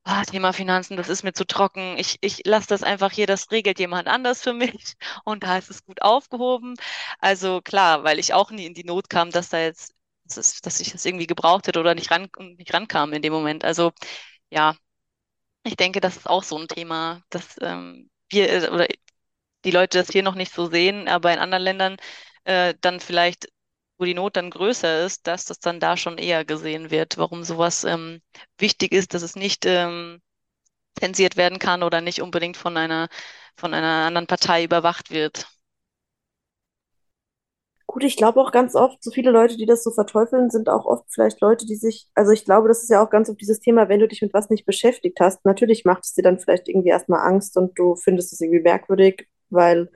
ah, 0.05 0.23
Thema 0.23 0.53
Finanzen, 0.53 0.95
das 0.97 1.09
ist 1.09 1.23
mir 1.23 1.33
zu 1.33 1.45
trocken. 1.45 1.97
Ich, 1.97 2.17
ich 2.21 2.41
lasse 2.45 2.67
das 2.67 2.83
einfach 2.83 3.11
hier, 3.11 3.27
das 3.27 3.51
regelt 3.51 3.79
jemand 3.79 4.07
anders 4.07 4.41
für 4.41 4.53
mich 4.53 4.95
und 5.25 5.43
da 5.43 5.57
ist 5.57 5.69
es 5.69 5.83
gut 5.85 6.01
aufgehoben. 6.01 6.75
Also 7.19 7.61
klar, 7.61 8.03
weil 8.05 8.17
ich 8.19 8.33
auch 8.33 8.49
nie 8.51 8.65
in 8.65 8.73
die 8.73 8.83
Not 8.85 9.09
kam, 9.09 9.29
dass 9.31 9.49
da 9.49 9.59
jetzt, 9.59 9.93
dass, 10.25 10.79
ich 10.79 10.91
das 10.93 11.03
irgendwie 11.05 11.27
gebraucht 11.27 11.67
hätte 11.67 11.79
oder 11.81 11.95
nicht 11.95 12.11
ran, 12.11 12.29
nicht 12.57 12.73
rankam 12.73 13.11
in 13.13 13.21
dem 13.21 13.33
Moment. 13.33 13.65
Also 13.65 13.91
ja, 14.49 14.75
ich 15.63 15.75
denke, 15.77 15.99
das 16.01 16.17
ist 16.17 16.27
auch 16.29 16.43
so 16.43 16.57
ein 16.57 16.67
Thema, 16.67 17.21
dass 17.29 17.55
ähm, 17.61 18.09
wir 18.29 18.49
äh, 18.51 18.69
oder 18.69 18.87
die 19.65 19.71
Leute 19.71 19.99
das 19.99 20.09
hier 20.09 20.23
noch 20.23 20.35
nicht 20.35 20.53
so 20.53 20.67
sehen, 20.69 21.07
aber 21.07 21.33
in 21.33 21.39
anderen 21.39 21.63
Ländern 21.63 21.97
äh, 22.45 22.75
dann 22.81 22.99
vielleicht, 22.99 23.47
wo 23.97 24.05
die 24.05 24.13
Not 24.15 24.37
dann 24.37 24.49
größer 24.51 25.05
ist, 25.05 25.27
dass 25.27 25.45
das 25.45 25.59
dann 25.59 25.79
da 25.79 25.97
schon 25.97 26.17
eher 26.17 26.45
gesehen 26.45 26.91
wird, 26.91 27.17
warum 27.17 27.43
sowas 27.43 27.83
ähm, 27.85 28.21
wichtig 28.59 28.91
ist, 28.93 29.13
dass 29.13 29.23
es 29.23 29.35
nicht 29.35 29.65
ähm, 29.65 30.21
zensiert 30.99 31.37
werden 31.37 31.59
kann 31.59 31.83
oder 31.83 32.01
nicht 32.01 32.21
unbedingt 32.21 32.57
von 32.57 32.77
einer, 32.77 33.09
von 33.57 33.73
einer 33.73 34.07
anderen 34.07 34.27
Partei 34.27 34.63
überwacht 34.65 35.11
wird. 35.11 35.47
Gut, 37.93 38.03
ich 38.05 38.17
glaube 38.17 38.41
auch 38.41 38.51
ganz 38.51 38.73
oft, 38.75 39.03
so 39.03 39.11
viele 39.11 39.29
Leute, 39.29 39.55
die 39.55 39.67
das 39.67 39.83
so 39.83 39.91
verteufeln, 39.91 40.49
sind 40.49 40.67
auch 40.67 40.85
oft 40.87 41.05
vielleicht 41.09 41.41
Leute, 41.41 41.67
die 41.67 41.75
sich, 41.75 42.07
also 42.15 42.31
ich 42.31 42.43
glaube, 42.43 42.67
das 42.67 42.81
ist 42.81 42.89
ja 42.89 43.03
auch 43.05 43.09
ganz 43.11 43.29
oft 43.29 43.39
dieses 43.39 43.59
Thema, 43.59 43.87
wenn 43.87 43.99
du 43.99 44.07
dich 44.07 44.23
mit 44.23 44.33
was 44.33 44.49
nicht 44.49 44.65
beschäftigt 44.65 45.19
hast, 45.19 45.45
natürlich 45.45 45.85
macht 45.85 46.03
es 46.03 46.13
dir 46.13 46.23
dann 46.23 46.39
vielleicht 46.39 46.67
irgendwie 46.67 46.89
erstmal 46.89 47.21
Angst 47.21 47.55
und 47.55 47.77
du 47.77 47.95
findest 47.95 48.33
es 48.33 48.41
irgendwie 48.41 48.61
merkwürdig, 48.61 49.27
weil, 49.51 49.91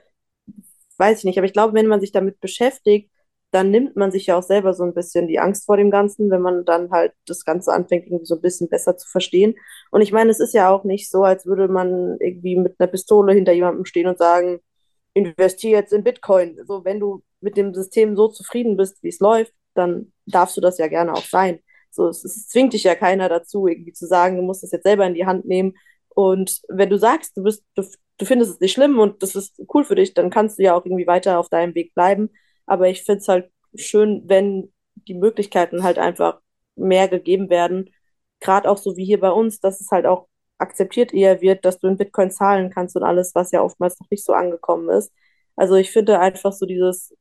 weiß 0.97 1.19
ich 1.19 1.23
nicht, 1.25 1.37
aber 1.37 1.45
ich 1.45 1.53
glaube, 1.53 1.73
wenn 1.73 1.87
man 1.87 1.99
sich 2.01 2.11
damit 2.11 2.39
beschäftigt, 2.39 3.11
dann 3.51 3.71
nimmt 3.71 3.95
man 3.95 4.11
sich 4.11 4.27
ja 4.27 4.37
auch 4.37 4.43
selber 4.43 4.73
so 4.73 4.83
ein 4.83 4.93
bisschen 4.93 5.27
die 5.27 5.39
Angst 5.39 5.65
vor 5.65 5.77
dem 5.77 5.89
Ganzen, 5.89 6.29
wenn 6.29 6.41
man 6.41 6.65
dann 6.65 6.91
halt 6.91 7.13
das 7.25 7.45
Ganze 7.45 7.71
anfängt, 7.73 8.05
irgendwie 8.05 8.25
so 8.25 8.35
ein 8.35 8.41
bisschen 8.41 8.69
besser 8.69 8.97
zu 8.97 9.07
verstehen. 9.09 9.55
Und 9.89 10.01
ich 10.01 10.11
meine, 10.11 10.29
es 10.31 10.39
ist 10.39 10.53
ja 10.53 10.69
auch 10.69 10.83
nicht 10.83 11.09
so, 11.09 11.23
als 11.23 11.45
würde 11.45 11.67
man 11.67 12.17
irgendwie 12.19 12.57
mit 12.57 12.75
einer 12.79 12.87
Pistole 12.91 13.33
hinter 13.33 13.53
jemandem 13.53 13.85
stehen 13.85 14.07
und 14.07 14.17
sagen, 14.17 14.59
investiere 15.13 15.79
jetzt 15.81 15.93
in 15.93 16.03
Bitcoin. 16.03 16.59
So, 16.67 16.83
wenn 16.85 16.99
du 16.99 17.23
mit 17.41 17.57
dem 17.57 17.73
System 17.73 18.15
so 18.15 18.27
zufrieden 18.27 18.77
bist, 18.77 19.01
wie 19.03 19.09
es 19.09 19.19
läuft, 19.19 19.53
dann 19.73 20.11
darfst 20.25 20.57
du 20.57 20.61
das 20.61 20.77
ja 20.77 20.87
gerne 20.87 21.13
auch 21.13 21.23
sein. 21.23 21.59
So, 21.91 22.07
es, 22.07 22.23
es 22.23 22.47
zwingt 22.47 22.73
dich 22.73 22.83
ja 22.83 22.95
keiner 22.95 23.29
dazu, 23.29 23.67
irgendwie 23.67 23.93
zu 23.93 24.07
sagen, 24.07 24.37
du 24.37 24.43
musst 24.43 24.63
das 24.63 24.71
jetzt 24.71 24.83
selber 24.83 25.05
in 25.05 25.13
die 25.13 25.25
Hand 25.25 25.45
nehmen. 25.45 25.73
Und 26.09 26.61
wenn 26.67 26.89
du 26.89 26.97
sagst, 26.97 27.37
du 27.37 27.43
bist, 27.43 27.63
du, 27.75 27.83
du 28.17 28.25
findest 28.25 28.51
es 28.53 28.59
nicht 28.59 28.73
schlimm 28.73 28.99
und 28.99 29.23
das 29.23 29.35
ist 29.35 29.61
cool 29.73 29.83
für 29.83 29.95
dich, 29.95 30.13
dann 30.13 30.29
kannst 30.29 30.59
du 30.59 30.63
ja 30.63 30.75
auch 30.75 30.85
irgendwie 30.85 31.07
weiter 31.07 31.39
auf 31.39 31.49
deinem 31.49 31.75
Weg 31.75 31.93
bleiben. 31.93 32.29
Aber 32.65 32.89
ich 32.89 33.03
finde 33.03 33.19
es 33.21 33.27
halt 33.27 33.51
schön, 33.75 34.23
wenn 34.25 34.73
die 34.95 35.13
Möglichkeiten 35.13 35.83
halt 35.83 35.99
einfach 35.99 36.39
mehr 36.75 37.07
gegeben 37.07 37.49
werden. 37.49 37.91
Gerade 38.39 38.69
auch 38.69 38.77
so 38.77 38.97
wie 38.97 39.05
hier 39.05 39.19
bei 39.19 39.31
uns, 39.31 39.59
dass 39.59 39.81
es 39.81 39.89
halt 39.91 40.05
auch 40.05 40.27
akzeptiert 40.57 41.13
eher 41.13 41.41
wird, 41.41 41.65
dass 41.65 41.79
du 41.79 41.87
in 41.87 41.97
Bitcoin 41.97 42.31
zahlen 42.31 42.71
kannst 42.71 42.95
und 42.95 43.03
alles, 43.03 43.35
was 43.35 43.51
ja 43.51 43.61
oftmals 43.61 43.99
noch 43.99 44.09
nicht 44.09 44.25
so 44.25 44.33
angekommen 44.33 44.89
ist. 44.89 45.11
Also 45.55 45.75
ich 45.75 45.91
finde 45.91 46.19
einfach 46.19 46.53
so 46.53 46.65
dieses, 46.65 47.15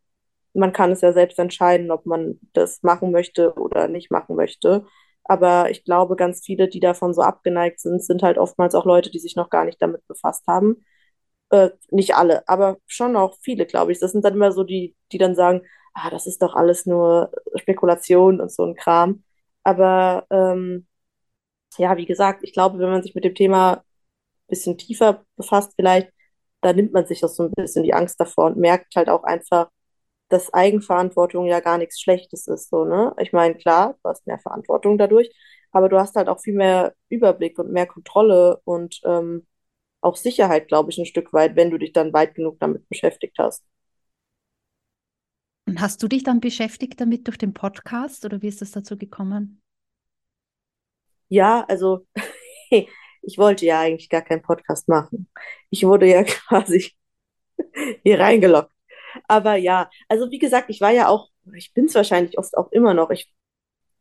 man 0.57 0.73
kann 0.73 0.93
es 0.93 1.01
ja 1.03 1.13
selbst 1.13 1.39
entscheiden, 1.39 1.91
ob 1.91 2.07
man 2.07 2.41
das 2.53 2.83
machen 2.83 3.13
möchte 3.13 3.55
oder 3.55 3.89
nicht 3.89 4.11
machen 4.11 4.37
möchte. 4.37 4.87
Aber 5.25 5.71
ich 5.71 5.85
glaube, 5.85 6.17
ganz 6.17 6.45
viele, 6.45 6.69
die 6.69 6.81
davon 6.81 7.13
so 7.15 7.23
abgeneigt 7.23 7.81
sind, 7.81 8.03
sind 8.05 8.23
halt 8.23 8.39
oftmals 8.39 8.75
auch 8.75 8.85
Leute, 8.85 9.11
die 9.11 9.19
sich 9.19 9.37
noch 9.37 9.51
gar 9.51 9.65
nicht 9.65 9.83
damit 9.83 10.07
befasst 10.07 10.47
haben. 10.47 10.85
Äh, 11.51 11.71
nicht 11.91 12.15
alle, 12.17 12.49
aber 12.49 12.79
schon 12.87 13.17
auch 13.17 13.37
viele, 13.43 13.67
glaube 13.67 13.93
ich. 13.93 14.01
Das 14.01 14.13
sind 14.13 14.25
dann 14.25 14.35
immer 14.35 14.53
so 14.53 14.65
die, 14.65 14.97
die 15.13 15.19
dann 15.19 15.35
sagen, 15.37 15.63
ah, 15.95 16.11
das 16.11 16.27
ist 16.27 16.43
doch 16.43 16.55
alles 16.57 16.87
nur 16.87 17.31
Spekulation 17.57 18.41
und 18.41 18.53
so 18.53 18.65
ein 18.65 18.75
Kram. 18.77 19.25
Aber 19.65 20.27
ähm, 20.31 20.87
ja, 21.79 21.97
wie 21.97 22.07
gesagt, 22.07 22.41
ich 22.45 22.53
glaube, 22.53 22.79
wenn 22.79 22.91
man 22.91 23.03
sich 23.03 23.15
mit 23.15 23.25
dem 23.25 23.35
Thema 23.35 23.75
ein 23.79 23.83
bisschen 24.49 24.79
tiefer 24.79 25.25
befasst, 25.37 25.73
vielleicht, 25.77 26.11
da 26.63 26.73
nimmt 26.73 26.93
man 26.93 27.07
sich 27.07 27.25
auch 27.25 27.29
so 27.29 27.45
ein 27.45 27.53
bisschen 27.53 27.85
die 27.85 27.95
Angst 27.95 28.21
davor 28.21 28.47
und 28.47 28.59
merkt 28.59 28.97
halt 28.97 29.09
auch 29.09 29.25
einfach, 29.25 29.71
dass 30.29 30.53
Eigenverantwortung 30.53 31.47
ja 31.47 31.61
gar 31.61 31.79
nichts 31.79 32.01
Schlechtes 32.01 32.49
ist, 32.49 32.71
so, 32.71 32.85
ne? 32.85 33.15
Ich 33.21 33.33
meine, 33.33 33.55
klar, 33.57 33.97
du 34.03 34.09
hast 34.09 34.27
mehr 34.27 34.39
Verantwortung 34.39 34.99
dadurch, 34.99 35.31
aber 35.73 35.89
du 35.89 35.99
hast 35.99 36.17
halt 36.17 36.29
auch 36.29 36.41
viel 36.41 36.55
mehr 36.55 36.95
Überblick 37.09 37.59
und 37.59 37.71
mehr 37.73 37.87
Kontrolle 37.87 38.61
und 38.65 39.01
ähm, 39.05 39.47
auch 40.01 40.17
Sicherheit, 40.17 40.69
glaube 40.69 40.91
ich, 40.91 40.99
ein 40.99 41.07
Stück 41.07 41.33
weit, 41.33 41.57
wenn 41.57 41.71
du 41.71 41.79
dich 41.79 41.93
dann 41.93 42.13
weit 42.13 42.35
genug 42.35 42.59
damit 42.61 42.89
beschäftigt 42.89 43.37
hast. 43.39 43.65
Und 45.69 45.81
hast 45.81 46.03
du 46.03 46.09
dich 46.09 46.23
dann 46.23 46.41
beschäftigt 46.41 47.01
damit 47.01 47.27
durch 47.27 47.39
den 47.39 47.53
Podcast 47.53 48.25
oder 48.25 48.41
wie 48.41 48.49
ist 48.49 48.63
es 48.63 48.71
dazu 48.71 48.97
gekommen? 48.97 49.61
Ja, 51.29 51.65
also 51.69 52.07
ich 52.71 53.39
wollte 53.39 53.67
ja 53.67 53.81
eigentlich 53.81 54.09
gar 54.09 54.23
keinen 54.23 54.43
Podcast 54.43 54.89
machen. 54.89 55.29
Ich 55.71 55.85
wurde 55.85 56.09
ja 56.09 56.23
quasi 56.25 56.93
hier 58.05 58.21
reingelockt. 58.21 58.76
Aber 59.29 59.57
ja, 59.57 59.91
also 60.09 60.31
wie 60.31 60.39
gesagt, 60.39 60.71
ich 60.71 60.81
war 60.81 60.91
ja 60.93 61.09
auch, 61.09 61.31
ich 61.55 61.73
bin 61.75 61.87
es 61.87 61.95
wahrscheinlich 61.95 62.39
oft 62.39 62.57
auch 62.57 62.71
immer 62.73 62.95
noch. 62.95 63.11
Ich 63.11 63.33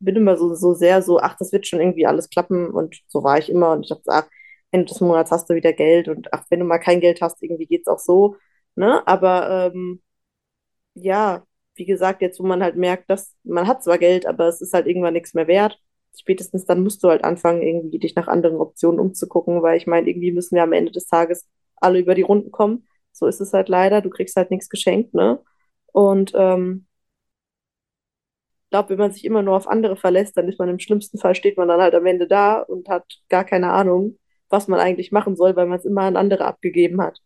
bin 0.00 0.16
immer 0.16 0.36
so, 0.36 0.54
so 0.54 0.74
sehr 0.74 1.02
so, 1.02 1.20
ach, 1.20 1.36
das 1.38 1.52
wird 1.52 1.66
schon 1.66 1.80
irgendwie 1.80 2.06
alles 2.06 2.28
klappen 2.30 2.70
und 2.70 2.96
so 3.08 3.24
war 3.24 3.38
ich 3.38 3.50
immer 3.50 3.72
und 3.72 3.82
ich 3.84 3.88
dachte, 3.90 4.04
ach, 4.08 4.28
Ende 4.70 4.86
des 4.86 5.00
Monats 5.00 5.30
hast 5.30 5.48
du 5.50 5.54
wieder 5.54 5.72
Geld 5.72 6.08
und 6.08 6.32
ach, 6.34 6.44
wenn 6.50 6.60
du 6.60 6.66
mal 6.66 6.78
kein 6.78 7.00
Geld 7.00 7.20
hast, 7.22 7.42
irgendwie 7.42 7.66
geht 7.66 7.82
es 7.82 7.88
auch 7.88 7.98
so, 7.98 8.36
ne? 8.74 9.06
Aber 9.06 9.70
ähm, 9.74 10.02
ja, 10.94 11.44
wie 11.74 11.84
gesagt, 11.86 12.22
jetzt 12.22 12.40
wo 12.40 12.44
man 12.46 12.62
halt 12.62 12.76
merkt, 12.76 13.10
dass 13.10 13.34
man 13.44 13.66
hat 13.66 13.82
zwar 13.84 13.98
Geld, 13.98 14.26
aber 14.26 14.48
es 14.48 14.60
ist 14.60 14.72
halt 14.74 14.86
irgendwann 14.86 15.12
nichts 15.14 15.34
mehr 15.34 15.46
wert. 15.48 15.78
Spätestens 16.18 16.64
dann 16.64 16.82
musst 16.82 17.02
du 17.04 17.08
halt 17.08 17.24
anfangen, 17.24 17.62
irgendwie 17.62 17.98
dich 17.98 18.14
nach 18.16 18.28
anderen 18.28 18.56
Optionen 18.56 19.00
umzugucken, 19.00 19.62
weil 19.62 19.76
ich 19.76 19.86
meine, 19.86 20.08
irgendwie 20.08 20.32
müssen 20.32 20.56
wir 20.56 20.62
am 20.62 20.72
Ende 20.72 20.92
des 20.92 21.06
Tages 21.06 21.46
alle 21.76 21.98
über 22.00 22.14
die 22.14 22.22
Runden 22.22 22.50
kommen. 22.50 22.86
So 23.18 23.26
ist 23.26 23.40
es 23.40 23.52
halt 23.52 23.68
leider. 23.68 24.00
Du 24.02 24.10
kriegst 24.10 24.36
halt 24.36 24.50
nichts 24.50 24.68
geschenkt, 24.70 25.14
ne? 25.14 25.40
Und 25.92 26.32
ähm, 26.34 26.86
ich 28.66 28.70
glaube, 28.70 28.90
wenn 28.90 28.98
man 28.98 29.12
sich 29.12 29.24
immer 29.24 29.42
nur 29.42 29.56
auf 29.56 29.66
andere 29.68 29.96
verlässt, 29.96 30.36
dann 30.36 30.48
ist 30.48 30.58
man 30.58 30.68
im 30.68 30.78
schlimmsten 30.78 31.18
Fall 31.18 31.34
steht 31.34 31.56
man 31.56 31.68
dann 31.68 31.80
halt 31.80 31.94
am 31.94 32.06
Ende 32.06 32.26
da 32.28 32.60
und 32.60 32.88
hat 32.88 33.04
gar 33.28 33.44
keine 33.44 33.72
Ahnung, 33.72 34.18
was 34.48 34.68
man 34.68 34.80
eigentlich 34.80 35.12
machen 35.12 35.36
soll, 35.36 35.56
weil 35.56 35.66
man 35.66 35.78
es 35.78 35.84
immer 35.84 36.02
an 36.02 36.16
andere 36.16 36.44
abgegeben 36.44 37.00
hat. 37.02 37.20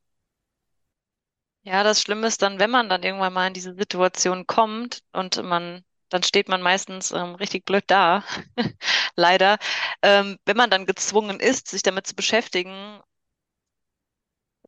Ja, 1.62 1.82
das 1.84 2.00
Schlimme 2.02 2.26
ist 2.26 2.42
dann, 2.42 2.58
wenn 2.58 2.70
man 2.70 2.88
dann 2.88 3.02
irgendwann 3.02 3.32
mal 3.32 3.46
in 3.48 3.54
diese 3.54 3.74
Situation 3.74 4.46
kommt 4.46 5.02
und 5.12 5.42
man, 5.42 5.84
dann 6.08 6.22
steht 6.22 6.48
man 6.48 6.62
meistens 6.62 7.12
ähm, 7.12 7.34
richtig 7.34 7.64
blöd 7.66 7.84
da, 7.86 8.24
leider. 9.16 9.58
Ähm, 10.02 10.38
wenn 10.46 10.56
man 10.56 10.70
dann 10.70 10.86
gezwungen 10.86 11.38
ist, 11.40 11.68
sich 11.68 11.82
damit 11.82 12.06
zu 12.06 12.14
beschäftigen, 12.14 13.00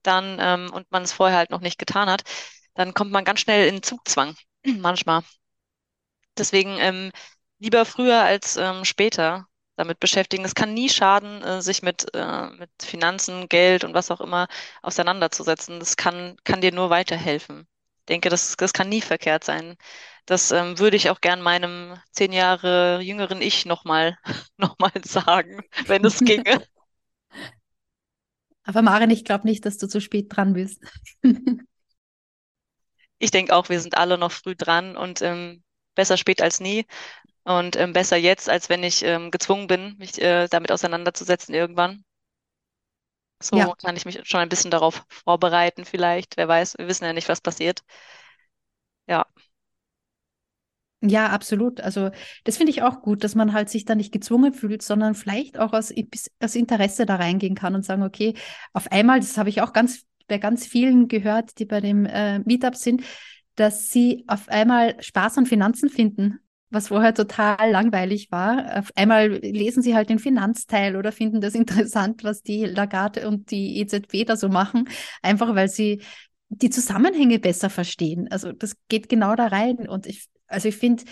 dann 0.06 0.38
ähm, 0.40 0.70
und 0.72 0.90
man 0.90 1.02
es 1.02 1.12
vorher 1.12 1.38
halt 1.38 1.50
noch 1.50 1.60
nicht 1.60 1.78
getan 1.78 2.08
hat, 2.10 2.22
dann 2.74 2.94
kommt 2.94 3.12
man 3.12 3.24
ganz 3.24 3.40
schnell 3.40 3.68
in 3.68 3.82
Zugzwang, 3.82 4.36
manchmal. 4.66 5.22
Deswegen 6.38 6.78
ähm, 6.78 7.10
lieber 7.58 7.84
früher 7.84 8.22
als 8.22 8.56
ähm, 8.56 8.84
später 8.84 9.46
damit 9.76 10.00
beschäftigen. 10.00 10.44
Es 10.44 10.54
kann 10.54 10.74
nie 10.74 10.88
schaden, 10.88 11.42
äh, 11.42 11.62
sich 11.62 11.82
mit, 11.82 12.06
äh, 12.14 12.46
mit 12.50 12.70
Finanzen, 12.82 13.48
Geld 13.48 13.84
und 13.84 13.94
was 13.94 14.10
auch 14.10 14.20
immer 14.20 14.48
auseinanderzusetzen. 14.82 15.78
Das 15.80 15.96
kann, 15.96 16.36
kann 16.44 16.60
dir 16.60 16.72
nur 16.72 16.90
weiterhelfen. 16.90 17.66
Ich 18.00 18.06
denke, 18.06 18.28
das, 18.28 18.56
das 18.56 18.72
kann 18.72 18.88
nie 18.88 19.00
verkehrt 19.00 19.44
sein. 19.44 19.76
Das 20.26 20.50
ähm, 20.52 20.78
würde 20.78 20.96
ich 20.96 21.10
auch 21.10 21.20
gern 21.20 21.42
meinem 21.42 21.98
zehn 22.12 22.32
Jahre 22.32 23.00
jüngeren 23.00 23.40
Ich 23.42 23.66
nochmal 23.66 24.16
noch 24.56 24.78
mal 24.78 24.92
sagen, 25.04 25.62
wenn 25.86 26.04
es 26.04 26.24
ginge. 26.24 26.60
Aber 28.64 28.82
Maren, 28.82 29.10
ich 29.10 29.24
glaube 29.24 29.46
nicht, 29.46 29.64
dass 29.66 29.78
du 29.78 29.88
zu 29.88 30.00
spät 30.00 30.26
dran 30.34 30.52
bist. 30.54 30.82
ich 33.18 33.30
denke 33.30 33.54
auch, 33.56 33.68
wir 33.70 33.80
sind 33.80 33.96
alle 33.96 34.18
noch 34.18 34.32
früh 34.32 34.54
dran 34.56 34.96
und 34.98 35.22
ähm, 35.22 35.62
besser 35.94 36.16
spät 36.18 36.42
als 36.42 36.60
nie. 36.60 36.86
Und 37.44 37.76
ähm, 37.76 37.92
besser 37.94 38.16
jetzt, 38.18 38.48
als 38.50 38.68
wenn 38.70 38.84
ich 38.84 39.02
ähm, 39.04 39.30
gezwungen 39.32 39.66
bin, 39.68 39.96
mich 39.98 40.20
äh, 40.22 40.48
damit 40.48 40.72
auseinanderzusetzen 40.72 41.54
irgendwann. 41.54 42.04
So 43.42 43.58
Ja. 43.58 43.74
kann 43.74 43.96
ich 43.96 44.04
mich 44.04 44.20
schon 44.28 44.40
ein 44.40 44.48
bisschen 44.48 44.70
darauf 44.70 45.04
vorbereiten, 45.10 45.84
vielleicht. 45.84 46.36
Wer 46.36 46.48
weiß, 46.48 46.78
wir 46.78 46.86
wissen 46.88 47.04
ja 47.04 47.12
nicht, 47.12 47.28
was 47.28 47.40
passiert. 47.40 47.82
Ja, 51.04 51.30
absolut. 51.30 51.80
Also 51.80 52.10
das 52.44 52.56
finde 52.56 52.70
ich 52.70 52.82
auch 52.82 53.02
gut, 53.02 53.24
dass 53.24 53.34
man 53.34 53.52
halt 53.52 53.68
sich 53.68 53.84
da 53.84 53.94
nicht 53.96 54.12
gezwungen 54.12 54.52
fühlt, 54.52 54.82
sondern 54.82 55.14
vielleicht 55.16 55.58
auch 55.58 55.72
aus, 55.72 55.92
aus 56.40 56.54
Interesse 56.54 57.06
da 57.06 57.16
reingehen 57.16 57.56
kann 57.56 57.74
und 57.74 57.84
sagen, 57.84 58.04
okay, 58.04 58.34
auf 58.72 58.90
einmal, 58.92 59.18
das 59.18 59.36
habe 59.36 59.48
ich 59.48 59.62
auch 59.62 59.72
ganz 59.72 60.04
bei 60.28 60.38
ganz 60.38 60.64
vielen 60.64 61.08
gehört, 61.08 61.58
die 61.58 61.64
bei 61.64 61.80
dem 61.80 62.06
äh, 62.06 62.38
Meetup 62.40 62.76
sind, 62.76 63.02
dass 63.56 63.88
sie 63.90 64.24
auf 64.28 64.48
einmal 64.48 64.96
Spaß 65.02 65.38
an 65.38 65.46
Finanzen 65.46 65.88
finden, 65.90 66.38
was 66.70 66.88
vorher 66.88 67.14
total 67.14 67.70
langweilig 67.70 68.30
war. 68.30 68.78
Auf 68.78 68.90
einmal 68.94 69.28
lesen 69.28 69.82
sie 69.82 69.96
halt 69.96 70.08
den 70.08 70.20
Finanzteil 70.20 70.94
oder 70.96 71.10
finden 71.10 71.40
das 71.40 71.54
interessant, 71.56 72.22
was 72.22 72.42
die 72.42 72.64
Lagarde 72.64 73.26
und 73.26 73.50
die 73.50 73.78
EZB 73.80 74.24
da 74.24 74.36
so 74.36 74.48
machen, 74.48 74.88
einfach 75.20 75.54
weil 75.56 75.68
sie 75.68 76.00
die 76.54 76.70
Zusammenhänge 76.70 77.38
besser 77.38 77.70
verstehen. 77.70 78.28
Also 78.30 78.52
das 78.52 78.76
geht 78.88 79.08
genau 79.08 79.34
da 79.34 79.46
rein 79.46 79.88
und 79.88 80.06
ich 80.06 80.28
also 80.52 80.68
ich 80.68 80.76
finde, 80.76 81.04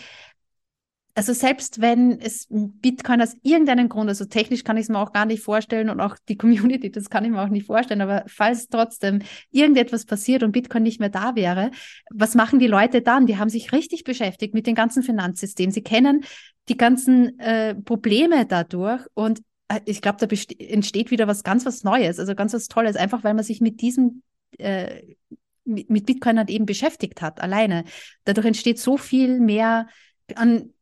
also 1.15 1.33
selbst 1.33 1.81
wenn 1.81 2.21
es 2.21 2.47
Bitcoin 2.51 3.21
aus 3.21 3.37
irgendeinem 3.43 3.89
Grund, 3.89 4.09
also 4.09 4.27
technisch 4.27 4.63
kann 4.63 4.77
ich 4.77 4.85
es 4.85 4.89
mir 4.89 4.99
auch 4.99 5.13
gar 5.13 5.27
nicht 5.27 5.43
vorstellen 5.43 5.91
und 5.91 6.01
auch 6.01 6.17
die 6.29 6.37
Community, 6.37 6.91
das 6.91 7.11
kann 7.11 7.25
ich 7.25 7.31
mir 7.31 7.43
auch 7.43 7.49
nicht 7.49 7.67
vorstellen, 7.67 8.01
aber 8.01 8.25
falls 8.27 8.69
trotzdem 8.69 9.21
irgendetwas 9.51 10.05
passiert 10.07 10.43
und 10.43 10.53
Bitcoin 10.53 10.83
nicht 10.83 11.01
mehr 11.01 11.09
da 11.09 11.35
wäre, 11.35 11.73
was 12.11 12.35
machen 12.35 12.59
die 12.59 12.69
Leute 12.69 13.03
dann? 13.03 13.27
Die 13.27 13.39
haben 13.39 13.49
sich 13.49 13.73
richtig 13.73 14.05
beschäftigt 14.05 14.55
mit 14.55 14.67
dem 14.67 14.75
ganzen 14.75 15.03
Finanzsystem. 15.03 15.71
Sie 15.71 15.83
kennen 15.83 16.25
die 16.69 16.77
ganzen 16.77 17.39
äh, 17.41 17.75
Probleme 17.75 18.47
dadurch 18.47 19.05
und 19.15 19.41
äh, 19.69 19.81
ich 19.87 20.03
glaube, 20.03 20.25
da 20.25 20.29
entsteht 20.65 21.11
wieder 21.11 21.27
was 21.27 21.43
ganz 21.43 21.67
was 21.67 21.83
Neues, 21.83 22.21
also 22.21 22.35
ganz 22.35 22.53
was 22.53 22.69
Tolles, 22.69 22.97
einfach 22.97 23.25
weil 23.25 23.35
man 23.35 23.45
sich 23.45 23.61
mit 23.61 23.81
diesem 23.81 24.23
äh, 24.59 25.03
mit 25.65 26.07
Bitcoin 26.07 26.39
halt 26.39 26.51
eben 26.51 26.67
beschäftigt 26.67 27.23
hat, 27.23 27.41
alleine. 27.41 27.85
Dadurch 28.25 28.47
entsteht 28.47 28.79
so 28.79 28.97
viel 28.97 29.41
mehr 29.41 29.87
an, 30.35 30.73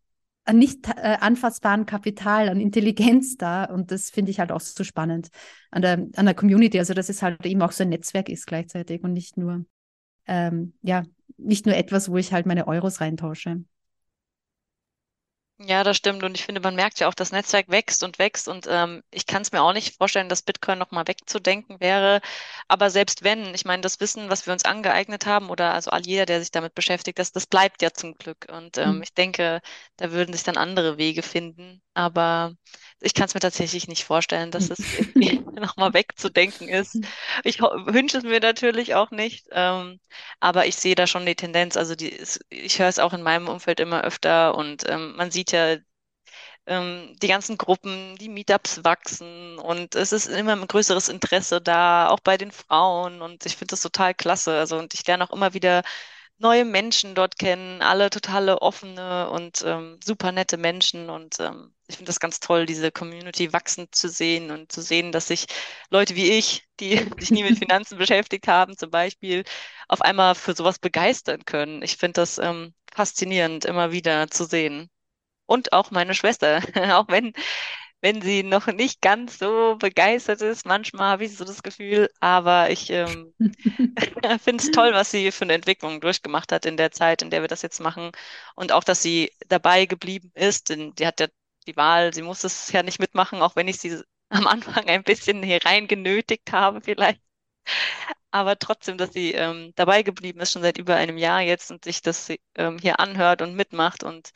an 0.44 0.58
nicht 0.58 0.88
äh, 0.88 1.16
anfassbaren 1.20 1.84
Kapital, 1.86 2.48
an 2.48 2.60
Intelligenz 2.60 3.36
da. 3.36 3.64
Und 3.64 3.90
das 3.90 4.10
finde 4.10 4.30
ich 4.30 4.40
halt 4.40 4.52
auch 4.52 4.60
so 4.60 4.84
spannend 4.84 5.28
an 5.70 5.82
der, 5.82 6.06
an 6.16 6.24
der 6.24 6.34
Community. 6.34 6.78
Also, 6.78 6.94
dass 6.94 7.08
es 7.08 7.22
halt 7.22 7.44
eben 7.44 7.62
auch 7.62 7.72
so 7.72 7.82
ein 7.82 7.90
Netzwerk 7.90 8.28
ist 8.28 8.46
gleichzeitig 8.46 9.02
und 9.04 9.12
nicht 9.12 9.36
nur, 9.36 9.64
ähm, 10.26 10.74
ja, 10.82 11.04
nicht 11.36 11.66
nur 11.66 11.76
etwas, 11.76 12.10
wo 12.10 12.16
ich 12.16 12.32
halt 12.32 12.46
meine 12.46 12.66
Euros 12.66 13.00
reintausche. 13.00 13.62
Ja, 15.60 15.82
das 15.82 15.96
stimmt. 15.96 16.22
Und 16.22 16.36
ich 16.36 16.44
finde, 16.44 16.60
man 16.60 16.76
merkt 16.76 17.00
ja 17.00 17.08
auch, 17.08 17.14
das 17.14 17.32
Netzwerk 17.32 17.68
wächst 17.68 18.04
und 18.04 18.20
wächst. 18.20 18.46
Und 18.46 18.66
ähm, 18.68 19.02
ich 19.10 19.26
kann 19.26 19.42
es 19.42 19.50
mir 19.50 19.60
auch 19.60 19.72
nicht 19.72 19.96
vorstellen, 19.96 20.28
dass 20.28 20.42
Bitcoin 20.42 20.78
nochmal 20.78 21.08
wegzudenken 21.08 21.80
wäre. 21.80 22.20
Aber 22.68 22.90
selbst 22.90 23.24
wenn, 23.24 23.54
ich 23.54 23.64
meine, 23.64 23.82
das 23.82 23.98
Wissen, 23.98 24.30
was 24.30 24.46
wir 24.46 24.52
uns 24.52 24.64
angeeignet 24.64 25.26
haben, 25.26 25.50
oder 25.50 25.74
also 25.74 25.90
all 25.90 26.06
jeder, 26.06 26.26
der 26.26 26.40
sich 26.40 26.52
damit 26.52 26.74
beschäftigt, 26.76 27.18
das, 27.18 27.32
das 27.32 27.46
bleibt 27.48 27.82
ja 27.82 27.90
zum 27.92 28.14
Glück. 28.16 28.46
Und 28.52 28.78
ähm, 28.78 28.96
mhm. 28.96 29.02
ich 29.02 29.14
denke, 29.14 29.60
da 29.96 30.12
würden 30.12 30.32
sich 30.32 30.44
dann 30.44 30.56
andere 30.56 30.96
Wege 30.96 31.22
finden. 31.22 31.82
Aber 31.98 32.54
ich 33.00 33.12
kann 33.14 33.26
es 33.26 33.34
mir 33.34 33.40
tatsächlich 33.40 33.88
nicht 33.88 34.04
vorstellen, 34.04 34.50
dass 34.52 34.70
es 34.70 34.78
irgendwie 34.98 35.40
nochmal 35.60 35.94
wegzudenken 35.94 36.68
ist. 36.68 36.94
Mhm. 36.94 37.06
Ich 37.44 37.60
wünsche 37.60 38.18
es 38.18 38.24
mir 38.24 38.40
natürlich 38.40 38.94
auch 38.94 39.10
nicht. 39.10 39.46
Ähm, 39.50 40.00
aber 40.40 40.66
ich 40.66 40.76
sehe 40.76 40.94
da 40.94 41.06
schon 41.06 41.26
die 41.26 41.34
Tendenz. 41.34 41.76
Also 41.76 41.94
die, 41.96 42.16
ich 42.50 42.78
höre 42.78 42.88
es 42.88 42.98
auch 43.00 43.12
in 43.14 43.22
meinem 43.22 43.48
Umfeld 43.48 43.80
immer 43.80 44.02
öfter 44.04 44.54
und 44.56 44.88
ähm, 44.88 45.16
man 45.16 45.30
sieht 45.30 45.52
ja 45.52 45.76
ähm, 46.66 47.16
die 47.22 47.28
ganzen 47.28 47.58
Gruppen, 47.58 48.16
die 48.16 48.28
Meetups 48.28 48.84
wachsen 48.84 49.58
und 49.58 49.94
es 49.94 50.12
ist 50.12 50.26
immer 50.26 50.52
ein 50.54 50.66
größeres 50.68 51.08
Interesse 51.08 51.60
da, 51.60 52.08
auch 52.10 52.20
bei 52.20 52.36
den 52.36 52.52
Frauen 52.52 53.22
und 53.22 53.46
ich 53.46 53.56
finde 53.56 53.72
das 53.72 53.80
total 53.82 54.14
klasse. 54.14 54.58
Also 54.58 54.78
und 54.78 54.94
ich 54.94 55.06
lerne 55.06 55.24
auch 55.24 55.32
immer 55.34 55.54
wieder 55.54 55.82
neue 56.38 56.64
Menschen 56.64 57.14
dort 57.14 57.38
kennen, 57.38 57.82
alle 57.82 58.10
totale 58.10 58.62
offene 58.62 59.30
und 59.30 59.62
ähm, 59.66 59.98
super 60.04 60.32
nette 60.32 60.56
Menschen 60.56 61.10
und 61.10 61.38
ähm, 61.40 61.74
ich 61.88 61.96
finde 61.96 62.08
das 62.10 62.20
ganz 62.20 62.38
toll, 62.40 62.66
diese 62.66 62.92
Community 62.92 63.52
wachsen 63.52 63.88
zu 63.92 64.08
sehen 64.08 64.50
und 64.50 64.70
zu 64.70 64.82
sehen, 64.82 65.10
dass 65.12 65.28
sich 65.28 65.46
Leute 65.90 66.14
wie 66.16 66.30
ich, 66.30 66.66
die 66.80 66.98
sich 67.18 67.30
nie 67.30 67.42
mit 67.42 67.58
Finanzen 67.58 67.98
beschäftigt 67.98 68.46
haben, 68.48 68.76
zum 68.76 68.90
Beispiel, 68.90 69.44
auf 69.88 70.02
einmal 70.02 70.34
für 70.34 70.54
sowas 70.54 70.78
begeistern 70.78 71.44
können. 71.44 71.82
Ich 71.82 71.96
finde 71.96 72.14
das 72.20 72.38
ähm, 72.38 72.74
faszinierend, 72.94 73.64
immer 73.64 73.92
wieder 73.92 74.28
zu 74.30 74.44
sehen 74.44 74.90
und 75.46 75.72
auch 75.72 75.90
meine 75.90 76.14
Schwester, 76.14 76.62
auch 76.98 77.08
wenn, 77.08 77.32
wenn 78.00 78.22
sie 78.22 78.42
noch 78.42 78.66
nicht 78.68 79.00
ganz 79.00 79.38
so 79.38 79.76
begeistert 79.78 80.42
ist. 80.42 80.66
Manchmal 80.66 81.10
habe 81.10 81.24
ich 81.24 81.36
so 81.36 81.44
das 81.44 81.62
Gefühl, 81.62 82.10
aber 82.20 82.70
ich 82.70 82.90
ähm, 82.90 83.34
finde 84.40 84.62
es 84.62 84.70
toll, 84.70 84.92
was 84.92 85.10
sie 85.10 85.32
für 85.32 85.44
eine 85.44 85.54
Entwicklung 85.54 86.00
durchgemacht 86.00 86.52
hat 86.52 86.66
in 86.66 86.76
der 86.76 86.92
Zeit, 86.92 87.22
in 87.22 87.30
der 87.30 87.42
wir 87.42 87.48
das 87.48 87.62
jetzt 87.62 87.80
machen. 87.80 88.12
Und 88.54 88.72
auch, 88.72 88.84
dass 88.84 89.02
sie 89.02 89.32
dabei 89.48 89.86
geblieben 89.86 90.30
ist, 90.34 90.70
denn 90.70 90.94
die 90.94 91.06
hat 91.06 91.20
ja 91.20 91.26
die 91.66 91.76
Wahl, 91.76 92.14
sie 92.14 92.22
muss 92.22 92.44
es 92.44 92.70
ja 92.72 92.82
nicht 92.82 93.00
mitmachen, 93.00 93.42
auch 93.42 93.56
wenn 93.56 93.68
ich 93.68 93.78
sie 93.80 94.00
am 94.30 94.46
Anfang 94.46 94.88
ein 94.88 95.02
bisschen 95.04 95.42
hier 95.42 95.64
rein 95.64 95.88
genötigt 95.88 96.52
habe, 96.52 96.80
vielleicht. 96.82 97.20
Aber 98.30 98.58
trotzdem, 98.58 98.98
dass 98.98 99.12
sie 99.12 99.32
ähm, 99.32 99.72
dabei 99.74 100.02
geblieben 100.02 100.40
ist, 100.40 100.52
schon 100.52 100.62
seit 100.62 100.78
über 100.78 100.96
einem 100.96 101.16
Jahr 101.18 101.40
jetzt 101.40 101.70
und 101.70 101.84
sich 101.84 102.02
das 102.02 102.30
ähm, 102.56 102.78
hier 102.78 103.00
anhört 103.00 103.40
und 103.42 103.54
mitmacht 103.54 104.02
und 104.02 104.30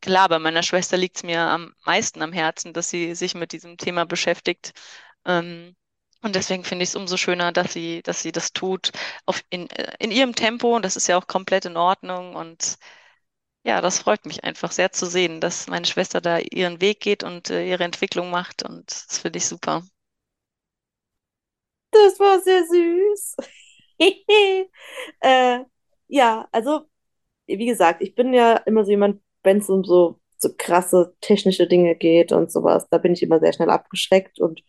klar, 0.00 0.28
bei 0.28 0.38
meiner 0.38 0.62
Schwester 0.62 0.96
liegt 0.96 1.16
es 1.16 1.22
mir 1.22 1.40
am 1.40 1.74
meisten 1.84 2.22
am 2.22 2.32
Herzen, 2.32 2.72
dass 2.72 2.90
sie 2.90 3.14
sich 3.14 3.34
mit 3.34 3.52
diesem 3.52 3.76
Thema 3.76 4.04
beschäftigt. 4.06 4.72
Ähm, 5.26 5.76
und 6.22 6.34
deswegen 6.36 6.64
finde 6.64 6.84
ich 6.84 6.90
es 6.90 6.96
umso 6.96 7.16
schöner, 7.16 7.52
dass 7.52 7.72
sie, 7.72 8.02
dass 8.02 8.22
sie 8.22 8.32
das 8.32 8.52
tut 8.52 8.92
auf 9.26 9.42
in, 9.50 9.66
in 9.98 10.10
ihrem 10.12 10.34
Tempo. 10.34 10.76
Und 10.76 10.84
das 10.84 10.96
ist 10.96 11.08
ja 11.08 11.16
auch 11.18 11.26
komplett 11.26 11.64
in 11.66 11.76
Ordnung. 11.76 12.36
Und 12.36 12.78
Ja, 13.64 13.80
das 13.80 13.98
freut 14.00 14.26
mich 14.26 14.44
einfach 14.44 14.72
sehr 14.72 14.92
zu 14.92 15.06
sehen, 15.06 15.40
dass 15.40 15.66
meine 15.68 15.86
Schwester 15.86 16.20
da 16.20 16.38
ihren 16.38 16.80
Weg 16.80 17.00
geht 17.00 17.24
und 17.24 17.50
äh, 17.50 17.68
ihre 17.68 17.84
Entwicklung 17.84 18.30
macht 18.30 18.62
und 18.64 18.90
das 19.10 19.18
finde 19.18 19.38
ich 19.38 19.46
super. 19.46 19.82
Das 21.90 22.18
war 22.20 22.40
sehr 22.40 22.64
süß. 22.66 23.36
äh, 25.20 25.64
ja, 26.08 26.48
also, 26.52 26.88
wie 27.46 27.66
gesagt, 27.66 28.02
ich 28.02 28.14
bin 28.16 28.34
ja 28.34 28.56
immer 28.58 28.84
so 28.86 28.92
jemand, 28.92 29.21
wenn 29.42 29.58
es 29.58 29.68
um 29.68 29.84
so, 29.84 30.18
so 30.38 30.50
krasse 30.56 31.14
technische 31.20 31.66
Dinge 31.66 31.94
geht 31.96 32.32
und 32.32 32.50
sowas, 32.52 32.88
da 32.90 32.98
bin 32.98 33.12
ich 33.12 33.22
immer 33.22 33.40
sehr 33.40 33.52
schnell 33.52 33.70
abgeschreckt 33.70 34.40
und 34.40 34.62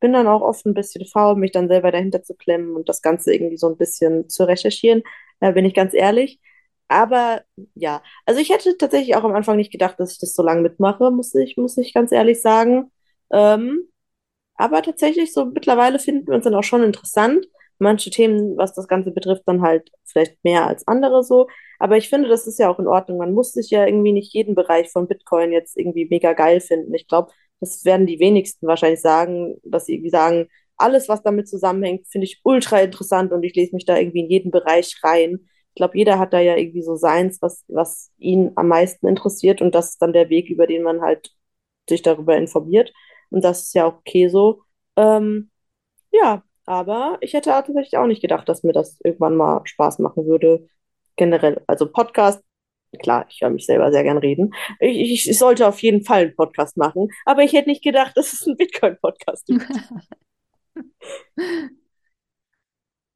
bin 0.00 0.12
dann 0.12 0.26
auch 0.26 0.42
oft 0.42 0.64
ein 0.66 0.74
bisschen 0.74 1.06
faul, 1.06 1.36
mich 1.36 1.52
dann 1.52 1.68
selber 1.68 1.92
dahinter 1.92 2.22
zu 2.22 2.34
klemmen 2.34 2.74
und 2.74 2.88
das 2.88 3.02
Ganze 3.02 3.34
irgendwie 3.34 3.58
so 3.58 3.68
ein 3.68 3.76
bisschen 3.76 4.28
zu 4.28 4.44
recherchieren. 4.44 5.02
Da 5.40 5.52
bin 5.52 5.64
ich 5.64 5.74
ganz 5.74 5.94
ehrlich. 5.94 6.40
Aber 6.88 7.42
ja, 7.74 8.02
also 8.26 8.40
ich 8.40 8.50
hätte 8.50 8.76
tatsächlich 8.76 9.14
auch 9.14 9.24
am 9.24 9.34
Anfang 9.34 9.56
nicht 9.56 9.70
gedacht, 9.70 10.00
dass 10.00 10.12
ich 10.12 10.18
das 10.18 10.34
so 10.34 10.42
lange 10.42 10.62
mitmache, 10.62 11.10
muss 11.10 11.34
ich, 11.34 11.56
muss 11.56 11.76
ich 11.78 11.94
ganz 11.94 12.10
ehrlich 12.12 12.40
sagen. 12.42 12.90
Ähm, 13.30 13.88
aber 14.54 14.82
tatsächlich, 14.82 15.32
so 15.32 15.46
mittlerweile 15.46 15.98
finden 15.98 16.26
wir 16.26 16.34
uns 16.34 16.44
dann 16.44 16.54
auch 16.54 16.64
schon 16.64 16.82
interessant. 16.82 17.46
Manche 17.80 18.10
Themen, 18.10 18.56
was 18.56 18.74
das 18.74 18.88
Ganze 18.88 19.10
betrifft, 19.10 19.42
dann 19.46 19.62
halt 19.62 19.90
vielleicht 20.04 20.42
mehr 20.44 20.66
als 20.66 20.86
andere 20.86 21.24
so. 21.24 21.48
Aber 21.78 21.96
ich 21.96 22.08
finde, 22.08 22.28
das 22.28 22.46
ist 22.46 22.58
ja 22.58 22.68
auch 22.70 22.78
in 22.78 22.86
Ordnung. 22.86 23.18
Man 23.18 23.32
muss 23.34 23.52
sich 23.52 23.70
ja 23.70 23.86
irgendwie 23.86 24.12
nicht 24.12 24.32
jeden 24.34 24.54
Bereich 24.54 24.90
von 24.90 25.08
Bitcoin 25.08 25.52
jetzt 25.52 25.76
irgendwie 25.78 26.06
mega 26.10 26.32
geil 26.34 26.60
finden. 26.60 26.94
Ich 26.94 27.08
glaube, 27.08 27.32
das 27.60 27.84
werden 27.84 28.06
die 28.06 28.20
wenigsten 28.20 28.66
wahrscheinlich 28.66 29.00
sagen, 29.00 29.56
dass 29.64 29.86
sie 29.86 29.94
irgendwie 29.94 30.10
sagen, 30.10 30.48
alles, 30.76 31.08
was 31.08 31.22
damit 31.22 31.48
zusammenhängt, 31.48 32.06
finde 32.08 32.26
ich 32.26 32.40
ultra 32.44 32.80
interessant 32.80 33.32
und 33.32 33.42
ich 33.42 33.54
lese 33.54 33.74
mich 33.74 33.84
da 33.84 33.96
irgendwie 33.98 34.20
in 34.20 34.30
jeden 34.30 34.50
Bereich 34.50 34.98
rein. 35.02 35.40
Ich 35.70 35.74
glaube, 35.74 35.96
jeder 35.98 36.18
hat 36.18 36.32
da 36.32 36.40
ja 36.40 36.56
irgendwie 36.56 36.82
so 36.82 36.96
seins, 36.96 37.40
was, 37.42 37.64
was 37.68 38.10
ihn 38.18 38.52
am 38.56 38.68
meisten 38.68 39.06
interessiert 39.06 39.60
und 39.62 39.74
das 39.74 39.90
ist 39.90 40.02
dann 40.02 40.12
der 40.12 40.30
Weg, 40.30 40.48
über 40.50 40.66
den 40.66 40.82
man 40.82 41.00
halt 41.02 41.32
sich 41.88 42.02
darüber 42.02 42.36
informiert. 42.36 42.92
Und 43.30 43.44
das 43.44 43.62
ist 43.62 43.74
ja 43.74 43.86
auch 43.86 43.98
okay 43.98 44.28
so. 44.28 44.62
Ähm, 44.96 45.50
ja, 46.12 46.42
aber 46.70 47.18
ich 47.20 47.34
hätte 47.34 47.50
tatsächlich 47.50 47.96
auch 47.96 48.06
nicht 48.06 48.22
gedacht, 48.22 48.48
dass 48.48 48.62
mir 48.62 48.72
das 48.72 49.00
irgendwann 49.02 49.34
mal 49.34 49.62
Spaß 49.64 49.98
machen 49.98 50.26
würde. 50.26 50.68
Generell, 51.16 51.60
also 51.66 51.90
Podcast, 51.90 52.44
klar, 53.00 53.26
ich 53.28 53.40
höre 53.40 53.50
mich 53.50 53.66
selber 53.66 53.90
sehr 53.90 54.04
gern 54.04 54.18
reden. 54.18 54.54
Ich, 54.78 55.28
ich, 55.28 55.36
sollte 55.36 55.66
auf 55.66 55.82
jeden 55.82 56.04
Fall 56.04 56.22
einen 56.22 56.36
Podcast 56.36 56.76
machen, 56.76 57.08
aber 57.26 57.42
ich 57.42 57.54
hätte 57.54 57.68
nicht 57.68 57.82
gedacht, 57.82 58.12
dass 58.16 58.32
es 58.32 58.46
einen 58.46 58.56
Bitcoin-Podcast 58.56 59.46
gibt. 59.46 59.66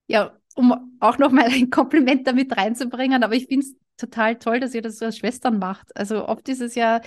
ja, 0.08 0.36
um 0.56 0.98
auch 0.98 1.18
nochmal 1.18 1.44
ein 1.44 1.70
Kompliment 1.70 2.26
damit 2.26 2.56
reinzubringen, 2.56 3.22
aber 3.22 3.34
ich 3.36 3.46
finde 3.46 3.66
es 3.66 3.76
total 3.96 4.36
toll, 4.36 4.58
dass 4.58 4.74
ihr 4.74 4.82
das 4.82 4.98
so 4.98 5.04
als 5.04 5.18
Schwestern 5.18 5.60
macht. 5.60 5.96
Also 5.96 6.26
oft 6.26 6.48
ist 6.48 6.60
es 6.60 6.74
ja 6.74 7.02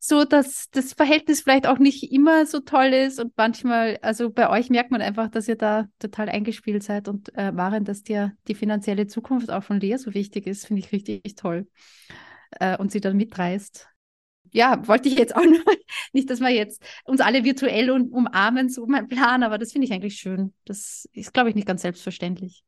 so, 0.00 0.24
dass 0.24 0.70
das 0.70 0.92
Verhältnis 0.92 1.40
vielleicht 1.42 1.66
auch 1.66 1.78
nicht 1.78 2.12
immer 2.12 2.46
so 2.46 2.60
toll 2.60 2.86
ist 2.86 3.18
und 3.18 3.32
manchmal, 3.36 3.98
also 4.02 4.30
bei 4.30 4.48
euch 4.48 4.70
merkt 4.70 4.90
man 4.90 5.02
einfach, 5.02 5.28
dass 5.28 5.48
ihr 5.48 5.56
da 5.56 5.86
total 5.98 6.28
eingespielt 6.28 6.82
seid 6.84 7.08
und 7.08 7.32
äh, 7.36 7.50
Maren, 7.50 7.84
dass 7.84 8.02
dir 8.04 8.32
die 8.46 8.54
finanzielle 8.54 9.08
Zukunft 9.08 9.50
auch 9.50 9.64
von 9.64 9.80
Lea 9.80 9.96
so 9.96 10.14
wichtig 10.14 10.46
ist, 10.46 10.66
finde 10.66 10.80
ich 10.80 10.92
richtig 10.92 11.34
toll 11.34 11.66
äh, 12.60 12.76
und 12.76 12.92
sie 12.92 13.00
dann 13.00 13.16
mitreißt. 13.16 13.88
Ja, 14.52 14.86
wollte 14.86 15.08
ich 15.08 15.18
jetzt 15.18 15.36
auch 15.36 15.44
noch, 15.44 15.74
nicht, 16.12 16.30
dass 16.30 16.40
wir 16.40 16.50
jetzt 16.50 16.82
uns 17.04 17.20
alle 17.20 17.44
virtuell 17.44 17.90
um, 17.90 18.08
umarmen, 18.12 18.68
so 18.70 18.86
mein 18.86 19.08
Plan, 19.08 19.42
aber 19.42 19.58
das 19.58 19.72
finde 19.72 19.86
ich 19.86 19.92
eigentlich 19.92 20.16
schön. 20.16 20.54
Das 20.64 21.08
ist, 21.12 21.34
glaube 21.34 21.50
ich, 21.50 21.54
nicht 21.56 21.66
ganz 21.66 21.82
selbstverständlich. 21.82 22.64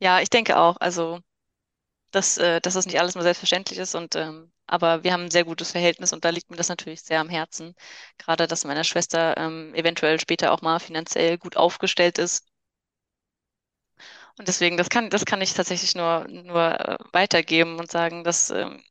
Ja, 0.00 0.20
ich 0.20 0.30
denke 0.30 0.56
auch. 0.58 0.76
Also 0.80 1.20
dass, 2.10 2.38
äh, 2.38 2.60
dass 2.60 2.74
das 2.74 2.86
nicht 2.86 3.00
alles 3.00 3.14
nur 3.14 3.22
selbstverständlich 3.24 3.78
ist 3.78 3.94
und 3.94 4.16
ähm, 4.16 4.52
aber 4.66 5.02
wir 5.04 5.12
haben 5.12 5.24
ein 5.24 5.30
sehr 5.30 5.44
gutes 5.44 5.72
Verhältnis 5.72 6.12
und 6.12 6.24
da 6.24 6.30
liegt 6.30 6.50
mir 6.50 6.56
das 6.56 6.68
natürlich 6.68 7.02
sehr 7.02 7.20
am 7.20 7.28
Herzen. 7.30 7.74
Gerade, 8.18 8.46
dass 8.46 8.64
meine 8.64 8.84
Schwester 8.84 9.36
ähm, 9.38 9.74
eventuell 9.74 10.20
später 10.20 10.52
auch 10.52 10.60
mal 10.62 10.78
finanziell 10.80 11.38
gut 11.38 11.56
aufgestellt 11.56 12.18
ist. 12.18 12.44
Und 14.38 14.48
deswegen, 14.48 14.76
das 14.76 14.88
kann, 14.88 15.10
das 15.10 15.24
kann 15.24 15.40
ich 15.42 15.52
tatsächlich 15.54 15.94
nur, 15.94 16.26
nur 16.28 16.80
äh, 16.80 16.98
weitergeben 17.12 17.78
und 17.78 17.90
sagen, 17.90 18.24
dass 18.24 18.50
ähm, 18.50 18.82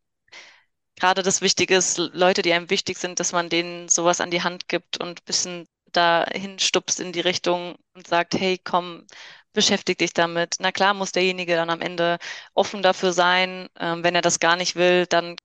gerade 0.96 1.24
das 1.24 1.42
Wichtige 1.42 1.76
ist, 1.78 1.98
Leute, 1.98 2.42
die 2.42 2.54
einem 2.54 2.70
wichtig 2.70 2.98
sind, 2.98 3.20
dass 3.20 3.32
man 3.32 3.50
denen 3.50 3.88
sowas 3.90 4.20
an 4.22 4.32
die 4.32 4.42
Hand 4.44 4.68
gibt 4.68 4.98
und 5.00 5.22
ein 5.22 5.26
bisschen 5.26 5.68
dahin 5.94 6.60
stupst 6.60 7.00
in 7.00 7.12
die 7.14 7.22
Richtung 7.22 7.76
und 7.96 8.08
sagt, 8.08 8.36
hey, 8.36 8.60
komm, 8.64 9.06
beschäftig 9.54 9.98
dich 10.00 10.14
damit. 10.14 10.56
Na 10.60 10.72
klar 10.72 10.94
muss 10.94 11.12
derjenige 11.12 11.56
dann 11.56 11.70
am 11.70 11.82
Ende 11.82 12.18
offen 12.54 12.82
dafür 12.84 13.14
sein. 13.14 13.68
Ähm, 13.80 14.04
wenn 14.04 14.16
er 14.16 14.22
das 14.22 14.40
gar 14.40 14.56
nicht 14.56 14.76
will, 14.76 15.06
dann 15.08 15.36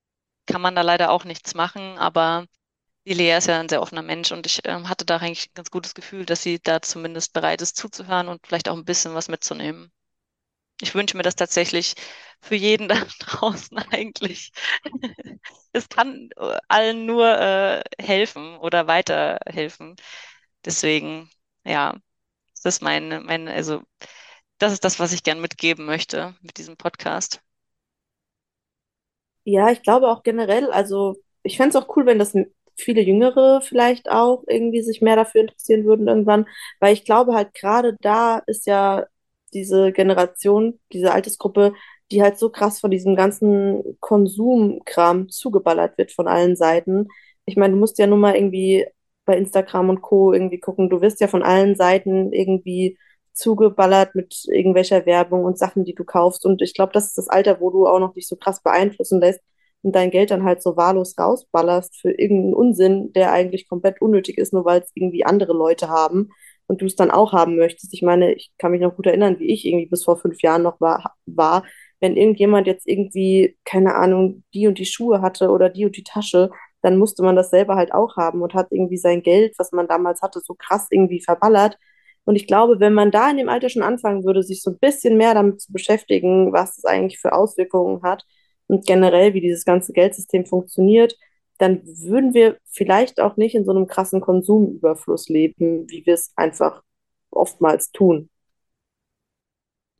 kann 0.47 0.61
man 0.63 0.75
da 0.77 0.83
leider 0.83 1.11
auch 1.11 1.25
nichts 1.25 1.55
machen. 1.55 1.99
Aber 1.99 2.47
die 3.07 3.15
Lea 3.15 3.37
ist 3.39 3.49
ja 3.49 3.61
ein 3.61 3.69
sehr 3.71 3.83
offener 3.83 4.03
Mensch 4.03 4.33
und 4.33 4.47
ich 4.47 4.61
ähm, 4.67 4.89
hatte 4.89 5.05
da 5.07 5.19
eigentlich 5.19 5.49
ein 5.51 5.55
ganz 5.57 5.71
gutes 5.71 5.95
Gefühl, 5.95 6.27
dass 6.27 6.43
sie 6.43 6.61
da 6.63 6.83
zumindest 6.83 7.33
bereit 7.35 7.63
ist 7.63 7.77
zuzuhören 7.77 8.29
und 8.29 8.47
vielleicht 8.47 8.69
auch 8.69 8.77
ein 8.77 8.85
bisschen 8.87 9.15
was 9.15 9.29
mitzunehmen. 9.29 9.93
Ich 10.81 10.95
wünsche 10.95 11.17
mir 11.17 11.23
das 11.23 11.37
tatsächlich 11.37 11.95
für 12.41 12.57
jeden 12.57 12.89
da 12.89 12.97
draußen 13.21 13.79
eigentlich. 13.93 14.53
es 15.73 15.89
kann 15.89 16.31
äh, 16.37 16.59
allen 16.69 17.07
nur 17.07 17.29
äh, 17.39 17.83
helfen 18.01 18.57
oder 18.59 18.87
weiterhelfen. 18.87 19.97
Deswegen, 20.65 21.31
ja, 21.65 21.97
das 22.65 22.77
ist 22.77 22.83
mein, 22.83 23.25
mein, 23.27 23.49
also 23.49 23.83
das 24.59 24.73
ist 24.75 24.85
das, 24.85 25.01
was 25.01 25.13
ich 25.13 25.23
gern 25.25 25.41
mitgeben 25.41 25.87
möchte 25.87 26.37
mit 26.43 26.59
diesem 26.59 26.77
Podcast. 26.77 27.43
Ja, 29.45 29.71
ich 29.73 29.83
glaube 29.83 30.09
auch 30.09 30.23
generell, 30.23 30.71
also 30.71 31.17
ich 31.43 31.57
fände 31.57 31.77
es 31.77 31.85
auch 31.85 31.97
cool, 31.97 32.07
wenn 32.07 32.19
das 32.19 32.35
viele 32.77 33.03
Jüngere 33.03 33.61
vielleicht 33.63 34.09
auch 34.11 34.45
irgendwie 34.47 34.83
sich 34.83 35.03
mehr 35.03 35.17
dafür 35.17 35.43
interessieren 35.43 35.85
würden 35.85 36.07
irgendwann, 36.09 36.47
weil 36.81 36.95
ich 36.95 37.05
glaube 37.05 37.35
halt 37.35 37.55
gerade 37.55 37.97
da 38.01 38.39
ist 38.47 38.67
ja 38.67 39.07
diese 39.53 39.93
Generation, 39.93 40.81
diese 40.93 41.13
Altersgruppe, 41.13 41.75
die 42.11 42.23
halt 42.23 42.39
so 42.39 42.51
krass 42.51 42.81
von 42.81 42.91
diesem 42.91 43.17
ganzen 43.17 43.99
Konsumkram 44.01 45.29
zugeballert 45.29 45.99
wird 45.99 46.13
von 46.13 46.29
allen 46.29 46.57
Seiten. 46.57 47.09
Ich 47.45 47.57
meine, 47.57 47.75
du 47.75 47.81
musst 47.81 47.99
ja 47.99 48.07
nur 48.07 48.19
mal 48.19 48.35
irgendwie 48.37 48.87
bei 49.25 49.37
Instagram 49.37 49.91
und 49.91 50.03
Co. 50.03 50.33
irgendwie 50.33 50.61
gucken. 50.61 50.91
Du 50.91 51.01
wirst 51.01 51.21
ja 51.21 51.29
von 51.29 51.43
allen 51.43 51.77
Seiten 51.77 52.33
irgendwie 52.33 52.99
zugeballert 53.35 54.15
mit 54.15 54.45
irgendwelcher 54.49 55.07
Werbung 55.07 55.45
und 55.45 55.59
Sachen, 55.59 55.85
die 55.85 55.95
du 55.95 56.05
kaufst. 56.05 56.45
Und 56.45 56.63
ich 56.63 56.75
glaube, 56.75 56.93
das 56.93 57.09
ist 57.09 57.19
das 57.19 57.29
Alter, 57.29 57.61
wo 57.61 57.71
du 57.71 57.87
auch 57.87 57.99
noch 58.01 58.15
nicht 58.15 58.29
so 58.29 58.37
krass 58.37 58.63
beeinflussen 58.63 59.21
lässt 59.21 59.41
und 59.83 59.95
dein 59.95 60.11
Geld 60.11 60.31
dann 60.31 60.45
halt 60.45 60.63
so 60.63 60.77
wahllos 60.77 61.17
rausballerst 61.19 62.01
für 62.01 62.11
irgendeinen 62.11 62.55
Unsinn, 62.55 63.13
der 63.13 63.33
eigentlich 63.33 63.69
komplett 63.69 64.01
unnötig 64.01 64.39
ist, 64.39 64.53
nur 64.53 64.65
weil 64.65 64.81
es 64.81 64.91
irgendwie 64.95 65.25
andere 65.25 65.53
Leute 65.53 65.89
haben 65.89 66.31
und 66.67 66.83
du 66.83 66.87
es 66.87 66.97
dann 66.97 67.11
auch 67.11 67.33
haben 67.33 67.57
möchtest. 67.57 67.93
Ich 67.95 68.03
meine, 68.03 68.35
ich 68.35 68.53
kann 68.59 68.71
mich 68.73 68.81
noch 68.81 68.95
gut 68.97 69.07
erinnern, 69.07 69.39
wie 69.39 69.53
ich 69.53 69.67
irgendwie 69.67 69.87
bis 69.87 70.05
vor 70.05 70.17
fünf 70.19 70.43
Jahren 70.43 70.63
noch 70.63 70.81
war, 70.81 71.15
war 71.27 71.65
wenn 72.03 72.17
irgendjemand 72.17 72.67
jetzt 72.67 72.89
irgendwie, 72.89 73.57
keine 73.65 73.95
Ahnung, 73.95 74.43
die 74.53 74.67
und 74.67 74.79
die 74.79 74.87
Schuhe 74.87 75.23
hatte 75.23 75.51
oder 75.51 75.71
die 75.71 75.87
und 75.87 75.97
die 75.97 76.03
Tasche, 76.03 76.51
dann 76.83 76.99
musste 76.99 77.23
man 77.23 77.37
das 77.37 77.51
selber 77.51 77.77
halt 77.77 77.95
auch 77.95 78.17
haben 78.17 78.43
und 78.43 78.55
hat 78.55 78.69
irgendwie 78.71 78.99
sein 78.99 79.23
Geld, 79.23 79.55
was 79.59 79.73
man 79.73 79.89
damals 79.89 80.23
hatte, 80.23 80.41
so 80.41 80.55
krass 80.55 80.89
irgendwie 80.91 81.23
verballert. 81.23 81.79
Und 82.25 82.37
ich 82.37 82.47
glaube, 82.47 82.81
wenn 82.81 82.95
man 82.95 83.11
da 83.11 83.31
in 83.31 83.37
dem 83.39 83.49
Alter 83.49 83.69
schon 83.69 83.83
anfangen 83.83 84.25
würde, 84.25 84.43
sich 84.43 84.63
so 84.63 84.71
ein 84.71 84.79
bisschen 84.79 85.17
mehr 85.17 85.35
damit 85.35 85.61
zu 85.61 85.73
beschäftigen, 85.73 86.53
was 86.53 86.79
es 86.79 86.85
eigentlich 86.85 87.21
für 87.21 87.33
Auswirkungen 87.33 88.03
hat 88.03 88.25
und 88.69 88.87
generell, 88.87 89.35
wie 89.35 89.41
dieses 89.41 89.65
ganze 89.65 89.93
Geldsystem 89.93 90.47
funktioniert, 90.47 91.17
dann 91.59 91.83
würden 91.85 92.35
wir 92.35 92.59
vielleicht 92.67 93.21
auch 93.21 93.37
nicht 93.37 93.55
in 93.55 93.65
so 93.65 93.73
einem 93.73 93.87
krassen 93.87 94.21
Konsumüberfluss 94.21 95.29
leben, 95.29 95.89
wie 95.91 96.05
wir 96.07 96.15
es 96.15 96.33
einfach 96.37 96.83
oftmals 97.31 97.91
tun. 97.93 98.31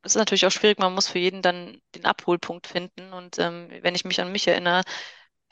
Das 0.03 0.13
ist 0.13 0.19
natürlich 0.19 0.45
auch 0.47 0.51
schwierig, 0.51 0.81
man 0.81 0.95
muss 0.95 1.09
für 1.09 1.21
jeden 1.21 1.43
dann 1.43 1.81
den 1.95 2.05
Abholpunkt 2.05 2.67
finden. 2.67 3.13
Und 3.13 3.39
ähm, 3.39 3.69
wenn 3.83 3.95
ich 3.95 4.05
mich 4.05 4.21
an 4.21 4.33
mich 4.33 4.49
erinnere, 4.49 4.83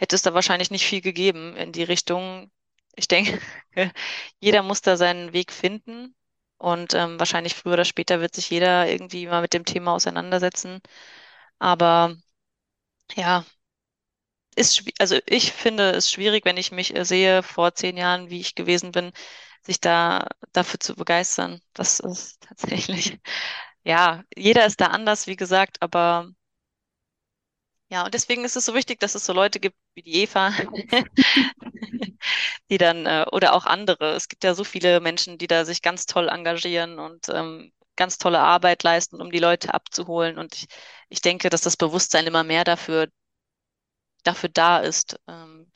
hätte 0.01 0.17
es 0.17 0.23
da 0.23 0.35
wahrscheinlich 0.35 0.71
nicht 0.71 0.87
viel 0.87 1.01
gegeben 1.03 1.57
in 1.57 1.73
die 1.73 1.83
Richtung. 1.85 2.51
Ich 2.97 3.09
denke, 3.09 3.41
jeder 4.41 4.63
muss 4.63 4.83
da 4.83 4.97
seinen 4.97 5.33
Weg 5.33 5.53
finden. 5.53 6.15
Und 6.59 6.95
ähm, 6.95 7.19
wahrscheinlich 7.19 7.55
früher 7.55 7.75
oder 7.75 7.85
später 7.87 8.21
wird 8.21 8.35
sich 8.35 8.51
jeder 8.51 8.89
irgendwie 8.91 9.27
mal 9.27 9.41
mit 9.43 9.55
dem 9.55 9.65
Thema 9.65 9.95
auseinandersetzen. 9.95 10.81
Aber 11.61 12.17
ja, 13.17 13.45
ist, 14.57 14.83
also 14.99 15.19
ich 15.27 15.53
finde 15.53 15.91
es 15.93 16.11
schwierig, 16.11 16.45
wenn 16.45 16.57
ich 16.57 16.73
mich 16.73 16.95
äh, 16.97 17.05
sehe 17.05 17.43
vor 17.43 17.75
zehn 17.75 17.97
Jahren, 17.97 18.31
wie 18.31 18.41
ich 18.41 18.55
gewesen 18.55 18.93
bin, 18.93 19.13
sich 19.63 19.81
da 19.81 20.27
dafür 20.53 20.81
zu 20.81 20.95
begeistern. 20.97 21.61
Das 21.75 22.01
ist 22.01 22.41
tatsächlich, 22.49 23.21
ja, 23.85 24.25
jeder 24.37 24.67
ist 24.67 24.81
da 24.81 24.89
anders, 24.89 25.27
wie 25.27 25.37
gesagt, 25.37 25.83
aber 25.83 26.31
ja, 27.91 28.05
und 28.05 28.15
deswegen 28.15 28.45
ist 28.45 28.57
es 28.57 28.65
so 28.67 28.75
wichtig, 28.75 29.01
dass 29.01 29.15
es 29.15 29.27
so 29.27 29.33
Leute 29.33 29.61
gibt 29.61 29.77
wie 29.95 30.03
die 30.03 30.15
Eva, 30.23 30.51
die 32.71 32.79
dann, 32.79 33.07
äh, 33.07 33.27
oder 33.33 33.53
auch 33.55 33.67
andere. 33.67 34.15
Es 34.15 34.29
gibt 34.29 34.45
ja 34.45 34.55
so 34.55 34.65
viele 34.65 35.01
Menschen, 35.01 35.39
die 35.39 35.47
da 35.47 35.65
sich 35.65 35.83
ganz 35.83 36.07
toll 36.07 36.29
engagieren 36.29 36.99
und 36.99 37.29
ähm, 37.29 37.73
ganz 37.97 38.19
tolle 38.19 38.41
Arbeit 38.41 38.83
leisten, 38.85 39.21
um 39.21 39.31
die 39.33 39.39
Leute 39.41 39.75
abzuholen. 39.75 40.39
Und 40.39 40.55
ich, 40.57 40.67
ich 41.09 41.21
denke, 41.21 41.51
dass 41.51 41.63
das 41.63 41.77
Bewusstsein 41.77 42.27
immer 42.27 42.45
mehr 42.45 42.65
dafür, 42.65 43.09
dafür 44.25 44.49
da 44.49 44.79
ist, 44.79 45.19
ähm, 45.29 45.71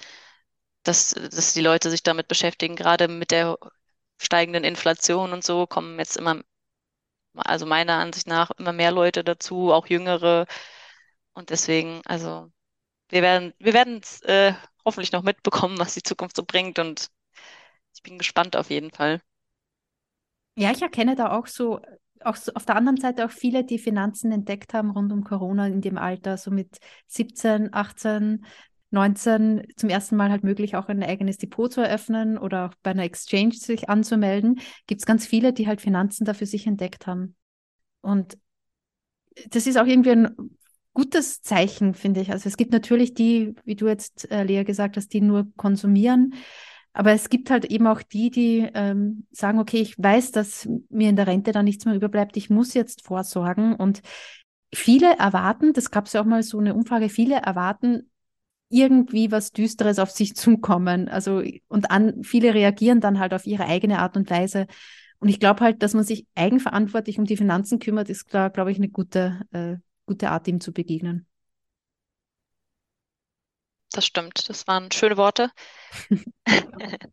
dass, 0.84 1.10
dass 1.10 1.54
die 1.54 1.60
Leute 1.62 1.90
sich 1.90 2.02
damit 2.02 2.28
beschäftigen. 2.28 2.76
Gerade 2.76 3.08
mit 3.08 3.30
der 3.30 3.58
steigenden 4.20 4.64
Inflation 4.64 5.32
und 5.32 5.44
so 5.44 5.66
kommen 5.66 5.98
jetzt 5.98 6.16
immer, 6.16 6.42
also 7.36 7.66
meiner 7.66 7.94
Ansicht 7.98 8.26
nach, 8.26 8.50
immer 8.52 8.72
mehr 8.72 8.92
Leute 8.92 9.24
dazu, 9.24 9.72
auch 9.72 9.86
jüngere. 9.86 10.46
Und 11.34 11.50
deswegen, 11.50 12.00
also 12.06 12.50
wir 13.08 13.22
werden, 13.22 13.52
wir 13.58 13.74
werden 13.74 14.00
es 14.02 14.22
äh, 14.22 14.54
hoffentlich 14.84 15.12
noch 15.12 15.22
mitbekommen, 15.22 15.78
was 15.78 15.94
die 15.94 16.02
Zukunft 16.02 16.36
so 16.36 16.44
bringt. 16.44 16.78
Und 16.78 17.10
ich 17.94 18.02
bin 18.02 18.18
gespannt 18.18 18.56
auf 18.56 18.70
jeden 18.70 18.90
Fall. 18.90 19.20
Ja, 20.56 20.70
ich 20.70 20.82
erkenne 20.82 21.16
da 21.16 21.32
auch 21.32 21.46
so, 21.46 21.80
auch 22.20 22.36
so 22.36 22.52
auf 22.54 22.64
der 22.64 22.76
anderen 22.76 22.96
Seite 22.96 23.24
auch 23.24 23.30
viele, 23.30 23.64
die 23.64 23.78
Finanzen 23.78 24.30
entdeckt 24.30 24.72
haben 24.72 24.90
rund 24.90 25.12
um 25.12 25.24
Corona 25.24 25.66
in 25.66 25.80
dem 25.80 25.98
Alter, 25.98 26.36
so 26.36 26.50
mit 26.50 26.78
17, 27.08 27.74
18, 27.74 28.46
19 28.90 29.66
zum 29.76 29.88
ersten 29.88 30.16
Mal 30.16 30.30
halt 30.30 30.44
möglich, 30.44 30.76
auch 30.76 30.88
ein 30.88 31.02
eigenes 31.02 31.38
Depot 31.38 31.72
zu 31.72 31.80
eröffnen 31.80 32.38
oder 32.38 32.66
auch 32.66 32.74
bei 32.82 32.92
einer 32.92 33.02
Exchange 33.02 33.54
sich 33.54 33.88
anzumelden. 33.88 34.60
Gibt 34.86 35.00
es 35.00 35.06
ganz 35.06 35.26
viele, 35.26 35.52
die 35.52 35.66
halt 35.66 35.80
Finanzen 35.80 36.24
dafür 36.24 36.46
sich 36.46 36.66
entdeckt 36.66 37.08
haben. 37.08 37.34
Und 38.00 38.38
das 39.48 39.66
ist 39.66 39.76
auch 39.76 39.86
irgendwie 39.86 40.12
ein 40.12 40.56
gutes 40.94 41.42
Zeichen, 41.42 41.94
finde 41.94 42.20
ich. 42.20 42.30
Also 42.32 42.48
es 42.48 42.56
gibt 42.56 42.72
natürlich 42.72 43.14
die, 43.14 43.54
wie 43.64 43.74
du 43.74 43.86
jetzt, 43.88 44.30
äh, 44.30 44.44
Lea, 44.44 44.64
gesagt 44.64 44.96
hast, 44.96 45.12
die 45.12 45.20
nur 45.20 45.46
konsumieren. 45.56 46.34
Aber 46.92 47.12
es 47.12 47.28
gibt 47.28 47.50
halt 47.50 47.64
eben 47.64 47.88
auch 47.88 48.02
die, 48.02 48.30
die 48.30 48.68
ähm, 48.72 49.26
sagen, 49.32 49.58
okay, 49.58 49.78
ich 49.78 49.98
weiß, 49.98 50.30
dass 50.30 50.68
mir 50.88 51.10
in 51.10 51.16
der 51.16 51.26
Rente 51.26 51.50
da 51.50 51.62
nichts 51.62 51.84
mehr 51.84 51.96
überbleibt, 51.96 52.36
ich 52.36 52.50
muss 52.50 52.72
jetzt 52.72 53.04
vorsorgen. 53.04 53.74
Und 53.74 54.00
viele 54.72 55.18
erwarten, 55.18 55.72
das 55.72 55.90
gab 55.90 56.06
es 56.06 56.12
ja 56.12 56.20
auch 56.20 56.26
mal 56.26 56.44
so 56.44 56.58
eine 56.58 56.74
Umfrage, 56.74 57.08
viele 57.08 57.36
erwarten 57.36 58.10
irgendwie 58.70 59.30
was 59.30 59.52
Düsteres 59.52 59.98
auf 59.98 60.10
sich 60.10 60.36
zukommen. 60.36 61.08
Also, 61.08 61.42
und 61.68 61.90
an, 61.90 62.22
viele 62.22 62.54
reagieren 62.54 63.00
dann 63.00 63.18
halt 63.18 63.34
auf 63.34 63.46
ihre 63.46 63.66
eigene 63.66 63.98
Art 63.98 64.16
und 64.16 64.30
Weise. 64.30 64.66
Und 65.18 65.28
ich 65.28 65.40
glaube 65.40 65.60
halt, 65.60 65.82
dass 65.82 65.94
man 65.94 66.04
sich 66.04 66.26
eigenverantwortlich 66.34 67.18
um 67.18 67.24
die 67.24 67.36
Finanzen 67.36 67.78
kümmert, 67.78 68.08
ist, 68.10 68.28
glaube 68.28 68.70
ich, 68.70 68.76
eine 68.76 68.88
gute, 68.88 69.40
äh, 69.52 69.76
gute 70.06 70.30
Art, 70.30 70.48
ihm 70.48 70.60
zu 70.60 70.72
begegnen. 70.72 71.26
Das 73.92 74.04
stimmt, 74.06 74.48
das 74.48 74.66
waren 74.66 74.90
schöne 74.90 75.16
Worte. 75.16 75.50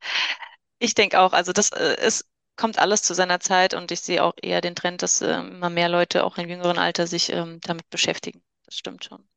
ich 0.79 0.95
denke 0.95 1.19
auch, 1.19 1.33
also 1.33 1.53
das 1.53 1.71
äh, 1.71 1.95
es 1.99 2.25
kommt 2.55 2.79
alles 2.79 3.03
zu 3.03 3.13
seiner 3.13 3.39
Zeit 3.39 3.73
und 3.73 3.91
ich 3.91 4.01
sehe 4.01 4.23
auch 4.23 4.33
eher 4.41 4.61
den 4.61 4.75
Trend, 4.75 5.01
dass 5.01 5.21
äh, 5.21 5.33
immer 5.33 5.69
mehr 5.69 5.89
Leute 5.89 6.23
auch 6.23 6.37
im 6.37 6.49
jüngeren 6.49 6.77
Alter 6.77 7.07
sich 7.07 7.31
ähm, 7.31 7.59
damit 7.61 7.89
beschäftigen. 7.89 8.43
Das 8.65 8.75
stimmt 8.77 9.03
schon. 9.05 9.27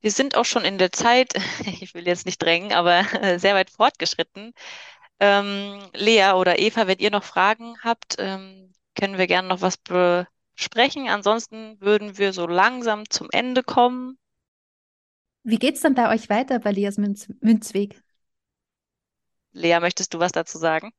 Wir 0.00 0.10
sind 0.10 0.36
auch 0.36 0.44
schon 0.44 0.64
in 0.64 0.78
der 0.78 0.92
Zeit, 0.92 1.34
ich 1.80 1.94
will 1.94 2.06
jetzt 2.06 2.26
nicht 2.26 2.42
drängen, 2.42 2.72
aber 2.72 3.00
äh, 3.22 3.38
sehr 3.40 3.54
weit 3.54 3.70
fortgeschritten. 3.70 4.52
Ähm, 5.20 5.90
Lea 5.94 6.32
oder 6.34 6.58
Eva, 6.58 6.86
wenn 6.86 6.98
ihr 6.98 7.10
noch 7.10 7.24
Fragen 7.24 7.76
habt, 7.82 8.16
ähm, 8.18 8.72
können 8.96 9.18
wir 9.18 9.26
gerne 9.26 9.48
noch 9.48 9.62
was 9.62 9.76
besprechen. 10.54 11.08
Ansonsten 11.08 11.80
würden 11.80 12.18
wir 12.18 12.32
so 12.32 12.46
langsam 12.46 13.08
zum 13.10 13.28
Ende 13.32 13.62
kommen. 13.62 14.18
Wie 15.42 15.58
geht 15.58 15.76
es 15.76 15.82
dann 15.82 15.94
bei 15.94 16.12
euch 16.12 16.30
weiter 16.30 16.58
bei 16.58 16.72
Leas 16.72 16.96
Münz 16.96 17.28
Münzweg? 17.40 18.02
Lea, 19.52 19.78
möchtest 19.80 20.12
du 20.14 20.18
was 20.18 20.32
dazu 20.32 20.58
sagen? 20.58 20.90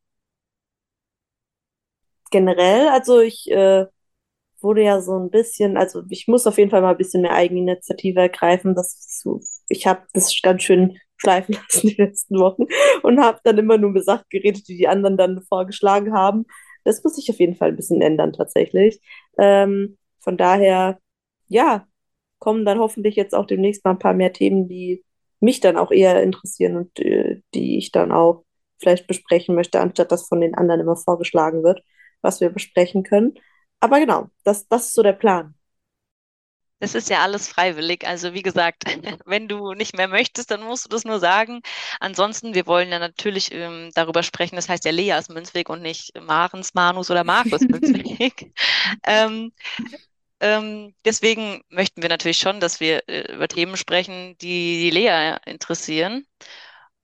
Generell, 2.31 2.87
also 2.89 3.19
ich 3.21 3.49
äh, 3.51 3.85
wurde 4.61 4.83
ja 4.83 5.01
so 5.01 5.17
ein 5.19 5.29
bisschen, 5.29 5.77
also 5.77 6.03
ich 6.09 6.27
muss 6.27 6.47
auf 6.47 6.57
jeden 6.57 6.71
Fall 6.71 6.81
mal 6.81 6.91
ein 6.91 6.97
bisschen 6.97 7.21
mehr 7.21 7.33
Eigeninitiative 7.33 8.19
ergreifen. 8.21 8.75
Das 8.75 9.19
so, 9.21 9.41
ich 9.69 9.87
habe 9.87 10.03
das 10.13 10.35
ganz 10.41 10.63
schön 10.63 10.97
schleifen 11.17 11.55
lassen 11.73 11.87
die 11.87 11.95
letzten 11.95 12.39
Wochen 12.39 12.65
und 13.03 13.19
habe 13.21 13.39
dann 13.43 13.57
immer 13.57 13.77
nur 13.77 13.91
über 13.91 14.01
Sachen 14.03 14.25
geredet, 14.29 14.67
die 14.67 14.77
die 14.77 14.87
anderen 14.87 15.17
dann 15.17 15.41
vorgeschlagen 15.47 16.13
haben. 16.13 16.45
Das 16.85 17.03
muss 17.03 17.15
sich 17.17 17.29
auf 17.31 17.39
jeden 17.39 17.55
Fall 17.55 17.69
ein 17.69 17.75
bisschen 17.75 18.01
ändern 18.01 18.33
tatsächlich. 18.33 19.01
Ähm, 19.39 19.97
von 20.19 20.37
daher, 20.37 20.99
ja, 21.47 21.87
kommen 22.39 22.65
dann 22.65 22.79
hoffentlich 22.79 23.15
jetzt 23.15 23.35
auch 23.35 23.45
demnächst 23.47 23.83
mal 23.85 23.91
ein 23.91 23.99
paar 23.99 24.13
mehr 24.13 24.33
Themen, 24.33 24.67
die 24.69 25.03
mich 25.39 25.59
dann 25.61 25.77
auch 25.77 25.91
eher 25.91 26.23
interessieren 26.23 26.77
und 26.77 26.99
äh, 26.99 27.41
die 27.53 27.77
ich 27.77 27.91
dann 27.91 28.11
auch 28.13 28.45
vielleicht 28.79 29.07
besprechen 29.07 29.55
möchte, 29.55 29.79
anstatt 29.81 30.11
dass 30.11 30.27
von 30.27 30.41
den 30.41 30.55
anderen 30.55 30.81
immer 30.81 30.97
vorgeschlagen 30.97 31.63
wird, 31.63 31.81
was 32.21 32.41
wir 32.41 32.49
besprechen 32.49 33.03
können. 33.03 33.35
Aber 33.79 33.99
genau, 33.99 34.27
das, 34.43 34.67
das 34.67 34.87
ist 34.87 34.93
so 34.95 35.03
der 35.03 35.13
Plan. 35.13 35.55
Es 36.79 36.93
ist 36.93 37.09
ja 37.09 37.21
alles 37.23 37.47
freiwillig. 37.47 38.05
Also 38.05 38.33
wie 38.33 38.41
gesagt, 38.41 38.83
wenn 39.25 39.47
du 39.47 39.73
nicht 39.73 39.95
mehr 39.95 40.07
möchtest, 40.07 40.51
dann 40.51 40.63
musst 40.63 40.85
du 40.85 40.89
das 40.89 41.05
nur 41.05 41.19
sagen. 41.19 41.61
Ansonsten, 41.99 42.53
wir 42.53 42.67
wollen 42.67 42.89
ja 42.91 42.99
natürlich 42.99 43.51
ähm, 43.53 43.91
darüber 43.95 44.23
sprechen. 44.23 44.55
Das 44.55 44.69
heißt 44.69 44.85
ja 44.85 44.91
Leas 44.91 45.29
Münzweg 45.29 45.69
und 45.69 45.81
nicht 45.81 46.11
Marens, 46.21 46.73
Manus 46.73 47.09
oder 47.09 47.23
Markus 47.23 47.61
Münzweg. 47.69 48.53
ähm, 49.05 49.51
ähm, 50.41 50.95
deswegen 51.05 51.63
möchten 51.69 52.01
wir 52.01 52.09
natürlich 52.09 52.39
schon, 52.39 52.59
dass 52.59 52.79
wir 52.79 53.07
äh, 53.09 53.33
über 53.33 53.47
Themen 53.47 53.77
sprechen, 53.77 54.37
die 54.39 54.79
die 54.81 54.91
Lea 54.91 55.37
interessieren. 55.45 56.25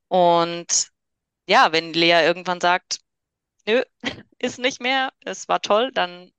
Und 0.09 0.89
ja, 1.47 1.71
wenn 1.73 1.93
Lea 1.93 2.23
irgendwann 2.25 2.61
sagt, 2.61 2.99
nö, 3.67 3.83
ist 4.39 4.59
nicht 4.59 4.81
mehr, 4.81 5.13
es 5.25 5.47
war 5.49 5.61
toll, 5.61 5.91
dann, 5.93 6.31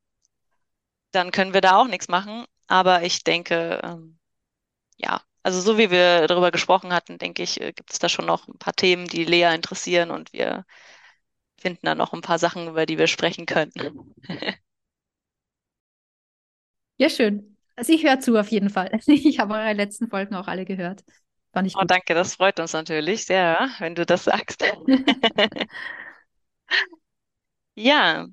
dann 1.12 1.30
können 1.30 1.54
wir 1.54 1.60
da 1.62 1.76
auch 1.78 1.86
nichts 1.86 2.08
machen. 2.08 2.44
Aber 2.66 3.02
ich 3.02 3.24
denke, 3.24 3.80
ähm, 3.84 4.18
ja, 4.98 5.22
also 5.42 5.60
so 5.60 5.78
wie 5.78 5.90
wir 5.90 6.26
darüber 6.28 6.50
gesprochen 6.52 6.92
hatten, 6.94 7.18
denke 7.18 7.42
ich, 7.44 7.60
äh, 7.60 7.72
gibt 7.72 7.92
es 7.92 7.98
da 8.00 8.08
schon 8.08 8.26
noch 8.26 8.48
ein 8.48 8.58
paar 8.58 8.74
Themen, 8.74 9.06
die 9.08 9.24
Lea 9.24 9.54
interessieren 9.54 10.10
und 10.10 10.32
wir 10.32 10.64
finden 11.58 11.86
da 11.86 11.94
noch 11.94 12.12
ein 12.14 12.22
paar 12.22 12.38
Sachen, 12.38 12.68
über 12.68 12.86
die 12.86 12.98
wir 12.98 13.06
sprechen 13.08 13.46
können. 13.46 13.72
Ja, 16.98 17.08
schön. 17.10 17.56
Also 17.76 17.92
ich 17.92 18.04
höre 18.04 18.20
zu 18.20 18.36
auf 18.38 18.48
jeden 18.48 18.70
Fall. 18.70 18.90
Ich 19.06 19.38
habe 19.38 19.54
eure 19.54 19.72
letzten 19.72 20.08
Folgen 20.08 20.34
auch 20.34 20.46
alle 20.48 20.64
gehört. 20.64 21.04
Fand 21.52 21.66
ich 21.66 21.78
Oh, 21.78 21.80
gut. 21.80 21.88
danke, 21.88 22.14
das 22.14 22.34
freut 22.36 22.60
uns 22.60 22.72
natürlich 22.74 23.24
sehr, 23.26 23.70
wenn 23.78 23.94
du 23.94 24.04
das 24.06 24.24
sagst. 24.24 24.62
Ja, 27.74 28.26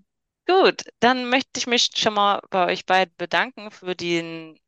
gut. 0.50 0.84
Dann 1.00 1.30
möchte 1.30 1.60
ich 1.60 1.68
mich 1.68 1.92
schon 1.96 2.14
mal 2.16 2.42
bei 2.50 2.68
euch 2.68 2.86
beiden 2.86 3.14
bedanken 3.18 3.72
für 3.72 3.96
den, 3.96 4.60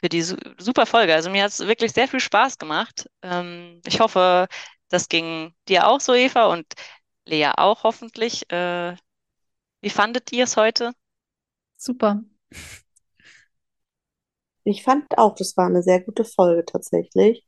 für 0.00 0.08
die 0.08 0.22
su 0.22 0.36
super 0.58 0.86
Folge. 0.86 1.14
Also 1.14 1.30
mir 1.30 1.44
hat 1.44 1.50
es 1.52 1.60
wirklich 1.60 1.92
sehr 1.92 2.08
viel 2.08 2.20
Spaß 2.20 2.58
gemacht. 2.58 3.08
Ähm, 3.22 3.80
ich 3.86 4.00
hoffe, 4.00 4.48
das 4.88 5.08
ging 5.08 5.54
dir 5.68 5.88
auch 5.88 6.00
so, 6.00 6.14
Eva, 6.14 6.46
und 6.46 6.66
Lea 7.26 7.52
auch 7.56 7.84
hoffentlich. 7.84 8.50
Äh, 8.52 8.96
wie 9.82 9.90
fandet 9.90 10.32
ihr 10.32 10.44
es 10.44 10.56
heute? 10.56 10.92
Super. 11.76 12.22
Ich 14.64 14.82
fand 14.84 15.18
auch, 15.18 15.34
das 15.34 15.56
war 15.56 15.66
eine 15.66 15.82
sehr 15.82 16.00
gute 16.00 16.24
Folge 16.24 16.64
tatsächlich. 16.64 17.46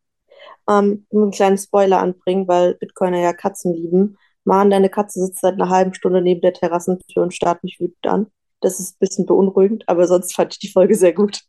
Ähm, 0.69 1.07
nur 1.11 1.25
einen 1.25 1.33
kleinen 1.33 1.59
Spoiler 1.59 2.01
anbringen, 2.01 2.49
weil 2.49 2.75
Bitcoiner 2.77 3.21
ja 3.21 3.33
Katzen 3.33 3.75
lieben. 3.75 4.19
Mann, 4.45 4.71
deine 4.71 4.91
Katze 4.91 5.25
sitzt 5.25 5.41
seit 5.41 5.55
einer 5.55 5.71
halben 5.71 5.95
Stunde 5.95 6.21
neben 6.21 6.41
der 6.41 6.53
Terrassentür 6.53 7.23
und 7.23 7.35
starrt 7.35 7.65
mich 7.65 7.81
wütend 7.81 8.07
an. 8.07 8.31
Das 8.61 8.81
ist 8.81 8.97
ein 8.97 8.99
bisschen 9.01 9.27
beunruhigend, 9.27 9.89
aber 9.89 10.07
sonst 10.07 10.35
fand 10.35 10.55
ich 10.55 10.59
die 10.59 10.71
Folge 10.71 10.95
sehr 10.95 11.13
gut. 11.13 11.41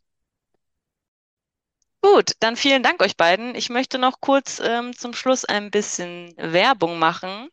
Gut, 2.02 2.32
dann 2.40 2.56
vielen 2.56 2.82
Dank 2.82 3.02
euch 3.02 3.16
beiden. 3.16 3.54
Ich 3.54 3.68
möchte 3.68 3.98
noch 3.98 4.20
kurz 4.20 4.60
ähm, 4.64 4.96
zum 4.96 5.12
Schluss 5.12 5.44
ein 5.44 5.70
bisschen 5.70 6.34
Werbung 6.36 6.98
machen. 6.98 7.48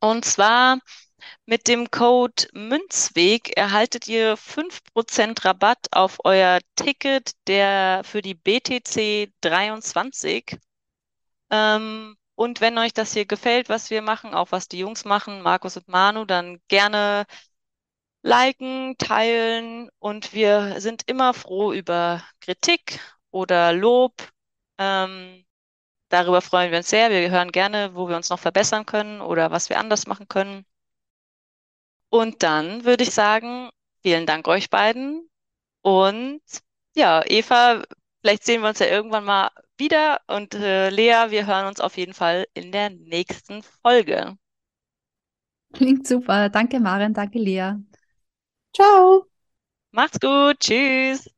Und 0.00 0.24
zwar 0.24 0.78
mit 1.46 1.68
dem 1.68 1.90
Code 1.90 2.48
Münzweg 2.52 3.56
erhaltet 3.56 4.08
ihr 4.08 4.36
5% 4.36 5.44
Rabatt 5.44 5.86
auf 5.92 6.18
euer 6.24 6.58
Ticket 6.76 7.32
der 7.46 8.02
für 8.04 8.22
die 8.22 8.34
BTC 8.34 9.32
23. 9.40 10.58
Ähm, 11.50 12.16
und 12.36 12.60
wenn 12.60 12.78
euch 12.78 12.92
das 12.92 13.12
hier 13.12 13.26
gefällt, 13.26 13.68
was 13.68 13.90
wir 13.90 14.02
machen, 14.02 14.34
auch 14.34 14.52
was 14.52 14.68
die 14.68 14.78
Jungs 14.78 15.04
machen, 15.04 15.42
Markus 15.42 15.76
und 15.76 15.88
Manu, 15.88 16.24
dann 16.24 16.60
gerne 16.68 17.26
liken, 18.22 18.96
teilen 18.98 19.90
und 19.98 20.32
wir 20.32 20.80
sind 20.80 21.02
immer 21.06 21.34
froh 21.34 21.72
über 21.72 22.22
Kritik 22.40 23.00
oder 23.30 23.72
Lob. 23.72 24.14
Ähm, 24.78 25.44
darüber 26.10 26.40
freuen 26.42 26.70
wir 26.72 26.78
uns 26.78 26.90
sehr. 26.90 27.10
Wir 27.10 27.30
hören 27.30 27.52
gerne, 27.52 27.94
wo 27.94 28.08
wir 28.08 28.16
uns 28.16 28.30
noch 28.30 28.40
verbessern 28.40 28.86
können 28.86 29.20
oder 29.20 29.50
was 29.50 29.68
wir 29.70 29.78
anders 29.78 30.06
machen 30.06 30.28
können. 30.28 30.66
Und 32.08 32.42
dann 32.42 32.84
würde 32.84 33.02
ich 33.04 33.10
sagen, 33.10 33.70
vielen 34.02 34.26
Dank 34.26 34.48
euch 34.48 34.70
beiden. 34.70 35.28
Und 35.82 36.42
ja, 36.96 37.22
Eva, 37.26 37.82
vielleicht 38.22 38.44
sehen 38.44 38.62
wir 38.62 38.68
uns 38.70 38.78
ja 38.78 38.86
irgendwann 38.86 39.24
mal 39.24 39.50
wieder. 39.78 40.20
Und 40.26 40.54
äh, 40.54 40.90
Lea, 40.90 41.30
wir 41.30 41.46
hören 41.46 41.66
uns 41.66 41.80
auf 41.80 41.96
jeden 41.96 42.14
Fall 42.14 42.46
in 42.54 42.72
der 42.72 42.90
nächsten 42.90 43.62
Folge. 43.82 44.36
Klingt 45.74 46.06
super. 46.08 46.48
Danke, 46.48 46.80
Maren. 46.80 47.12
Danke, 47.14 47.38
Lea. 47.38 47.74
Ciao. 48.74 49.26
Macht's 49.92 50.20
gut. 50.20 50.58
Tschüss. 50.60 51.30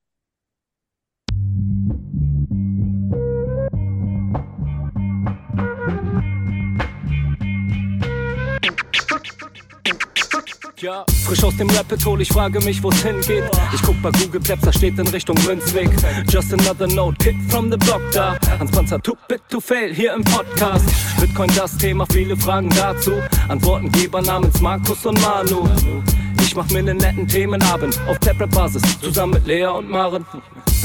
Frisch 11.25 11.43
aus 11.43 11.57
dem 11.57 11.69
Rapid 11.71 12.05
hol, 12.05 12.21
ich 12.21 12.29
frage 12.29 12.61
mich, 12.61 12.83
wo's 12.83 13.03
hingeht. 13.03 13.45
Ich 13.75 13.83
guck 13.83 14.01
bei 14.03 14.11
Google 14.13 14.41
Maps, 14.49 14.63
da 14.63 14.73
steht 14.73 14.99
in 14.99 15.07
Richtung 15.09 15.37
Münzweg. 15.45 15.91
Just 16.29 16.53
another 16.53 16.87
note, 16.87 17.17
Kid 17.19 17.35
from 17.49 17.71
the 17.71 17.77
block 17.77 18.03
da. 18.13 18.37
Hans 18.61 18.71
Panzer, 18.71 19.03
too 19.03 19.17
bit 19.29 19.41
to 19.49 19.61
fail, 19.61 19.93
hier 19.93 20.15
im 20.15 20.23
Podcast. 20.23 20.85
Bitcoin 21.19 21.51
das 21.57 21.77
Thema, 21.77 22.07
viele 22.13 22.37
Fragen 22.37 22.71
dazu. 22.71 23.13
Antwortengeber 23.49 24.23
namens 24.23 24.61
Markus 24.61 25.05
und 25.05 25.21
Manu. 25.21 25.69
Ich 26.41 26.55
mach 26.55 26.71
mir 26.71 26.83
nen 26.83 26.99
netten 26.99 27.27
Themenabend 27.27 27.99
auf 28.07 28.19
Taprap-Basis, 28.21 28.83
zusammen 29.01 29.35
mit 29.35 29.47
Lea 29.47 29.67
und 29.67 29.91
Maren. 29.91 30.25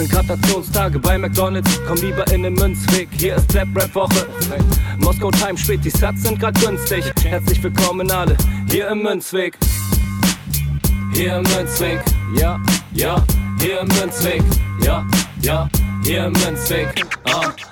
Sind 0.01 0.13
Gratationstage 0.13 0.97
bei 0.97 1.15
McDonalds, 1.15 1.79
komm 1.87 1.97
lieber 1.97 2.25
in 2.31 2.41
den 2.41 2.55
Münzweg, 2.55 3.07
hier 3.11 3.35
ist 3.35 3.47
Clap-Rap-Woche. 3.49 4.27
Moskau 4.97 5.29
Time 5.29 5.55
spät, 5.55 5.85
die 5.85 5.91
Sats 5.91 6.23
sind 6.23 6.39
grad 6.39 6.59
günstig. 6.59 7.03
Herzlich 7.23 7.61
willkommen 7.61 8.09
alle, 8.09 8.35
hier 8.67 8.87
im 8.87 9.03
Münzweg. 9.03 9.55
Hier 11.13 11.35
im 11.35 11.43
Münzweg, 11.43 12.01
ja, 12.35 12.59
ja, 12.93 13.23
hier 13.59 13.81
im 13.81 13.89
Münzweg, 13.89 14.41
ja, 14.83 15.05
ja, 15.39 15.69
hier 16.03 16.25
im 16.25 16.33
Münzweg, 16.33 17.05
ah, 17.25 17.51